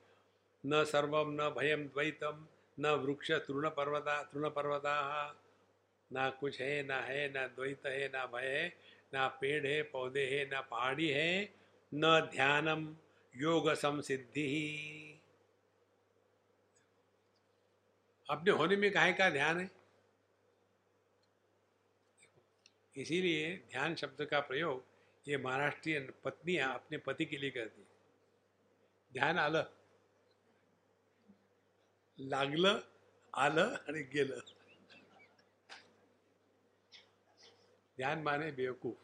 न 0.65 0.85
सर्वम 0.85 1.31
न 1.31 1.49
भयम 1.59 1.85
द्वैतम 1.85 2.47
न 2.79 2.87
वृक्ष 2.87 3.31
तृण 3.31 3.69
पर्वता 3.69 4.23
तृण 4.23 4.49
पर्वता 4.49 4.97
ना 6.13 6.29
कुछ 6.31 6.61
है, 6.61 6.83
ना 6.83 7.01
है, 7.01 7.29
ना 7.33 7.47
द्वैत 7.47 7.87
है, 7.87 8.09
ना 8.09 8.27
भय 8.27 8.47
है, 8.47 8.69
ना 9.15 9.27
पेड़ 9.41 9.67
है, 9.67 9.83
पौधे 9.83 10.25
है, 10.27 10.45
ना 10.51 10.61
पहाड़ी 10.61 11.09
है, 11.09 11.55
न 11.93 12.21
ध्यानम 12.33 12.97
योग 13.35 13.73
समसिद्धि 13.75 14.49
अपने 18.31 18.51
होने 18.51 18.77
में 18.77 18.91
काहे 18.93 19.13
का 19.13 19.31
ध्यान 19.31 19.61
है? 19.61 19.71
इसीलिए 22.97 23.57
ध्यान 23.71 23.95
शब्द 23.95 24.25
का 24.25 24.41
प्रयोग 24.41 24.85
ये 25.27 25.37
महाराष्ट्रीय 25.37 26.01
पत्नियाँ 26.25 26.75
अपने 26.75 26.99
पति 26.99 27.25
के 27.25 27.37
लिए 27.37 27.51
करती 27.51 27.87
ध्यान 29.13 29.39
आलं 29.39 29.65
लागलं, 32.23 32.81
आलं 33.35 33.75
आणि 33.89 34.03
गेलं. 34.03 34.39
ध्यान 37.97 38.23
माने 38.23 38.51
बेवकूफ़. 38.51 38.99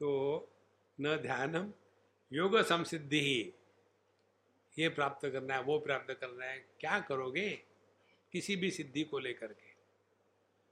तो 0.00 0.38
न 1.00 1.16
ध्यानम 1.16 1.70
योग 2.32 2.56
संसिद्धि 2.56 3.20
ही. 3.20 3.52
ये 4.78 4.88
प्राप्त 4.88 5.28
करना 5.28 5.54
है, 5.54 5.62
वो 5.62 5.78
प्राप्त 5.78 6.14
करना 6.14 6.44
है. 6.44 6.58
क्या 6.80 7.00
करोगे? 7.00 7.66
किसी 8.32 8.56
भी 8.56 8.70
सिद्धि 8.70 9.04
को 9.04 9.18
लेकर 9.18 9.52
के. 9.52 9.72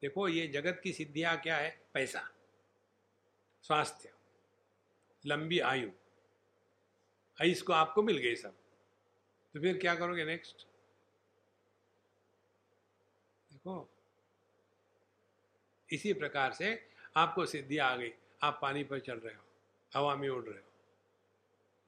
देखो, 0.02 0.28
ये 0.28 0.46
जगत 0.46 0.80
की 0.84 0.92
सिद्धियाँ 0.92 1.40
क्या 1.40 1.56
है? 1.56 1.70
पैसा, 1.94 2.28
स्वास्थ्य, 3.62 4.12
लंबी 5.26 5.60
आयु. 5.60 5.90
आयुष 7.40 7.62
को 7.62 7.72
आपको 7.72 8.02
मिल 8.02 8.18
गई 8.18 8.36
सब। 8.36 8.54
तो 9.54 9.60
फिर 9.60 9.78
क्या 9.78 9.94
करोगे 9.94 10.24
नेक्स्ट 10.24 10.66
देखो, 13.52 13.88
इसी 15.92 16.12
प्रकार 16.12 16.52
से 16.52 16.88
आपको 17.16 17.46
सिद्धि 17.46 17.78
आ 17.78 17.96
गई। 17.96 18.12
आप 18.42 18.58
पानी 18.62 18.84
पर 18.84 19.00
चल 19.00 19.18
रहे 19.18 19.34
हो, 19.34 19.42
हवा 19.94 20.16
में 20.16 20.28
उड़ 20.28 20.44
रहे 20.44 20.58
हो। 20.58 20.64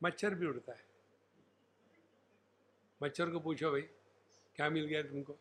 मच्छर 0.03 0.35
भी 0.35 0.47
उड़ता 0.47 0.73
है। 0.73 0.87
मच्छर 3.03 3.31
को 3.31 3.41
पूछो, 3.41 3.71
भाई, 3.71 3.83
क्या 4.57 4.71
मिल 4.71 4.87
गया 4.87 5.03
तुमको? 5.03 5.33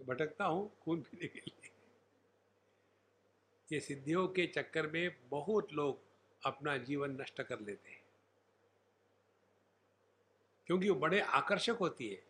तो 0.00 0.04
भटकता 0.04 0.44
हूँ 0.44 0.70
खून 0.82 1.00
पीने 1.02 1.28
के 1.28 1.38
लिए। 1.38 1.70
ये 3.72 3.80
सिद्धियों 3.80 4.28
के 4.28 4.46
चक्कर 4.46 4.86
में 4.86 5.16
बहुत 5.28 5.72
लोग 5.72 6.00
अपना 6.44 6.76
जीवन 6.76 7.20
नष्ट 7.20 7.42
कर 7.42 7.60
लेते 7.60 7.90
हैं। 7.90 8.02
क्योंकि 10.68 10.88
वो 10.88 11.00
बड़े 11.00 11.20
आकर्षक 11.20 11.76
होती 11.80 12.08
है। 12.08 12.22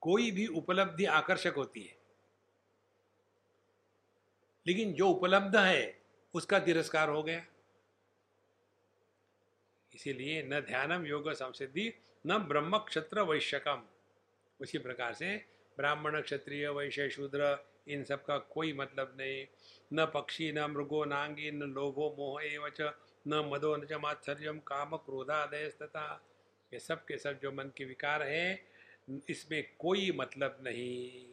कोई 0.00 0.30
भी 0.30 0.46
उपलब्धि 0.46 1.04
आकर्षक 1.04 1.54
होती 1.56 1.82
है। 1.82 1.98
लेकिन 4.66 4.92
जो 4.92 5.08
उपलब्ध 5.08 5.56
है, 5.56 6.02
उसका 6.34 6.58
तिरस्कार 6.58 7.08
हो 7.08 7.22
गया। 7.22 7.46
इसीलिए 9.94 10.42
न 10.42 10.60
ध्यानम 10.60 11.06
योग 11.06 11.30
संसिद्धि, 11.30 11.94
न 12.26 12.38
ब्रह्म 12.38 12.78
क्षत्र 12.78 13.20
वैश्यकम। 13.20 13.86
उसी 14.60 14.78
प्रकार 14.78 15.14
से 15.14 15.46
ब्राह्मण, 15.76 16.20
क्षत्रिय, 16.20 16.68
वैश्य, 16.68 17.10
शूद्र, 17.10 17.68
इन 17.88 18.04
सब 18.04 18.24
का 18.24 18.38
कोई 18.38 18.72
मतलब 18.72 19.16
नहीं। 19.20 19.46
न 19.92 20.06
पक्षी, 20.06 20.52
न 20.52 20.58
मृगो, 20.58 21.04
नांगी, 21.04 21.50
न 21.50 21.60
लोभो, 21.60 22.14
मोह 22.18 22.42
एवच 22.42 22.80
न 23.26 23.50
मदो, 23.54 23.76
न 23.76 23.86
च 23.86 23.92
मात्सर्यम, 23.92 24.58
काम 24.58 24.96
क्रोधादय 24.96 25.68
तथा 25.68 26.27
ये 26.72 26.78
सब 26.78 27.04
के 27.04 27.18
सब 27.18 27.40
जो 27.40 27.52
मन 27.52 27.72
के 27.76 27.84
विकार 27.84 28.22
हैं, 28.22 28.68
इसमें 29.30 29.76
कोई 29.78 30.12
मतलब 30.12 30.58
नहीं। 30.62 31.28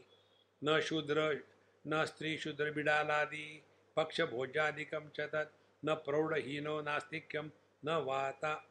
न 0.64 0.82
शूद्र, 0.82 1.44
न 1.88 2.06
स्त्री 2.06 2.38
शूद्र 2.38 2.72
बिडाल 2.72 3.08
आदि, 3.08 3.64
पक्ष 3.96 4.22
भोज्यादिकम 4.22 5.10
च 5.16 5.22
तत्, 5.22 5.86
न 5.86 5.96
प्रौढ़हीनो 5.96 6.82
नास्तिक्यम 6.82 7.52
न 7.86 7.90
वाता 7.90 8.70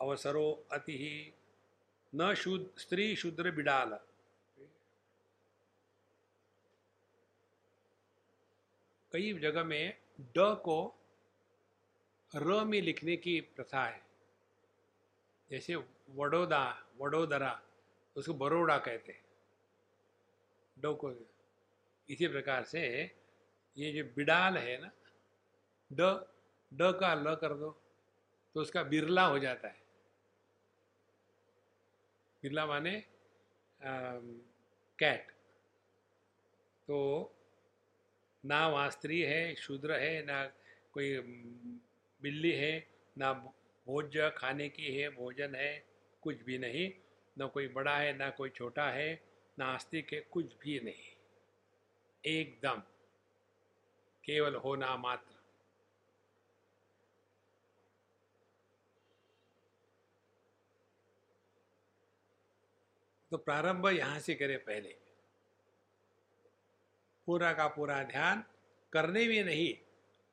अवसरो 0.00 0.66
अति। 0.72 1.32
न 2.14 2.34
शुद्ध 2.34 2.78
स्त्री 2.78 3.16
शूद्र 3.16 3.50
बिडाल। 3.50 4.00
कई 9.12 9.38
जगह 9.38 9.64
में 9.64 9.98
ड 10.20 10.34
को 10.38 11.00
र 12.36 12.64
में 12.64 12.80
लिखने 12.82 13.16
की 13.16 13.40
प्रथा 13.40 13.84
है। 13.84 14.02
जैसे 15.50 15.74
वडोदा, 16.08 16.64
वडोदरा, 17.00 17.60
उसको 18.16 18.34
बरोड़ा 18.34 18.78
कहते 18.78 19.12
हैं। 19.12 19.22
डो 20.76 20.94
को 20.94 21.12
इसी 22.08 22.26
प्रकार 22.28 22.64
से 22.64 22.80
ये 23.76 23.92
जो 23.92 24.04
बिडाल 24.16 24.56
है 24.58 24.80
ना, 24.82 24.90
ड 25.90 26.00
ड 26.72 26.92
का 27.00 27.14
ल 27.14 27.34
कर 27.34 27.54
दो 27.54 27.70
तो 28.54 28.60
उसका 28.60 28.82
बिरला 28.82 29.24
हो 29.24 29.38
जाता 29.38 29.68
है। 29.68 29.80
बिरला 32.42 32.66
माने 32.66 32.92
कैट। 34.98 35.32
तो 36.88 36.98
ना 38.44 38.66
वहाँ 38.68 38.90
स्त्री 38.90 39.20
है, 39.20 39.54
शूद्र 39.54 39.92
है, 39.92 40.22
ना 40.26 40.44
कोई 40.92 41.18
बिल्ली 42.22 42.52
है, 42.52 42.86
ना 43.16 43.32
भोज्य, 43.86 44.30
खाने 44.36 44.68
की 44.68 44.94
है, 44.96 45.08
भोजन 45.10 45.54
है 45.54 45.87
कुछ 46.22 46.42
भी 46.42 46.58
नहीं। 46.58 46.92
ना 47.38 47.46
कोई 47.46 47.68
बड़ा 47.68 47.98
है, 47.98 48.16
ना 48.16 48.30
कोई 48.30 48.50
छोटा 48.50 48.90
है 48.90 49.22
ना 49.58 49.66
आस्तिक 49.66 50.12
है, 50.12 50.20
कुछ 50.20 50.58
भी 50.60 50.80
नहीं। 50.80 51.16
एकदम। 52.24 52.82
केवल 54.24 54.54
होना 54.54 54.96
मात्र। 54.96 55.38
तो 63.30 63.36
प्रारंभ 63.36 63.86
यहाँ 63.86 64.20
से 64.20 64.34
करें 64.34 64.64
पहले। 64.64 64.96
पूरा 67.26 67.52
का 67.52 67.68
पूरा 67.68 68.02
ध्यान 68.02 68.44
करने 68.92 69.28
में 69.28 69.44
नहीं, 69.44 69.74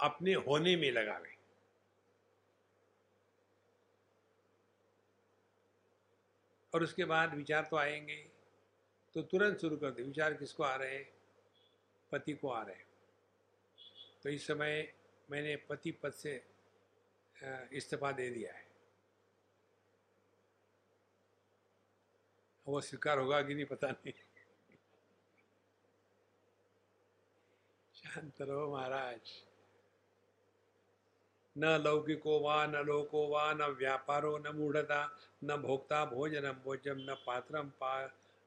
अपने 0.01 0.33
होने 0.33 0.75
में 0.75 0.91
लगावे। 0.91 1.34
और 6.75 6.83
उसके 6.83 7.05
बाद 7.05 7.35
विचार 7.35 7.65
तो 7.65 7.77
आएँगे 7.77 8.15
तो 9.13 9.21
तुरंत 9.21 9.61
शुरू 9.61 9.77
कर 9.77 9.91
दे 9.91 10.03
विचार 10.03 10.33
किसको 10.33 10.63
आ 10.63 10.75
रहे 10.75 10.97
पति 12.11 12.33
को 12.33 12.49
आ 12.49 12.63
रहे 12.63 12.75
तो 14.23 14.29
इस 14.29 14.47
समय 14.47 14.93
मैंने 15.31 15.55
पति 15.55 15.91
पद 15.91 16.13
से 16.13 16.45
इस्तीफा 17.73 18.11
दे 18.11 18.29
दिया 18.29 18.53
है। 18.53 18.67
वो 22.67 22.81
स्वीकार 22.81 23.19
होगा 23.19 23.41
कि 23.41 23.55
नहीं 23.55 23.65
पता 23.65 23.91
नहीं। 23.91 24.13
शांत 27.95 28.41
रहो 28.41 28.77
महाराज। 28.77 29.21
न 31.57 31.83
लौकिको 31.83 32.39
वा 32.39 32.65
न 32.65 32.75
लोको 32.75 33.27
वा 33.27 33.53
न 33.53 33.61
व्यापारो 33.61 34.37
न 34.37 34.47
मूढ़ता, 34.47 35.17
न 35.43 35.57
भोक्ता 35.57 36.05
भोजनम 36.05 36.51
भोजम 36.51 36.95
न 36.97 37.15
पात्रम 37.27 37.69
पा, 37.69 38.05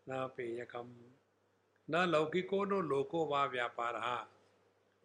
न 0.09 0.29
पेयकम। 0.37 0.97
न 1.91 2.07
लौकिको 2.09 2.65
न 2.65 2.89
लोको 2.89 3.27
वा 3.27 3.45
व्यापार। 3.45 4.29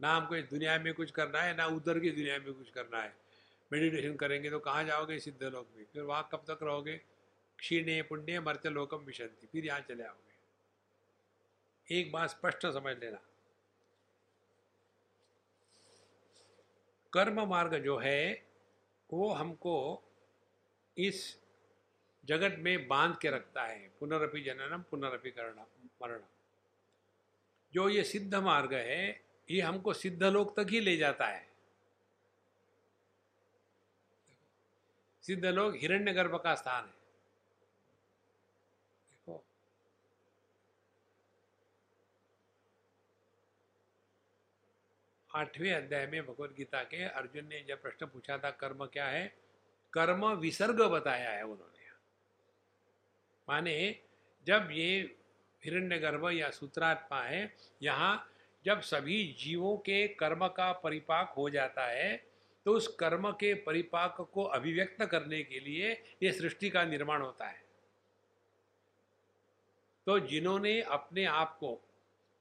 ना 0.01 0.15
हमको 0.15 0.35
इस 0.35 0.45
दुनिया 0.45 0.79
में 0.79 0.93
कुछ 0.93 1.11
करना 1.11 1.41
है, 1.41 1.55
ना 1.55 1.65
उधर 1.65 1.99
की 1.99 2.11
दुनिया 2.11 2.37
में 2.37 2.53
कुछ 2.53 2.69
करना 2.69 3.01
है। 3.01 3.15
मेडिटेशन 3.73 4.15
करेंगे 4.15 4.49
तो 4.49 4.59
कहाँ 4.59 4.83
जाओगे? 4.83 5.19
सिद्ध 5.19 5.43
लोक 5.43 5.67
में। 5.77 5.85
फिर 5.93 6.01
वहाँ 6.01 6.29
कब 6.31 6.37
तक 6.37 6.59
रहोगे? 6.63 7.01
क्षीणे 7.57 8.01
पुण्य 8.01 8.39
मर्त्य 8.39 8.69
लोकम 8.69 8.97
विशंति। 8.97 9.47
फिर 9.47 9.65
यहाँ 9.65 9.79
चले 9.79 10.03
आओगे। 10.03 10.33
एक 11.99 12.11
बात 12.11 12.29
स्पष्ट 12.29 12.67
समझ 12.67 12.97
लेना। 12.97 13.17
कर्म 17.13 17.41
मार्ग 17.47 17.75
जो 17.75 17.97
है, 17.97 18.47
वो 19.13 19.33
हमको 19.33 20.03
इस 20.97 21.39
जगत 22.25 22.55
में 22.59 22.87
बाँध 22.87 23.17
के 23.17 23.29
रखता 23.29 23.63
है। 23.63 23.91
पुनरअपि 23.99 24.41
जननम, 24.41 24.81
पुनरअपि 24.81 25.31
करणम, 25.31 25.89
मरणम। 26.01 26.25
जो 27.73 27.89
ये 27.89 28.03
सिद्ध 28.03 28.35
मार्ग 28.35 28.73
है, 28.73 29.25
ये 29.51 29.61
हमको 29.61 29.93
सिद्ध 29.93 30.23
लोक 30.23 30.59
तक 30.59 30.67
ही 30.69 30.79
ले 30.79 30.97
जाता 30.97 31.27
है। 31.27 31.53
सिद्ध 35.21 35.45
लोग 35.45 35.75
हिरण्य 35.75 36.13
गर्भ 36.13 36.35
का 36.35 36.55
स्थान 36.55 36.85
है 36.85 37.03
देखो 39.11 39.43
आठवें 45.33 45.71
अध्याय 45.73 46.05
में 46.07 46.21
भगवत 46.21 46.53
गीता 46.57 46.81
के 46.83 47.03
अर्जुन 47.03 47.45
ने 47.45 47.63
जब 47.67 47.81
प्रश्न 47.81 48.05
पूछा 48.05 48.37
था, 48.37 48.49
कर्म 48.51 48.85
क्या 48.85 49.05
है? 49.05 49.25
कर्म 49.93 50.25
विसर्ग 50.31 50.81
बताया 50.83 51.29
है 51.29 51.43
उन्होंने। 51.43 51.71
माने 53.47 53.95
जब 54.45 54.69
ये 54.71 54.99
हिरण्य 55.63 55.97
गर्भ 55.99 56.29
या 56.31 56.49
सूत्रात्मा 56.49 57.21
है, 57.21 57.53
यहाँ 57.83 58.29
जब 58.65 58.81
सभी 58.81 59.23
जीवों 59.39 59.75
के 59.77 60.07
कर्म 60.09 60.47
का 60.47 60.71
परिपाक 60.73 61.33
हो 61.37 61.49
जाता 61.49 61.85
है 61.85 62.15
तो 62.65 62.73
उस 62.73 62.87
कर्म 62.95 63.29
के 63.31 63.53
परिपाक 63.61 64.17
को 64.33 64.43
अभिव्यक्त 64.43 65.03
करने 65.05 65.41
के 65.43 65.59
लिए 65.59 65.91
ये 66.23 66.31
सृष्टि 66.31 66.69
का 66.69 66.83
निर्माण 66.85 67.21
होता 67.21 67.47
है। 67.47 67.61
तो 70.07 70.19
जिन्होंने 70.21 70.79
अपने 70.81 71.25
आप 71.25 71.57
को 71.59 71.79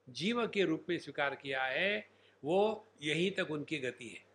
जीव 0.09 0.47
के 0.47 0.65
रूप 0.65 0.87
में 0.89 0.99
स्वीकार 0.99 1.35
किया 1.35 1.63
है 1.65 2.12
वो 2.45 2.89
यहीं 3.03 3.31
तक 3.31 3.51
उनकी 3.51 3.79
गति 3.79 4.09
है। 4.09 4.33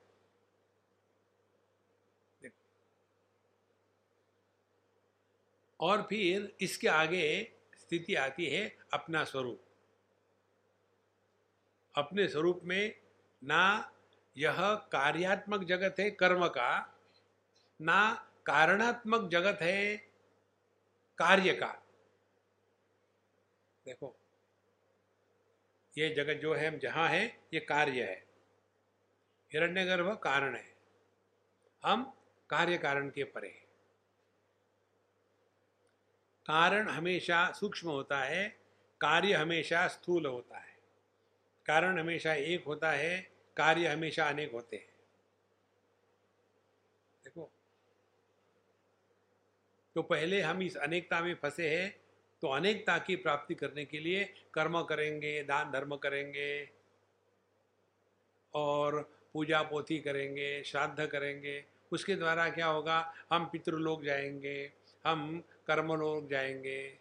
और 5.80 6.01
फिर 6.01 6.55
इसके 6.62 6.88
आगे 6.88 7.53
स्थिति 7.78 8.16
आती 8.16 8.45
है 8.45 8.78
अपना 8.93 9.24
स्वरूप। 9.24 9.64
अपने 11.95 12.28
स्वरूप 12.28 12.62
में 12.64 12.95
ना 13.43 13.93
यह 14.38 14.76
कार्यात्मक 14.76 15.64
जगत 15.64 15.95
है 15.99 16.12
कर्म 16.12 16.47
का, 16.47 16.97
ना 17.82 18.14
कारणात्मक 18.45 19.30
जगत 19.30 19.62
है 19.62 19.97
कार्य 21.18 21.53
का। 21.53 21.84
देखो 23.86 24.16
ये 25.97 26.09
जगत 26.09 26.41
जो 26.41 26.53
है 26.53 26.67
हम 26.67 26.77
जहाँ 26.77 27.07
है, 27.09 27.25
ये 27.53 27.59
कार्य 27.59 28.03
है। 28.03 28.25
हिरण्यगर्भ 29.51 30.13
कारण 30.13 30.55
है। 30.55 30.75
हम 31.83 32.03
कार्य 32.49 32.77
कारण 32.77 33.09
के 33.09 33.23
परे 33.23 33.49
कारण 36.45 36.87
हमेशा 36.87 37.51
सूक्ष्म 37.51 37.89
होता 37.89 38.19
है, 38.19 38.47
कार्य 39.01 39.33
हमेशा 39.33 39.87
स्थूल 39.87 40.25
होता 40.25 40.57
है। 40.57 40.75
कारण 41.65 41.99
हमेशा 41.99 42.33
एक 42.33 42.63
होता 42.63 42.91
है, 42.91 43.19
कार्य 43.57 43.87
हमेशा 43.87 44.27
अनेक 44.29 44.51
होते 44.51 44.75
हैं। 44.75 44.93
देखो 47.23 47.51
तो 49.95 50.01
पहले 50.01 50.41
हम 50.41 50.61
इस 50.61 50.77
अनेकता 50.77 51.21
में 51.21 51.33
फंसे 51.35 51.69
हैं 51.75 52.07
तो 52.41 52.47
अनेकता 52.47 52.97
की 52.97 53.15
प्राप्ति 53.15 53.55
करने 53.55 53.85
के 53.85 53.99
लिए 53.99 54.33
कर्म 54.53 54.83
करेंगे, 54.83 55.43
दान 55.43 55.71
धर्म 55.71 55.95
करेंगे, 55.95 56.69
और 58.53 59.17
पूजा 59.33 59.61
पोथी 59.61 59.99
करेंगे, 59.99 60.63
श्राद्ध 60.63 61.07
करेंगे। 61.07 61.65
उसके 61.91 62.15
द्वारा 62.15 62.49
क्या 62.49 62.67
होगा? 62.67 63.13
हम 63.31 63.45
पितृलोक 63.45 64.03
जाएँगे, 64.03 64.73
हम 65.05 65.43
कर्मलोक 65.67 66.29
जाएँगे, 66.29 66.99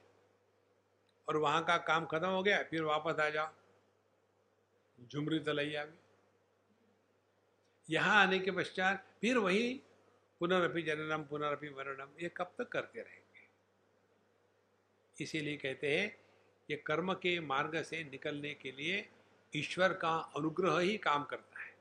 और 1.28 1.36
वहाँ 1.36 1.64
का 1.64 1.76
काम 1.76 2.06
खत्म 2.06 2.26
हो 2.26 2.42
गया, 2.42 2.62
फिर 2.62 2.82
वापस 2.82 3.20
आ 3.20 3.28
जाओ। 3.28 3.48
झुमरी 5.12 5.38
तलैया 5.38 5.84
में 5.84 5.92
यहाँ 7.90 8.22
आने 8.22 8.38
के 8.38 8.50
पश्चात 8.50 9.06
फिर 9.20 9.38
वही 9.38 9.80
पुनरअपि 10.40 10.82
जननम, 10.82 11.22
पुनरअपि 11.22 11.68
मरणम, 11.68 12.08
ये 12.22 12.28
कब 12.36 12.52
तक 12.58 12.68
करते 12.68 13.00
रहेंगे? 13.00 13.25
इसीलिए 15.18 15.56
कहते 15.56 15.96
हैं, 15.96 16.16
ये 16.68 16.76
कर्म 16.76 17.12
के 17.14 17.38
मार्ग 17.40 17.82
से 17.82 18.02
निकलने 18.04 18.54
के 18.54 18.72
लिए 18.72 19.08
ईश्वर 19.52 19.92
का 19.92 20.16
अनुग्रह 20.36 20.78
ही 20.78 20.96
काम 20.98 21.24
करता 21.24 21.60
है। 21.60 21.74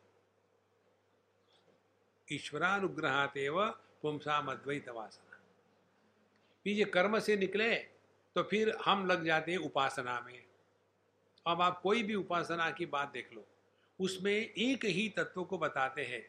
ईश्वरानुग्रहात 2.28 3.38
एवं 3.38 3.70
पुमसाम 4.02 4.52
अद्वैत 4.52 4.90
वासना 4.90 5.40
ये 6.66 6.86
कर्म 6.86 7.20
से 7.20 7.36
निकले 7.38 7.76
तो 8.36 8.44
फिर 8.44 8.76
हम 8.86 9.06
लग 9.06 9.26
जाते 9.26 9.52
हैं 9.52 9.58
उपासना 9.60 10.20
में। 10.20 10.42
अब 11.46 11.62
आप 11.62 11.80
कोई 11.82 12.04
भी 12.04 12.16
उपासना 12.16 12.70
की 12.72 12.86
बात 12.86 13.12
देख 13.14 13.34
लो, 13.34 13.46
उसमें 14.00 14.32
एक 14.32 14.86
ही 14.86 15.08
तत्व 15.10 15.44
को 15.44 15.58
बताते 15.58 16.04
हैं। 16.04 16.24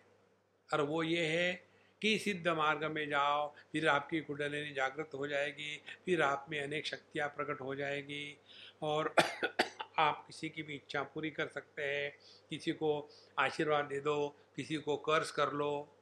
और 0.70 0.80
वो 0.80 1.02
ये 1.02 1.26
है 1.26 1.65
कि 2.06 2.18
सिद्ध 2.18 2.48
मार्ग 2.48 2.84
में 2.84 3.08
जाओ, 3.08 3.54
फिर 3.72 3.88
आपकी 3.88 4.20
कुंडलिनी 4.20 4.72
जागृत 4.72 5.10
हो 5.14 5.26
जाएगी, 5.26 5.82
फिर 6.04 6.22
आप 6.22 6.46
में 6.50 6.62
अनेक 6.62 6.86
शक्तियाँ 6.86 7.28
प्रकट 7.28 7.60
हो 7.60 7.74
जाएगी। 7.74 8.38
और 8.82 9.14
आप 9.98 10.24
किसी 10.26 10.48
की 10.48 10.62
भी 10.62 10.74
इच्छा 10.74 11.02
पूरी 11.02 11.30
कर 11.30 11.48
सकते 11.48 11.82
हैं। 11.82 12.18
किसी 12.50 12.72
को 12.72 13.10
आशीर्वाद 13.38 13.84
दे 13.84 14.00
दो, 14.00 14.36
किसी 14.56 14.76
को 14.76 14.96
कर्ज 14.96 15.30
कर 15.30 15.52
लो। 15.52 15.96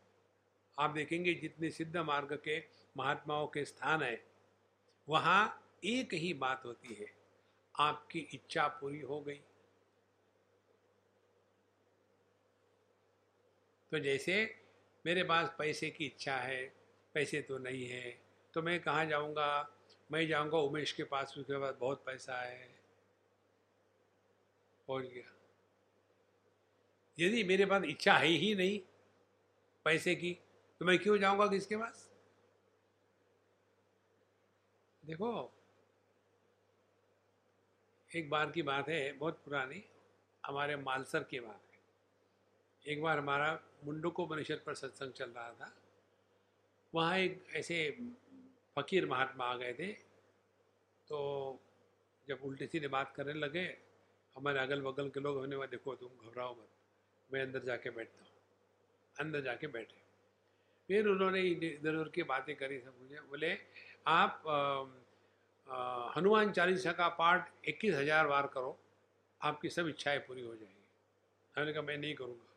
आप 0.78 0.90
देखेंगे 0.90 1.34
जितने 1.34 1.70
सिद्ध 1.70 1.96
मार्ग 1.96 2.40
के 2.44 2.64
महात्माओं 2.96 3.46
के 3.46 3.64
स्थान 3.64 4.02
है, 4.02 4.24
वहाँ 5.08 5.72
एक 5.84 6.14
ही 6.14 6.34
बात 6.34 6.62
होती 6.64 6.94
है, 6.94 7.14
आपकी 7.78 8.18
इच्छा 8.18 8.68
पूरी 8.68 9.00
हो 9.00 9.20
गई। 9.20 9.40
तो 13.90 13.98
जैसे 13.98 14.63
मेरे 15.04 15.22
पास 15.24 15.54
पैसे 15.58 15.90
की 15.90 16.06
इच्छा 16.06 16.36
है, 16.36 16.64
पैसे 17.14 17.40
तो 17.42 17.58
नहीं 17.58 17.86
है 17.86 18.18
तो 18.54 18.62
मैं 18.62 18.80
कहाँ 18.80 19.04
जाऊँगा? 19.06 19.48
मैं 20.12 20.26
जाऊँगा 20.28 20.58
उमेश 20.58 20.92
के 20.92 21.04
पास, 21.04 21.34
उसके 21.38 21.58
पास 21.58 21.74
बहुत 21.80 22.02
पैसा 22.06 22.40
है। 22.40 22.68
पहुँच 24.88 25.04
गया 25.04 25.32
यदि 27.18 27.44
मेरे 27.44 27.66
पास 27.66 27.84
इच्छा 27.84 28.14
है 28.14 28.28
ही 28.28 28.54
नहीं 28.54 28.78
पैसे 29.86 30.14
की 30.14 30.32
तो 30.80 30.84
मैं 30.84 30.98
क्यों 30.98 31.18
जाऊँगा 31.18 31.46
किसके 31.46 31.76
पास? 31.76 32.10
देखो, 35.02 35.52
एक 38.10 38.30
बार 38.30 38.50
की 38.50 38.62
बात 38.62 38.88
है, 38.88 39.12
बहुत 39.12 39.42
पुरानी, 39.44 39.84
हमारे 40.44 40.76
मालसर 40.76 41.22
की 41.22 41.40
बात 41.40 41.63
एक 42.84 43.02
बार 43.02 43.18
हमारा 43.18 43.58
मुंडको 43.84 44.26
परिषद 44.26 44.60
पर 44.66 44.74
सत्संग 44.74 45.12
चल 45.12 45.30
रहा 45.30 45.50
था। 45.52 45.72
वहाँ 46.92 47.18
एक 47.18 47.44
ऐसे 47.56 47.76
फकीर 48.76 49.06
महात्मा 49.06 49.44
आ 49.44 49.56
गए 49.56 49.72
थे। 49.72 49.86
तो 51.08 51.18
जब 52.28 52.40
उल्टी 52.44 52.66
सीधे 52.66 52.88
बात 52.88 53.12
करने 53.16 53.32
लगे, 53.34 53.64
हमारे 54.36 54.58
अगल 54.58 54.80
बगल 54.82 55.08
के 55.08 55.20
लोग 55.20 55.38
हमने 55.38 55.56
वहाँ 55.56 55.68
देखो 55.70 55.94
तुम 55.94 56.28
घबराओ 56.28 56.52
मत, 56.52 56.68
मैं 57.30 57.42
अंदर 57.42 57.64
जाके 57.64 57.90
बैठता 57.90 58.24
हूँ। 58.24 58.32
अंदर 59.16 59.40
जाके 59.40 59.66
बैठे। 59.68 60.02
फिर 60.88 61.06
उन्होंने 61.08 61.40
इधर 61.40 61.94
उधर 61.94 62.08
की 62.14 62.22
बातें 62.24 62.54
करी 62.56 62.78
सब 62.80 62.94
मुझे। 63.02 63.20
बोले, 63.30 63.52
आप 64.06 64.42
हनुमान 66.16 66.52
चालीसा 66.52 66.92
का 66.92 67.08
पाठ 67.10 67.68
इक्कीस 67.68 67.94
हज़ार 67.94 68.26
बार 68.26 68.46
करो, 68.46 68.78
आपकी 69.40 69.68
सब 69.70 69.88
इच्छाएँ 69.88 70.18
पूरी 70.18 70.42
हो 70.42 70.54
जाएँगी। 70.54 70.82
मैंने 71.54 71.72
कहा, 71.72 71.82
मैं 71.82 71.96
नहीं 71.98 72.14
करूँगा। 72.14 72.52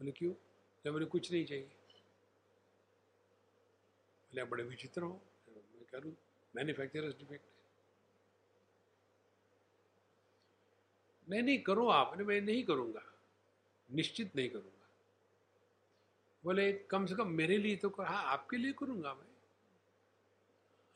बोले, 0.00 0.12
क्यों? 0.12 0.32
बोले, 0.32 0.90
मुझे 0.90 1.04
कुछ 1.04 1.32
नहीं 1.32 1.44
चाहिए। 1.44 1.64
बोले 4.32 4.44
बड़े 4.44 4.64
विचित्र 4.64 5.02
हो। 5.02 5.22
मैं 5.48 5.84
करूँ 5.92 6.16
मैन्युफैक्चरर्स 6.56 7.18
डिफेक्ट 7.18 7.44
नहीं 11.30 11.42
नहीं 11.42 11.62
करो 11.62 11.88
आपने 11.88 12.24
मैं 12.24 12.40
नहीं 12.40 12.64
करूँगा। 12.64 13.02
निश्चित 13.90 14.36
नहीं 14.36 14.48
करूँगा। 14.48 14.88
बोले, 16.44 16.72
कम 16.72 17.06
से 17.06 17.14
कम 17.14 17.28
मेरे 17.28 17.58
लिए 17.58 17.76
तो 17.76 17.90
कर 17.90 18.04
हाँ 18.04 18.24
आपके 18.24 18.56
लिए 18.56 18.72
करूँगा 18.72 19.14
मैं। 19.14 19.26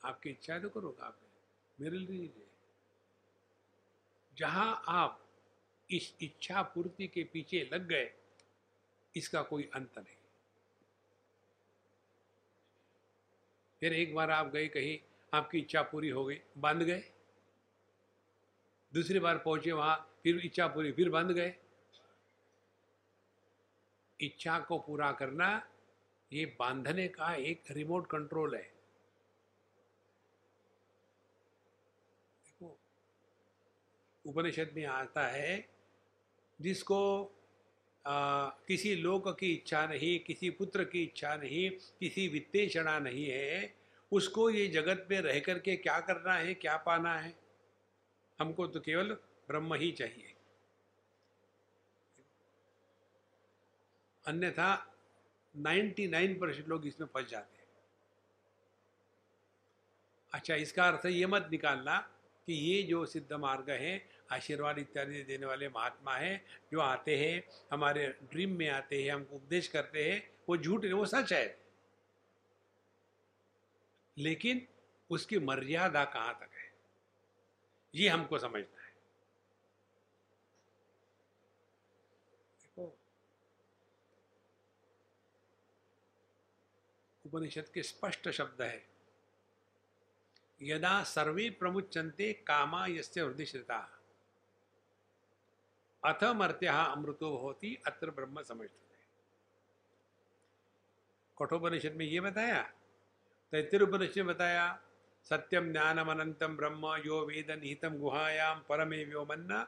आपकी 0.05 0.31
इच्छा 0.31 0.59
तो 0.59 0.69
करूँगा 0.69 1.07
आप 1.07 1.19
मेरे 1.81 1.99
लिए 1.99 2.33
जहाँ 4.39 4.83
आप 4.89 5.21
इस 5.91 6.15
इच्छा 6.21 6.63
पूर्ति 6.63 7.09
के 7.09 7.25
पीछे 7.25 7.71
लग 7.73 7.89
गए 7.89 8.15
इसका 9.17 9.43
कोई 9.43 9.71
अंत 9.75 9.99
नहीं। 9.99 10.17
फिर 13.83 13.93
एक 13.93 14.15
बार 14.15 14.31
आप 14.31 14.47
गए, 14.47 14.69
कहीं 14.69 14.99
आपकी 15.33 15.59
इच्छा 15.59 15.83
पूरी 15.83 16.09
हो 16.09 16.25
गई, 16.25 16.41
बंद 16.59 16.83
गए। 16.83 17.03
दूसरी 18.93 19.19
बार 19.19 19.39
पहुँचे 19.39 19.73
वहाँ, 19.73 19.97
फिर 20.23 20.39
इच्छा 20.39 20.67
पूरी, 20.67 20.93
फिर 20.93 21.11
बंद 21.11 21.31
गए। 21.31 21.55
इच्छा 24.21 24.59
को 24.59 24.79
पूरा 24.79 25.13
करना, 25.13 25.71
ये 26.33 26.45
बांधने 26.59 27.09
का 27.09 27.35
एक 27.35 27.63
रिमोट 27.71 28.07
कंट्रोल 28.07 28.55
है। 28.55 28.63
देखो, 32.45 32.77
उपनिषद 34.25 34.73
में 34.77 34.85
आता 34.85 35.27
है, 35.27 35.69
जिसको 36.61 37.34
आ, 38.07 38.49
किसी 38.49 38.95
लोक 38.97 39.29
की 39.39 39.53
इच्छा 39.53 39.87
नहीं 39.87 40.19
किसी 40.21 40.51
पुत्र 40.51 40.85
की 40.85 41.03
इच्छा 41.03 41.37
नहीं 41.37 41.71
किसी 41.71 42.29
वित्तेषणा 42.29 42.99
नहीं 42.99 43.27
है 43.31 43.75
उसको 44.13 44.51
ये 44.51 44.67
जगत 44.67 45.07
में 45.11 45.21
रह 45.21 45.41
करके 45.41 45.77
क्या 45.77 46.01
करना 46.01 46.35
है 46.35 46.55
क्या 46.55 46.77
पाना 46.77 47.19
है? 47.19 47.35
हमको 48.41 48.67
तो 48.67 48.81
केवल 48.81 49.13
ब्रह्म 49.49 49.75
ही 49.75 49.93
चाहिए। 49.93 50.35
अन्यथा 54.27 54.95
99 55.57 56.41
परसेंट 56.41 56.69
लोग 56.69 56.87
इसमें 56.87 57.09
फंस 57.15 57.29
जाते 57.29 57.59
हैं। 57.59 57.65
अच्छा 60.33 60.55
इसका 60.55 60.89
अर्थ 60.89 61.07
ये 61.07 61.27
मत 61.27 61.49
निकालना 61.53 61.99
कि 62.47 62.53
ये 62.53 62.83
जो 62.83 63.07
सिद्ध 63.07 63.33
मार्ग 63.33 63.71
है 63.71 64.14
आशीर्वाद 64.33 64.79
इत्यादि 64.79 65.23
देने 65.23 65.47
वाले 65.47 65.69
महात्मा 65.69 66.17
हैं, 66.17 66.61
जो 66.73 66.81
आते 66.81 67.19
हैं, 67.19 67.43
हमारे 67.73 68.07
ड्रीम 68.07 68.51
में 68.51 68.69
आते 68.69 69.05
हैं, 69.05 69.11
हमको 69.11 69.37
उपदेश 69.37 69.69
करते 69.69 70.13
हैं, 70.13 70.37
वो 70.49 70.57
झूठ 70.57 70.85
वो 70.85 71.07
सच 71.07 71.33
है। 71.33 71.65
लेकिन 74.19 74.69
उसकी 75.11 75.39
मर्यादा 75.39 76.05
कहाँ 76.05 76.35
तक 76.35 76.51
है? 76.53 76.75
ये 77.95 78.09
हमको 78.09 78.39
समझना 78.39 78.83
है। 78.83 78.91
देखो, 82.63 82.99
उपनिषद 87.27 87.69
के 87.75 87.83
स्पष्ट 87.83 88.29
शब्द 88.29 88.63
है। 88.63 88.87
यदा 90.63 91.05
सर्वे 91.05 91.51
प्रमुचंते 91.51 92.33
कामा 92.33 92.87
यस्य 92.87 93.21
हृदय 93.21 93.45
श्रिता। 93.45 94.01
अथ 96.05 96.25
मर्त्य 96.35 96.67
अमृतो 96.67 97.37
होती 97.37 97.75
अत्र 97.87 98.11
ब्रह्म 98.11 98.43
समझते 98.43 98.83
कठोपनिषद 101.39 101.95
में 101.97 102.05
ये 102.07 102.21
बताया 102.21 102.63
तैतिर 103.53 103.83
उपनिषद 103.83 104.17
में 104.17 104.27
बताया 104.27 104.67
सत्यम 105.27 105.71
ज्ञानम 105.73 106.11
अनंतम 106.11 106.57
ब्रह्म, 106.57 106.87
यो 107.07 107.21
वेद 107.27 107.51
निहितम 107.51 107.97
गुहायाम 107.99 108.61
परमे 108.69 109.05
व्योमन्न 109.05 109.65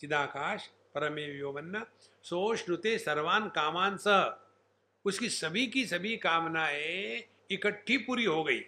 चिदाकाश 0.00 0.66
परमे 0.94 1.26
व्योमन्न 1.30 1.84
सो 2.22 2.56
श्रुते 2.56 2.98
सर्वान 2.98 3.48
कामान 3.48 3.96
स। 3.96 4.36
उसकी 5.04 5.28
सभी 5.28 5.66
की 5.66 5.86
सभी 5.86 6.16
कामनाएँ 6.16 7.22
इकट्ठी 7.50 7.96
पूरी 7.98 8.24
हो 8.24 8.44
गई। 8.44 8.60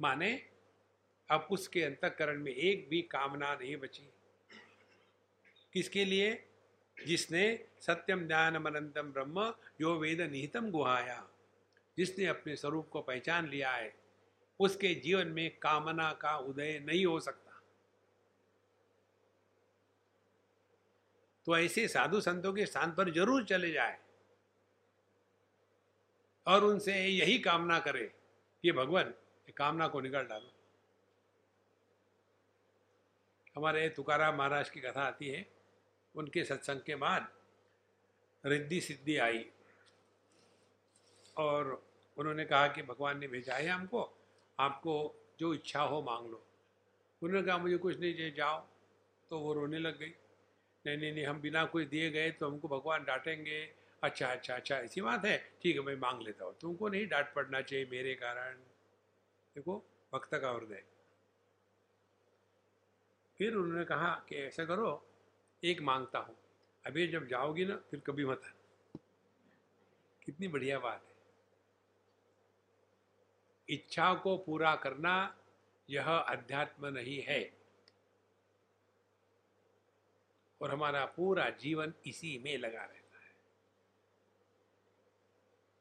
माने, 0.00 0.32
अब 1.30 1.48
उसके 1.50 1.82
अंतकरण 1.82 2.38
में 2.38 2.52
एक 2.52 2.88
भी 2.88 3.02
कामना 3.02 3.54
नहीं 3.54 3.76
बची। 3.76 4.08
किसके 5.72 6.04
लिए? 6.04 6.46
जिसने 7.06 7.68
सत्यम 7.80 8.26
ज्ञानम 8.26 8.66
अनंतम 8.66 9.12
ब्रह्म 9.12 9.54
यो 9.80 9.94
वेद 9.94 10.20
निहितम 10.20 10.70
गुहाया। 10.70 11.26
जिसने 11.98 12.26
अपने 12.26 12.56
स्वरूप 12.56 12.88
को 12.88 13.00
पहचान 13.00 13.48
लिया 13.48 13.70
है, 13.70 13.94
उसके 14.60 14.94
जीवन 14.94 15.28
में 15.28 15.50
कामना 15.58 16.12
का 16.12 16.36
उदय 16.36 16.78
नहीं 16.78 17.06
हो 17.06 17.20
सकता। 17.20 17.62
तो 21.46 21.58
ऐसे 21.58 21.88
साधु 21.88 22.20
संतों 22.20 22.52
के 22.52 22.66
स्थान 22.66 22.92
पर 22.92 23.10
ज़रूर 23.10 23.44
चले 23.44 23.72
जाए 23.72 23.98
और 26.46 26.64
उनसे 26.64 27.06
यही 27.06 27.38
कामना 27.38 27.78
करे 27.78 28.04
कि 28.64 28.72
भगवान 28.72 29.14
कामना 29.56 29.88
को 29.88 30.00
निकाल 30.00 30.26
डालो। 30.26 30.52
हमारे 33.56 33.88
तुकाराम 33.88 34.36
महाराज 34.36 34.70
की 34.70 34.80
कथा 34.80 35.02
आती 35.02 35.28
है 35.28 35.59
उनके 36.16 36.44
सत्संग 36.44 36.80
के 36.80 36.94
बाद 36.94 37.28
रिद्धि 38.46 38.80
सिद्धि 38.80 39.16
आई। 39.16 39.50
और 41.36 41.86
उन्होंने 42.16 42.44
कहा 42.44 42.68
कि 42.68 42.82
भगवान 42.82 43.18
ने 43.18 43.28
भेजा 43.28 43.54
है 43.54 43.68
हमको, 43.68 44.18
आपको 44.58 45.14
जो 45.40 45.54
इच्छा 45.54 45.82
हो 45.82 46.02
मांग 46.02 46.30
लो। 46.30 46.46
उन्होंने 47.22 47.46
कहा, 47.46 47.58
मुझे 47.58 47.76
कुछ 47.76 48.00
नहीं 48.00 48.14
चाहिए, 48.14 48.30
जाओ। 48.30 48.66
तो 49.30 49.38
वो 49.38 49.52
रोने 49.52 49.78
लग 49.78 49.98
गई। 49.98 50.14
नहीं 50.86 50.96
नहीं 50.96 51.12
नहीं, 51.12 51.26
हम 51.26 51.40
बिना 51.40 51.64
कुछ 51.64 51.86
दिए 51.86 52.10
गए 52.10 52.30
तो 52.30 52.50
हमको 52.50 52.68
भगवान 52.68 53.04
डांटेंगे। 53.04 53.74
अच्छा 54.02 54.28
अच्छा 54.28 54.56
अच्छा 54.56 54.76
ऐसी 54.76 55.00
बात 55.00 55.24
है? 55.24 55.52
ठीक 55.62 55.76
है, 55.76 55.82
मैं 55.82 55.96
मांग 55.96 56.22
लेता 56.22 56.44
हूँ। 56.44 56.56
तुमको 56.60 56.88
नहीं 56.88 57.08
डांट 57.08 57.34
पड़ना 57.34 57.60
चाहिए 57.60 57.86
मेरे 57.90 58.14
कारण। 58.14 58.54
देखो, 59.54 59.84
भक्त 60.12 60.34
का 60.34 60.50
हृदय। 60.50 60.84
फिर 63.38 63.54
उन्होंने 63.54 63.84
कहा 63.84 64.24
कि, 64.28 64.36
ऐसा 64.36 64.64
करो 64.64 65.09
एक 65.64 65.80
माँगता 65.80 66.18
हूँ। 66.18 66.36
अभी 66.86 67.06
जब 67.06 67.26
जाओगी 67.26 67.64
ना, 67.64 67.76
फिर 67.76 68.00
कभी 68.00 68.24
मत 68.24 68.42
कितनी 70.24 70.48
बढ़िया 70.48 70.78
बात 70.78 71.04
है। 71.04 71.14
इच्छा 73.68 74.14
को 74.14 74.36
पूरा 74.36 74.74
करना 74.76 75.36
यह 75.90 76.08
अध्यात्म 76.08 76.86
नहीं 76.86 77.22
है। 77.22 77.52
और 80.62 80.70
हमारा 80.70 81.04
पूरा 81.06 81.50
जीवन 81.50 81.92
इसी 82.06 82.38
में 82.44 82.58
लगा 82.58 82.80
रहता 82.80 83.18
है। 83.18 83.34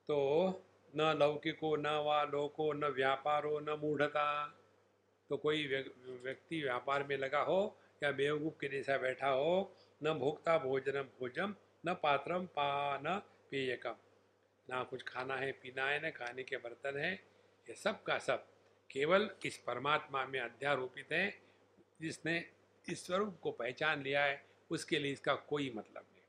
तो 0.07 0.17
न 0.95 1.01
लौकिको, 1.17 1.75
न 1.75 1.87
वा 1.87 2.23
लोको 2.23 2.73
न 2.73 2.85
व्यापारो, 2.85 3.59
न 3.59 3.69
मूढ़ता 3.69 4.47
तो 5.29 5.37
कोई 5.37 5.67
व्यक्ति 6.23 6.61
व्यापार 6.61 7.03
में 7.03 7.17
लगा 7.17 7.41
हो 7.41 7.77
या 8.03 8.11
बेवकूफ़ 8.11 8.53
के 8.53 8.67
जैसा 8.67 8.97
बैठा 8.97 9.29
हो? 9.29 9.75
न 10.03 10.13
भोक्ता 10.13 10.57
भोजनम 10.57 11.03
भोजम, 11.03 11.55
न 11.85 11.93
पात्रम 11.93 12.45
पान 12.45 13.19
पेयकम। 13.51 13.95
ना 14.69 14.83
कुछ 14.83 15.03
खाना 15.03 15.35
है, 15.35 15.51
पीना 15.51 15.85
है, 15.85 16.07
न 16.07 16.11
खाने 16.11 16.43
के 16.43 16.57
बर्तन 16.57 16.97
है। 16.97 17.13
ये 17.69 17.75
सब 17.75 18.03
का 18.03 18.19
सब 18.19 18.47
केवल 18.91 19.29
इस 19.45 19.57
परमात्मा 19.57 20.25
में 20.25 20.39
अध्यारोपित 20.39 21.11
है, 21.11 21.41
जिसने 22.01 22.51
इस 22.89 23.05
स्वरूप 23.05 23.39
को 23.41 23.51
पहचान 23.51 24.03
लिया 24.03 24.23
है। 24.23 24.45
उसके 24.71 24.99
लिए 24.99 25.11
इसका 25.11 25.35
कोई 25.35 25.73
मतलब 25.75 26.05
नहीं। 26.13 26.19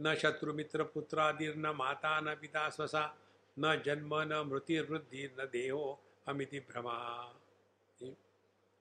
न 0.00 0.14
शत्रु 0.14 0.52
मित्र 0.52 0.84
पुत्रादिर 0.84 1.56
न 1.56 1.66
माता, 1.66 2.20
न 2.20 2.34
पिता, 2.34 2.68
स्वसा, 2.68 3.18
न 3.58 3.82
जन्म, 3.86 4.20
न 4.20 4.50
मृत्युवृद्धि 4.52 5.36
न 5.40 5.48
देहो, 5.52 6.02
अमिति 6.28 6.60
भ्रमा। 6.60 7.40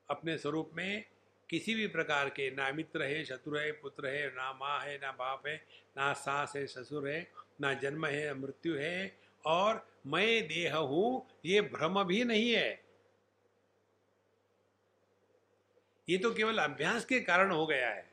अपने 0.09 0.37
स्वरूप 0.37 0.71
में 0.73 1.05
किसी 1.49 1.75
भी 1.75 1.87
प्रकार 1.87 2.29
के, 2.29 2.51
ना 2.51 2.71
मित्र 2.71 3.03
है, 3.03 3.25
शत्रु 3.25 3.57
है, 3.57 3.71
पुत्र 3.71 4.07
है, 4.07 4.27
ना 4.27 4.53
माँ 4.53 4.79
है, 4.79 4.97
ना 4.97 5.11
बाप 5.11 5.47
है, 5.47 5.65
ना 5.97 6.13
सास 6.13 6.53
है, 6.55 6.67
ससुर 6.67 7.09
है, 7.09 7.31
ना 7.61 7.73
जन्म 7.73 8.05
है, 8.05 8.27
ना 8.27 8.33
मृत्यु 8.33 8.75
है 8.75 9.17
और 9.45 9.89
मैं 10.07 10.47
देह 10.47 10.75
हूँ, 10.75 11.27
ये 11.45 11.61
भ्रम 11.61 12.03
भी 12.03 12.23
नहीं 12.23 12.51
है। 12.51 12.83
ये 16.09 16.17
तो 16.17 16.33
केवल 16.33 16.57
अभ्यास 16.57 17.05
के 17.05 17.19
कारण 17.19 17.51
हो 17.51 17.67
गया 17.67 17.89
है। 17.89 18.11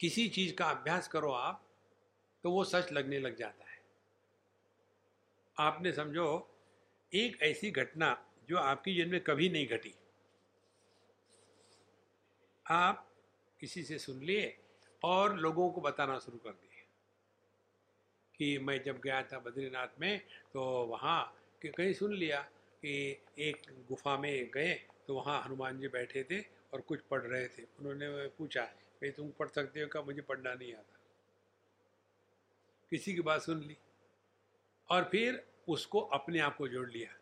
किसी 0.00 0.28
चीज़ 0.28 0.54
का 0.54 0.64
अभ्यास 0.64 1.08
करो 1.08 1.32
आप 1.32 1.66
तो 2.42 2.50
वो 2.50 2.64
सच 2.64 2.92
लगने 2.92 3.18
लग 3.18 3.36
जाता 3.36 3.70
है। 3.70 3.78
आपने 5.58 5.92
समझो, 5.92 6.50
एक 7.14 7.42
ऐसी 7.42 7.70
घटना 7.70 8.26
जो 8.50 8.56
आपकी 8.58 8.94
जन्म 8.96 9.10
में 9.10 9.20
कभी 9.20 9.48
नहीं 9.48 9.66
घटी। 9.68 9.94
आप 12.66 13.06
किसी 13.60 13.82
से 13.82 13.98
सुन 13.98 14.22
लिए 14.22 14.56
और 15.02 15.36
लोगों 15.36 15.70
को 15.70 15.80
बताना 15.80 16.18
शुरू 16.18 16.38
कर 16.38 16.50
दिए 16.50 16.82
कि 18.34 18.58
मैं 18.58 18.82
जब 18.82 19.00
गया 19.00 19.22
था 19.22 19.38
बद्रीनाथ 19.38 20.00
में 20.00 20.20
तो 20.52 20.62
वहाँ 20.86 21.20
कहीं 21.66 21.92
सुन 21.92 22.14
लिया 22.14 22.40
कि 22.82 23.22
एक 23.38 23.62
गुफा 23.88 24.16
में 24.16 24.50
गए 24.54 24.74
तो 25.06 25.14
वहाँ 25.14 25.42
हनुमान 25.42 25.80
जी 25.80 25.88
बैठे 25.88 26.24
थे 26.24 26.40
और 26.72 26.80
कुछ 26.80 27.00
पढ़ 27.00 27.22
रहे 27.22 27.46
थे। 27.48 27.62
उन्होंने 27.62 28.26
पूछा, 28.28 28.62
भाई, 28.62 29.10
तुम 29.10 29.30
पढ़ 29.30 29.48
सकते 29.48 29.80
हो 29.80 29.88
क्या? 29.88 30.02
मुझे 30.02 30.22
पढ़ना 30.22 30.54
नहीं 30.54 30.74
आता। 30.74 30.98
किसी 32.90 33.14
की 33.14 33.20
बात 33.20 33.42
सुन 33.42 33.62
ली 33.62 33.76
और 34.90 35.08
फिर 35.12 35.42
उसको 35.68 36.00
अपने 36.00 36.38
आप 36.40 36.56
को 36.56 36.68
जोड़ 36.68 36.88
लिया। 36.90 37.16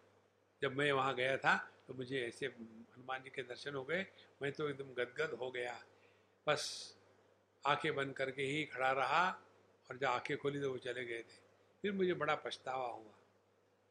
जब 0.63 0.77
मैं 0.77 0.91
वहाँ 0.93 1.15
गया 1.15 1.37
था 1.37 1.57
तो 1.87 1.95
मुझे 1.95 2.21
ऐसे 2.21 2.47
हनुमान 2.47 3.23
जी 3.23 3.31
के 3.31 3.43
दर्शन 3.43 3.75
हो 3.75 3.85
गए। 3.85 4.07
मैं 4.43 4.53
तो 4.53 4.69
एकदम 4.69 4.93
गदगद 4.95 5.37
हो 5.41 5.51
गया। 5.51 5.75
बस 6.47 6.63
आँखें 7.65 7.95
बंद 7.95 8.15
करके 8.15 8.43
ही 8.43 8.65
खड़ा 8.65 8.91
रहा 8.93 9.29
और 9.91 9.97
जब 9.97 10.07
आँखें 10.07 10.37
खोली 10.37 10.61
तो 10.61 10.71
वो 10.71 10.79
चले 10.79 11.05
गए 11.05 11.23
थे। 11.23 11.47
फिर 11.83 11.93
मुझे 11.93 12.15
बड़ा 12.15 12.35
पछतावा 12.37 12.87
हुआ। 12.87 13.15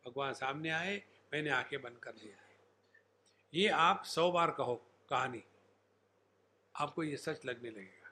भगवान 0.06 0.34
सामने 0.34 0.70
आए, 0.70 1.02
मैंने 1.34 1.50
आँखें 1.50 1.82
बंद 1.82 1.98
कर 1.98 2.14
लिया 2.16 2.36
ये 3.54 3.68
आप 3.70 4.04
सौ 4.06 4.32
बार 4.32 4.52
कहो 4.52 4.76
कहानी, 5.10 5.44
आपको 6.76 7.04
ये 7.04 7.18
सच 7.18 7.46
लगने 7.46 7.70
लगेगा। 7.70 8.12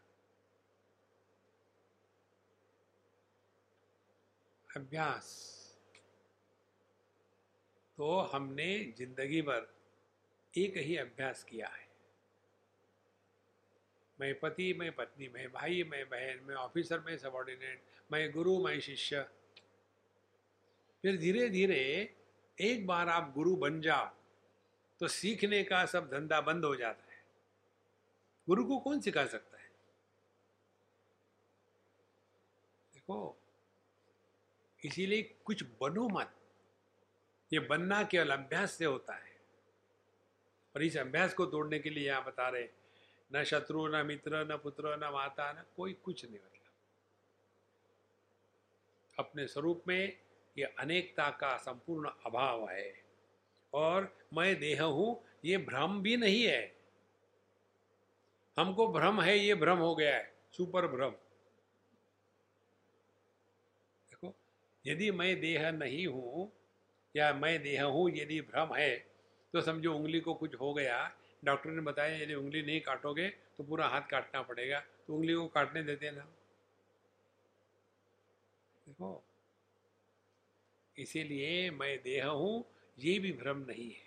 अभ्यास। 4.69 5.54
तो 7.97 8.19
हमने 8.33 8.93
ज़िंदगी 8.97 9.41
भर 9.41 9.67
एक 10.53 10.77
ही 10.77 10.97
अभ्यास 10.97 11.43
किया 11.43 11.67
है। 11.67 11.83
मैं 14.19 14.33
पति, 14.39 14.73
मैं 14.73 14.91
पत्नी, 14.95 15.27
मैं 15.27 15.47
भाई, 15.51 15.83
मैं 15.83 16.05
बहन, 16.09 16.39
मैं 16.45 16.55
ऑफिसर 16.55 16.99
मैं 16.99 17.17
सबॉर्डिनेट 17.17 17.83
मैं 18.11 18.31
गुरु, 18.31 18.57
मैं 18.59 18.79
शिष्य। 18.79 19.21
फिर 21.03 21.17
धीरे 21.17 21.49
धीरे 21.49 21.81
एक 22.57 22.85
बार 22.87 23.09
आप 23.09 23.31
गुरु 23.33 23.55
बन 23.55 23.81
जाओ 23.81 24.09
तो 25.01 25.07
सीखने 25.07 25.63
का 25.63 25.85
सब 25.85 26.09
धंधा 26.09 26.39
बंद 26.41 26.65
हो 26.65 26.75
जाता 26.75 27.11
है। 27.11 27.23
गुरु 28.47 28.65
को 28.65 28.77
कौन 28.77 29.01
सिखा 29.01 29.25
सकता 29.25 29.57
है? 29.57 29.69
देखो, 32.93 33.37
इसीलिए 34.83 35.21
कुछ 35.45 35.63
बनो 35.81 36.07
मत। 36.09 36.34
ये 37.53 37.59
बनना 37.59 38.03
केवल 38.03 38.29
अभ्यास 38.29 38.71
से 38.71 38.85
होता 38.85 39.13
है। 39.13 39.33
और 40.75 40.83
इस 40.83 40.97
अभ्यास 40.97 41.33
को 41.33 41.45
तोड़ने 41.45 41.79
के 41.79 41.89
लिए 41.89 42.07
यहाँ 42.07 42.23
बता 42.23 42.49
रहे 42.49 42.67
न 43.31 43.43
शत्रु, 43.43 43.87
न 43.87 44.05
मित्र, 44.05 44.53
न 44.53 44.57
पुत्र, 44.57 44.95
न 44.97 45.09
माता, 45.13 45.51
न 45.51 45.63
कोई 45.75 45.93
कुछ 45.93 46.25
नहीं 46.25 46.35
मतलब 46.35 46.51
अपने 49.19 49.47
स्वरूप 49.47 49.83
में 49.87 50.17
ये 50.57 50.65
अनेकता 50.79 51.29
का 51.29 51.57
संपूर्ण 51.57 52.09
अभाव 52.25 52.69
है। 52.69 53.03
और 53.73 54.17
मैं 54.33 54.59
देह 54.59 54.83
हूँ, 54.83 55.23
ये 55.45 55.57
भ्रम 55.57 56.01
भी 56.01 56.17
नहीं 56.17 56.43
है। 56.43 56.75
हमको 58.57 58.87
भ्रम 58.87 59.21
है, 59.21 59.37
ये 59.37 59.55
भ्रम 59.55 59.77
हो 59.77 59.95
गया 59.95 60.15
है, 60.15 60.33
सुपर 60.51 60.87
भ्रम। 60.87 61.11
देखो, 64.09 64.33
यदि 64.85 65.11
मैं 65.11 65.39
देह 65.39 65.71
नहीं 65.71 66.07
हूँ 66.07 66.51
या 67.15 67.33
मैं 67.33 67.63
देह 67.63 67.83
हूँ 67.83 68.09
यदि 68.11 68.41
भ्रम 68.41 68.75
है? 68.75 69.05
तो 69.53 69.61
समझो 69.61 69.93
उंगली 69.93 70.19
को 70.19 70.33
कुछ 70.33 70.55
हो 70.55 70.73
गया। 70.73 71.11
डॉक्टर 71.45 71.69
ने 71.69 71.81
बताया, 71.81 72.17
यदि 72.17 72.33
उंगली 72.33 72.61
नहीं 72.61 72.81
काटोगे 72.81 73.29
तो 73.29 73.63
पूरा 73.63 73.87
हाथ 73.87 74.01
काटना 74.01 74.41
पड़ेगा। 74.41 74.79
तो 74.79 75.15
उंगली 75.15 75.33
को 75.33 75.47
काटने 75.47 75.83
देते 75.83 76.11
ना। 76.11 76.21
देखो, 78.87 79.23
इसीलिए 80.97 81.69
मैं 81.71 81.97
देह 82.03 82.27
हूँ, 82.27 82.65
ये 82.99 83.19
भी 83.19 83.31
भ्रम 83.31 83.57
नहीं 83.57 83.89
है। 83.89 84.03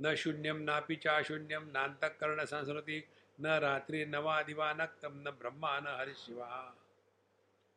न 0.00 0.14
शून्यम, 0.14 0.56
ना 0.56 0.80
चा 0.80 1.22
शून्यम 1.22 1.62
नात 1.62 2.04
कर्ण 2.20 2.44
संस्कृति 2.44 3.02
न 3.40 3.46
रात्रि 3.46 4.04
नवा 4.06 4.42
दिवा 4.42 4.72
नक्तम 4.72 5.14
न 5.28 5.30
ब्रह्मा, 5.30 5.78
न 5.80 5.86
हरि 5.86 6.14
शिवा 6.14 6.76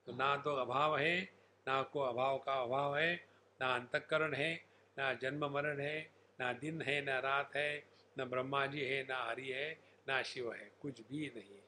तो 0.07 0.11
ना 0.11 0.35
तो 0.37 0.55
अभाव 0.55 0.97
है, 0.97 1.21
ना 1.67 1.81
को 1.83 1.99
अभाव 1.99 2.37
का 2.37 2.53
अभाव 2.53 2.97
है 2.97 3.30
ना 3.61 3.75
अंतकरण 3.75 4.33
है, 4.33 4.53
ना 4.97 5.13
जन्म 5.13 5.45
मरण 5.45 5.79
है, 5.79 6.11
ना 6.39 6.53
दिन 6.53 6.81
है, 6.81 7.01
ना 7.01 7.19
रात 7.19 7.55
है, 7.55 7.83
ना 8.17 8.25
ब्रह्मा 8.25 8.65
जी 8.65 8.81
है, 8.81 9.03
ना 9.03 9.23
हरि 9.29 9.49
है, 9.49 9.79
ना 10.07 10.21
शिव 10.21 10.53
है, 10.53 10.71
कुछ 10.81 11.01
भी 11.01 11.31
नहीं 11.35 11.59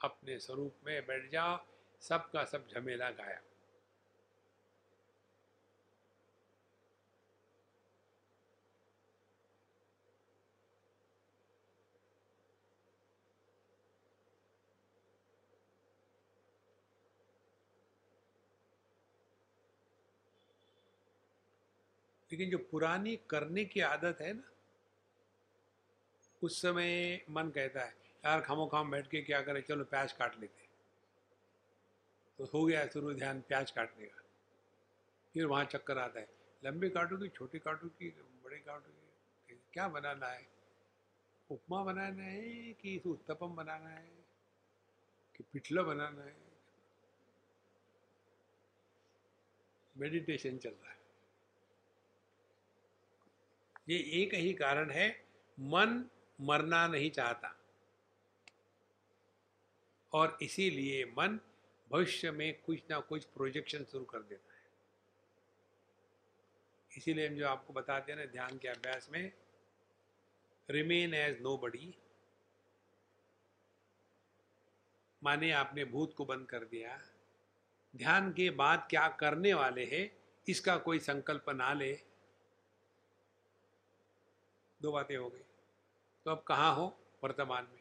अपने 0.00 0.38
स्वरूप 0.38 0.74
में 0.86 1.06
बैठ 1.06 1.30
जाओ, 1.30 1.58
सबका 2.00 2.44
सब 2.44 2.68
झमेला 2.68 3.10
गाया 3.10 3.40
लेकिन 22.30 22.50
जो 22.50 22.58
पुरानी 22.70 23.16
करने 23.30 23.64
की 23.64 23.80
आदत 23.80 24.20
है 24.20 24.32
ना, 24.32 24.42
उस 26.42 26.60
समय 26.62 27.20
मन 27.30 27.50
कहता 27.50 27.84
है, 27.84 27.94
यार 28.24 28.40
खामो 28.40 28.66
खाम 28.66 28.90
बैठ 28.90 29.08
के 29.10 29.22
क्या 29.22 29.40
करें? 29.42 29.60
चलो 29.62 29.84
प्याज 29.84 30.12
काट 30.12 30.40
लेते 30.40 30.64
तो 32.38 32.44
हो 32.44 32.64
गया 32.64 32.86
शुरू 32.86 33.12
ध्यान 33.14 33.40
प्याज 33.40 33.70
काटने 33.70 34.06
का। 34.06 34.22
फिर 35.34 35.46
वहाँ 35.46 35.64
चक्कर 35.64 35.98
आता 35.98 36.20
है, 36.20 36.28
लंबी 36.64 36.88
काटू 36.90 37.16
की, 37.16 37.28
छोटी 37.28 37.58
काटू 37.58 37.88
की, 37.88 38.08
बड़े 38.44 38.56
काटू 38.56 38.90
की, 38.90 39.60
क्या 39.72 39.88
बनाना 39.88 40.26
है? 40.26 40.46
उपमा 41.50 41.82
बनाना 41.84 42.22
है 42.22 42.72
कि 42.72 43.00
उत्तपम 43.06 43.54
बनाना 43.56 43.88
है, 43.88 44.10
कि 45.36 45.44
पिठला 45.52 45.82
बनाना 45.82 46.22
है? 46.22 46.36
मेडिटेशन 49.96 50.58
चल 50.58 50.70
रहा 50.70 50.90
है। 50.90 50.95
ये 53.88 53.98
एक 54.22 54.34
ही 54.34 54.52
कारण 54.52 54.90
है, 54.90 55.24
मन 55.60 56.04
मरना 56.40 56.86
नहीं 56.86 57.10
चाहता। 57.10 57.56
और 60.12 60.38
इसीलिए 60.42 61.04
मन 61.04 61.40
भविष्य 61.90 62.30
में 62.30 62.60
कुछ 62.60 62.82
ना 62.90 63.00
कुछ 63.00 63.24
प्रोजेक्शन 63.24 63.84
शुरू 63.84 64.04
कर 64.04 64.18
देता 64.18 64.54
है। 64.54 64.60
इसीलिए 66.96 67.28
हम 67.28 67.34
जो 67.34 67.46
आपको 67.48 67.72
बताते 67.72 68.12
हैं 68.12 68.18
ना, 68.18 68.24
ध्यान 68.24 68.58
के 68.58 68.68
अभ्यास 68.68 69.08
में 69.12 69.32
रिमेन 70.70 71.14
एज 71.14 71.40
नो 71.42 71.56
बडी 71.56 71.94
माने 75.22 75.50
आपने 75.50 75.84
भूत 75.84 76.14
को 76.14 76.24
बंद 76.24 76.46
कर 76.46 76.58
दिया। 76.58 77.00
ध्यान 77.96 78.32
के 78.32 78.50
बाद 78.50 78.86
क्या 78.90 79.08
करने 79.08 79.54
वाले 79.54 79.84
हैं, 79.84 80.10
इसका 80.48 80.76
कोई 80.76 80.98
संकल्प 80.98 81.50
ना 81.50 81.72
ले। 81.72 82.15
दो 84.82 84.92
बातें 84.92 85.16
हो 85.16 85.28
गई। 85.28 85.40
तो 86.24 86.30
अब 86.30 86.44
कहाँ 86.46 86.74
हो 86.74 86.98
वर्तमान 87.24 87.64
में? 87.64 87.80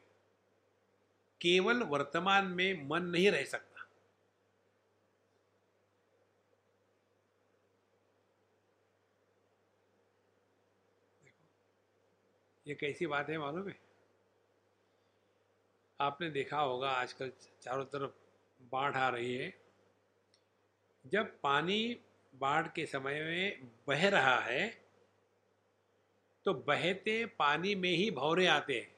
केवल 1.42 1.84
वर्तमान 1.84 2.46
में 2.46 2.88
मन 2.88 3.04
नहीं 3.04 3.32
रह 3.32 3.44
सकता। 3.44 3.88
ये 12.68 12.76
कैसी 12.76 13.08
बात 13.08 13.30
है 13.30 13.38
मालूम 13.38 13.68
है? 13.70 13.80
आपने 16.02 16.30
देखा 16.30 16.60
होगा 16.60 16.90
आजकल 16.90 17.32
चारों 17.62 17.86
तरफ़ 17.86 18.12
बाढ़ 18.72 18.96
आ 18.96 19.10
रही 19.10 19.36
है। 19.36 19.54
जब 21.08 21.42
पानी 21.42 22.00
बाढ़ 22.36 22.68
के 22.68 22.86
समय 22.86 23.22
में 23.22 23.72
बह 23.88 24.10
रहा 24.10 24.40
है 24.40 24.85
तो 26.46 26.54
बहते 26.54 27.26
पानी 27.26 27.76
में 27.76 27.90
ही 27.90 28.12
भौरे 28.12 28.48
आते 28.48 28.80
हैं। 28.80 28.96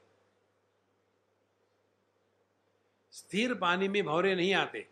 स्थिर 3.12 3.54
पानी 3.54 3.88
में 3.88 4.04
भौरे 4.04 4.34
नहीं 4.34 4.54
आते। 4.54 4.88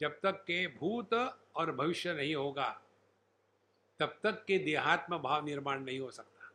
जब 0.00 0.20
तक 0.20 0.32
के 0.32 0.66
भूत 0.66 1.14
और 1.56 1.72
भविष्य 1.72 2.14
नहीं 2.14 2.34
होगा, 2.34 2.82
तब 3.98 4.20
तक 4.22 4.44
के 4.44 4.58
देहात्म 4.58 5.18
भाव 5.18 5.44
निर्माण 5.44 5.80
नहीं 5.80 6.00
हो 6.00 6.10
सकता। 6.10 6.48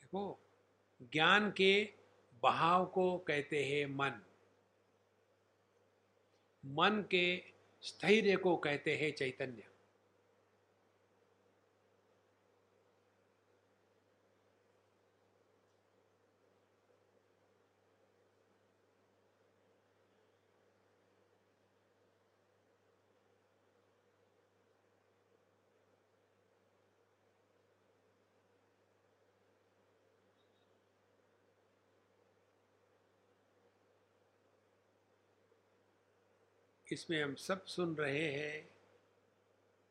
देखो, 0.00 0.38
ज्ञान 1.02 1.50
के 1.50 1.92
बहाव 2.42 2.86
को 2.86 3.18
कहते 3.18 3.64
हैं 3.64 3.86
मन। 3.86 4.22
मन 6.66 7.04
के 7.10 7.42
स्थैर्य 7.82 8.36
को 8.36 8.56
कहते 8.56 8.94
हैं 8.94 9.12
चैतन्य। 9.12 9.62
इसमें 36.92 37.24
हम 37.24 37.34
सब 37.34 37.64
सुन 37.64 37.96
रहे 37.96 38.32
हैं, 38.32 38.70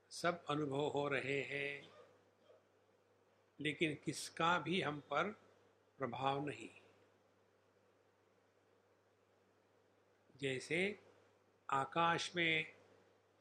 सब 0.09 0.45
अनुभव 0.45 0.87
हो 0.87 1.07
रहे 1.07 1.41
हैं, 1.41 1.89
लेकिन 3.59 3.97
किसका 4.05 4.59
भी 4.59 4.81
हम 4.81 4.99
पर 4.99 5.23
प्रभाव 5.97 6.45
नहीं। 6.45 6.69
जैसे 10.37 10.99
आकाश 11.69 12.35
में 12.35 12.75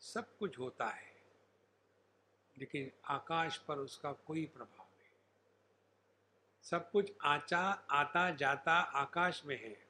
सब 0.00 0.36
कुछ 0.38 0.58
होता 0.58 0.86
है, 0.86 1.12
लेकिन 2.58 2.92
आकाश 3.04 3.56
पर 3.56 3.78
उसका 3.78 4.12
कोई 4.12 4.46
प्रभाव 4.46 4.88
नहीं। 4.98 5.10
सब 6.62 6.90
कुछ 6.90 7.12
आचा, 7.22 7.60
आता 7.90 8.30
जाता 8.30 8.72
आकाश 8.72 9.44
में 9.44 9.62
है। 9.62 9.86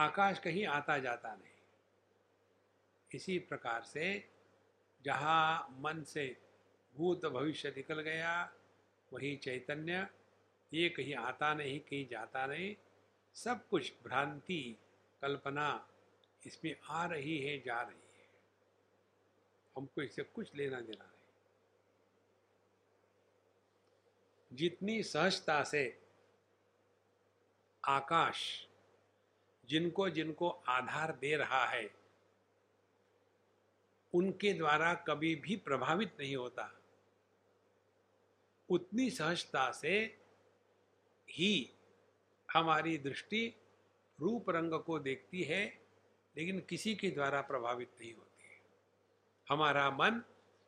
आकाश 0.00 0.38
कहीं 0.38 0.66
आता 0.66 0.98
जाता 0.98 1.34
नहीं। 1.34 1.59
इसी 3.14 3.38
प्रकार 3.38 3.82
से 3.82 4.30
जहाँ 5.04 5.76
मन 5.80 6.02
से 6.02 6.36
भूत 6.96 7.26
भविष्य 7.26 7.70
निकल 7.70 8.00
गया, 8.00 8.52
वही 9.12 9.36
चैतन्य 9.36 10.08
ये 10.74 10.88
कहीं 10.88 11.14
आता 11.14 11.54
नहीं, 11.54 11.80
कहीं 11.80 12.08
जाता 12.08 12.46
नहीं। 12.46 12.76
सब 13.34 13.68
कुछ 13.68 13.92
भ्रांति, 14.04 14.78
कल्पना 15.22 15.88
इसमें 16.46 16.76
आ 16.88 17.06
रही 17.06 17.38
है, 17.38 17.58
जा 17.58 17.82
रही 17.82 18.18
है। 18.18 18.28
हमको 19.76 20.02
इससे 20.02 20.22
कुछ 20.22 20.54
लेना 20.54 20.80
देना 20.80 21.04
नहीं। 21.04 21.20
जितनी 24.56 25.02
सहजता 25.02 25.64
से 25.64 26.02
आकाश 27.84 28.66
जिनको 29.68 30.10
जिनको 30.10 30.48
आधार 30.48 31.12
दे 31.12 31.36
रहा 31.36 31.66
है 31.66 31.99
उनके 34.14 34.52
द्वारा 34.52 34.94
कभी 34.94 35.34
भी 35.34 35.56
प्रभावित 35.56 36.16
नहीं 36.20 36.36
होता। 36.36 36.80
उतनी 38.68 39.10
सहजता 39.10 39.70
से 39.70 40.18
ही 41.30 41.70
हमारी 42.52 42.98
दृष्टि 42.98 43.54
रूप 44.20 44.50
रंग 44.50 44.72
को 44.72 44.98
देखती 44.98 45.42
है, 45.42 45.80
लेकिन 46.36 46.60
किसी 46.60 46.94
के 46.94 47.10
द्वारा 47.10 47.40
प्रभावित 47.40 47.90
नहीं 48.00 48.14
होती 48.14 48.44
है। 48.44 48.60
हमारा 49.48 49.90
मन 49.90 50.22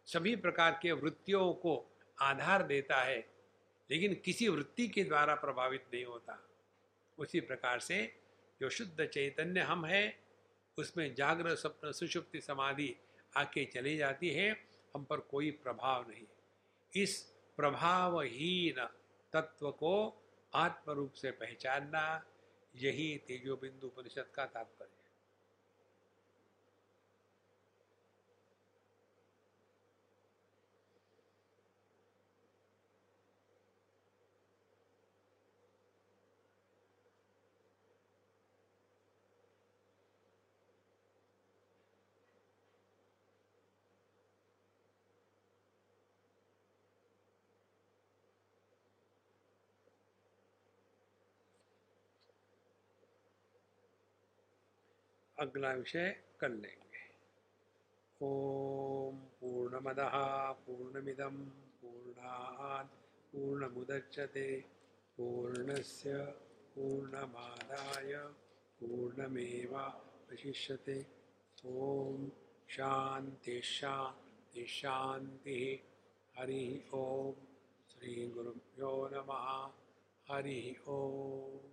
सभी 0.07 0.37
प्रकार 0.37 0.81
के 0.83 0.93
वृत्तियों 0.93 1.53
को 1.55 1.97
आधार 2.21 2.63
देता 2.63 2.97
है, 2.97 3.33
लेकिन 3.91 4.15
किसी 4.15 4.49
वृत्ति 4.49 4.89
के 4.89 5.05
द्वारा 5.05 5.35
प्रभावित 5.35 5.85
नहीं 5.95 6.05
होता। 6.05 6.49
उसी 7.19 7.41
प्रकार 7.41 7.81
से 7.81 8.21
जो 8.61 8.69
शुद्ध 8.69 9.07
चैतन्य 9.07 9.61
हम 9.61 9.87
है, 9.87 10.19
उसमें 10.79 11.15
जागृत, 11.15 11.59
स्वप्न, 11.59 11.93
सुषुप्ति, 11.93 12.41
समाधि 12.41 12.97
आके 13.37 13.65
चली 13.65 13.97
जाती 13.97 14.31
है, 14.31 14.51
हम 14.95 15.05
पर 15.05 15.21
कोई 15.31 15.51
प्रभाव 15.51 16.09
नहीं 16.09 16.27
इस 16.93 17.21
प्रभावहीन 17.57 18.85
तत्व 19.33 19.71
को 19.71 19.95
आत्म 20.53 20.93
रूप 20.93 21.13
से 21.13 21.31
पहचानना, 21.31 22.25
यही 22.75 23.17
तेजो 23.19 23.57
बिंदु 23.57 23.89
परिषद 23.89 24.31
का 24.35 24.45
तात्पर्य 24.47 25.02
अगला 55.43 55.73
विषय 55.73 56.23
कर 56.41 56.49
लेंगे। 56.49 57.03
ओम 58.23 59.17
पूर्णमद 59.17 59.97
पूर्णमिदम 60.67 61.47
पूर्णात् 61.83 62.89
पूर्णमुदच्यते 63.33 64.65
पूर्णस्य 65.17 66.35
पूर्णमादाय 66.75 68.33
पूर्णमेवावशिष्यते 68.81 71.07
ओम 71.67 72.31
शांति 72.69 73.63
शांति 73.63 74.67
शांति। 74.67 75.83
हरि 76.39 76.85
ओम। 76.95 77.35
श्री 77.91 78.29
गुरुभ्यो 78.29 79.11
नमः। 79.13 79.71
हरि 80.35 80.77
ओम। 80.89 81.72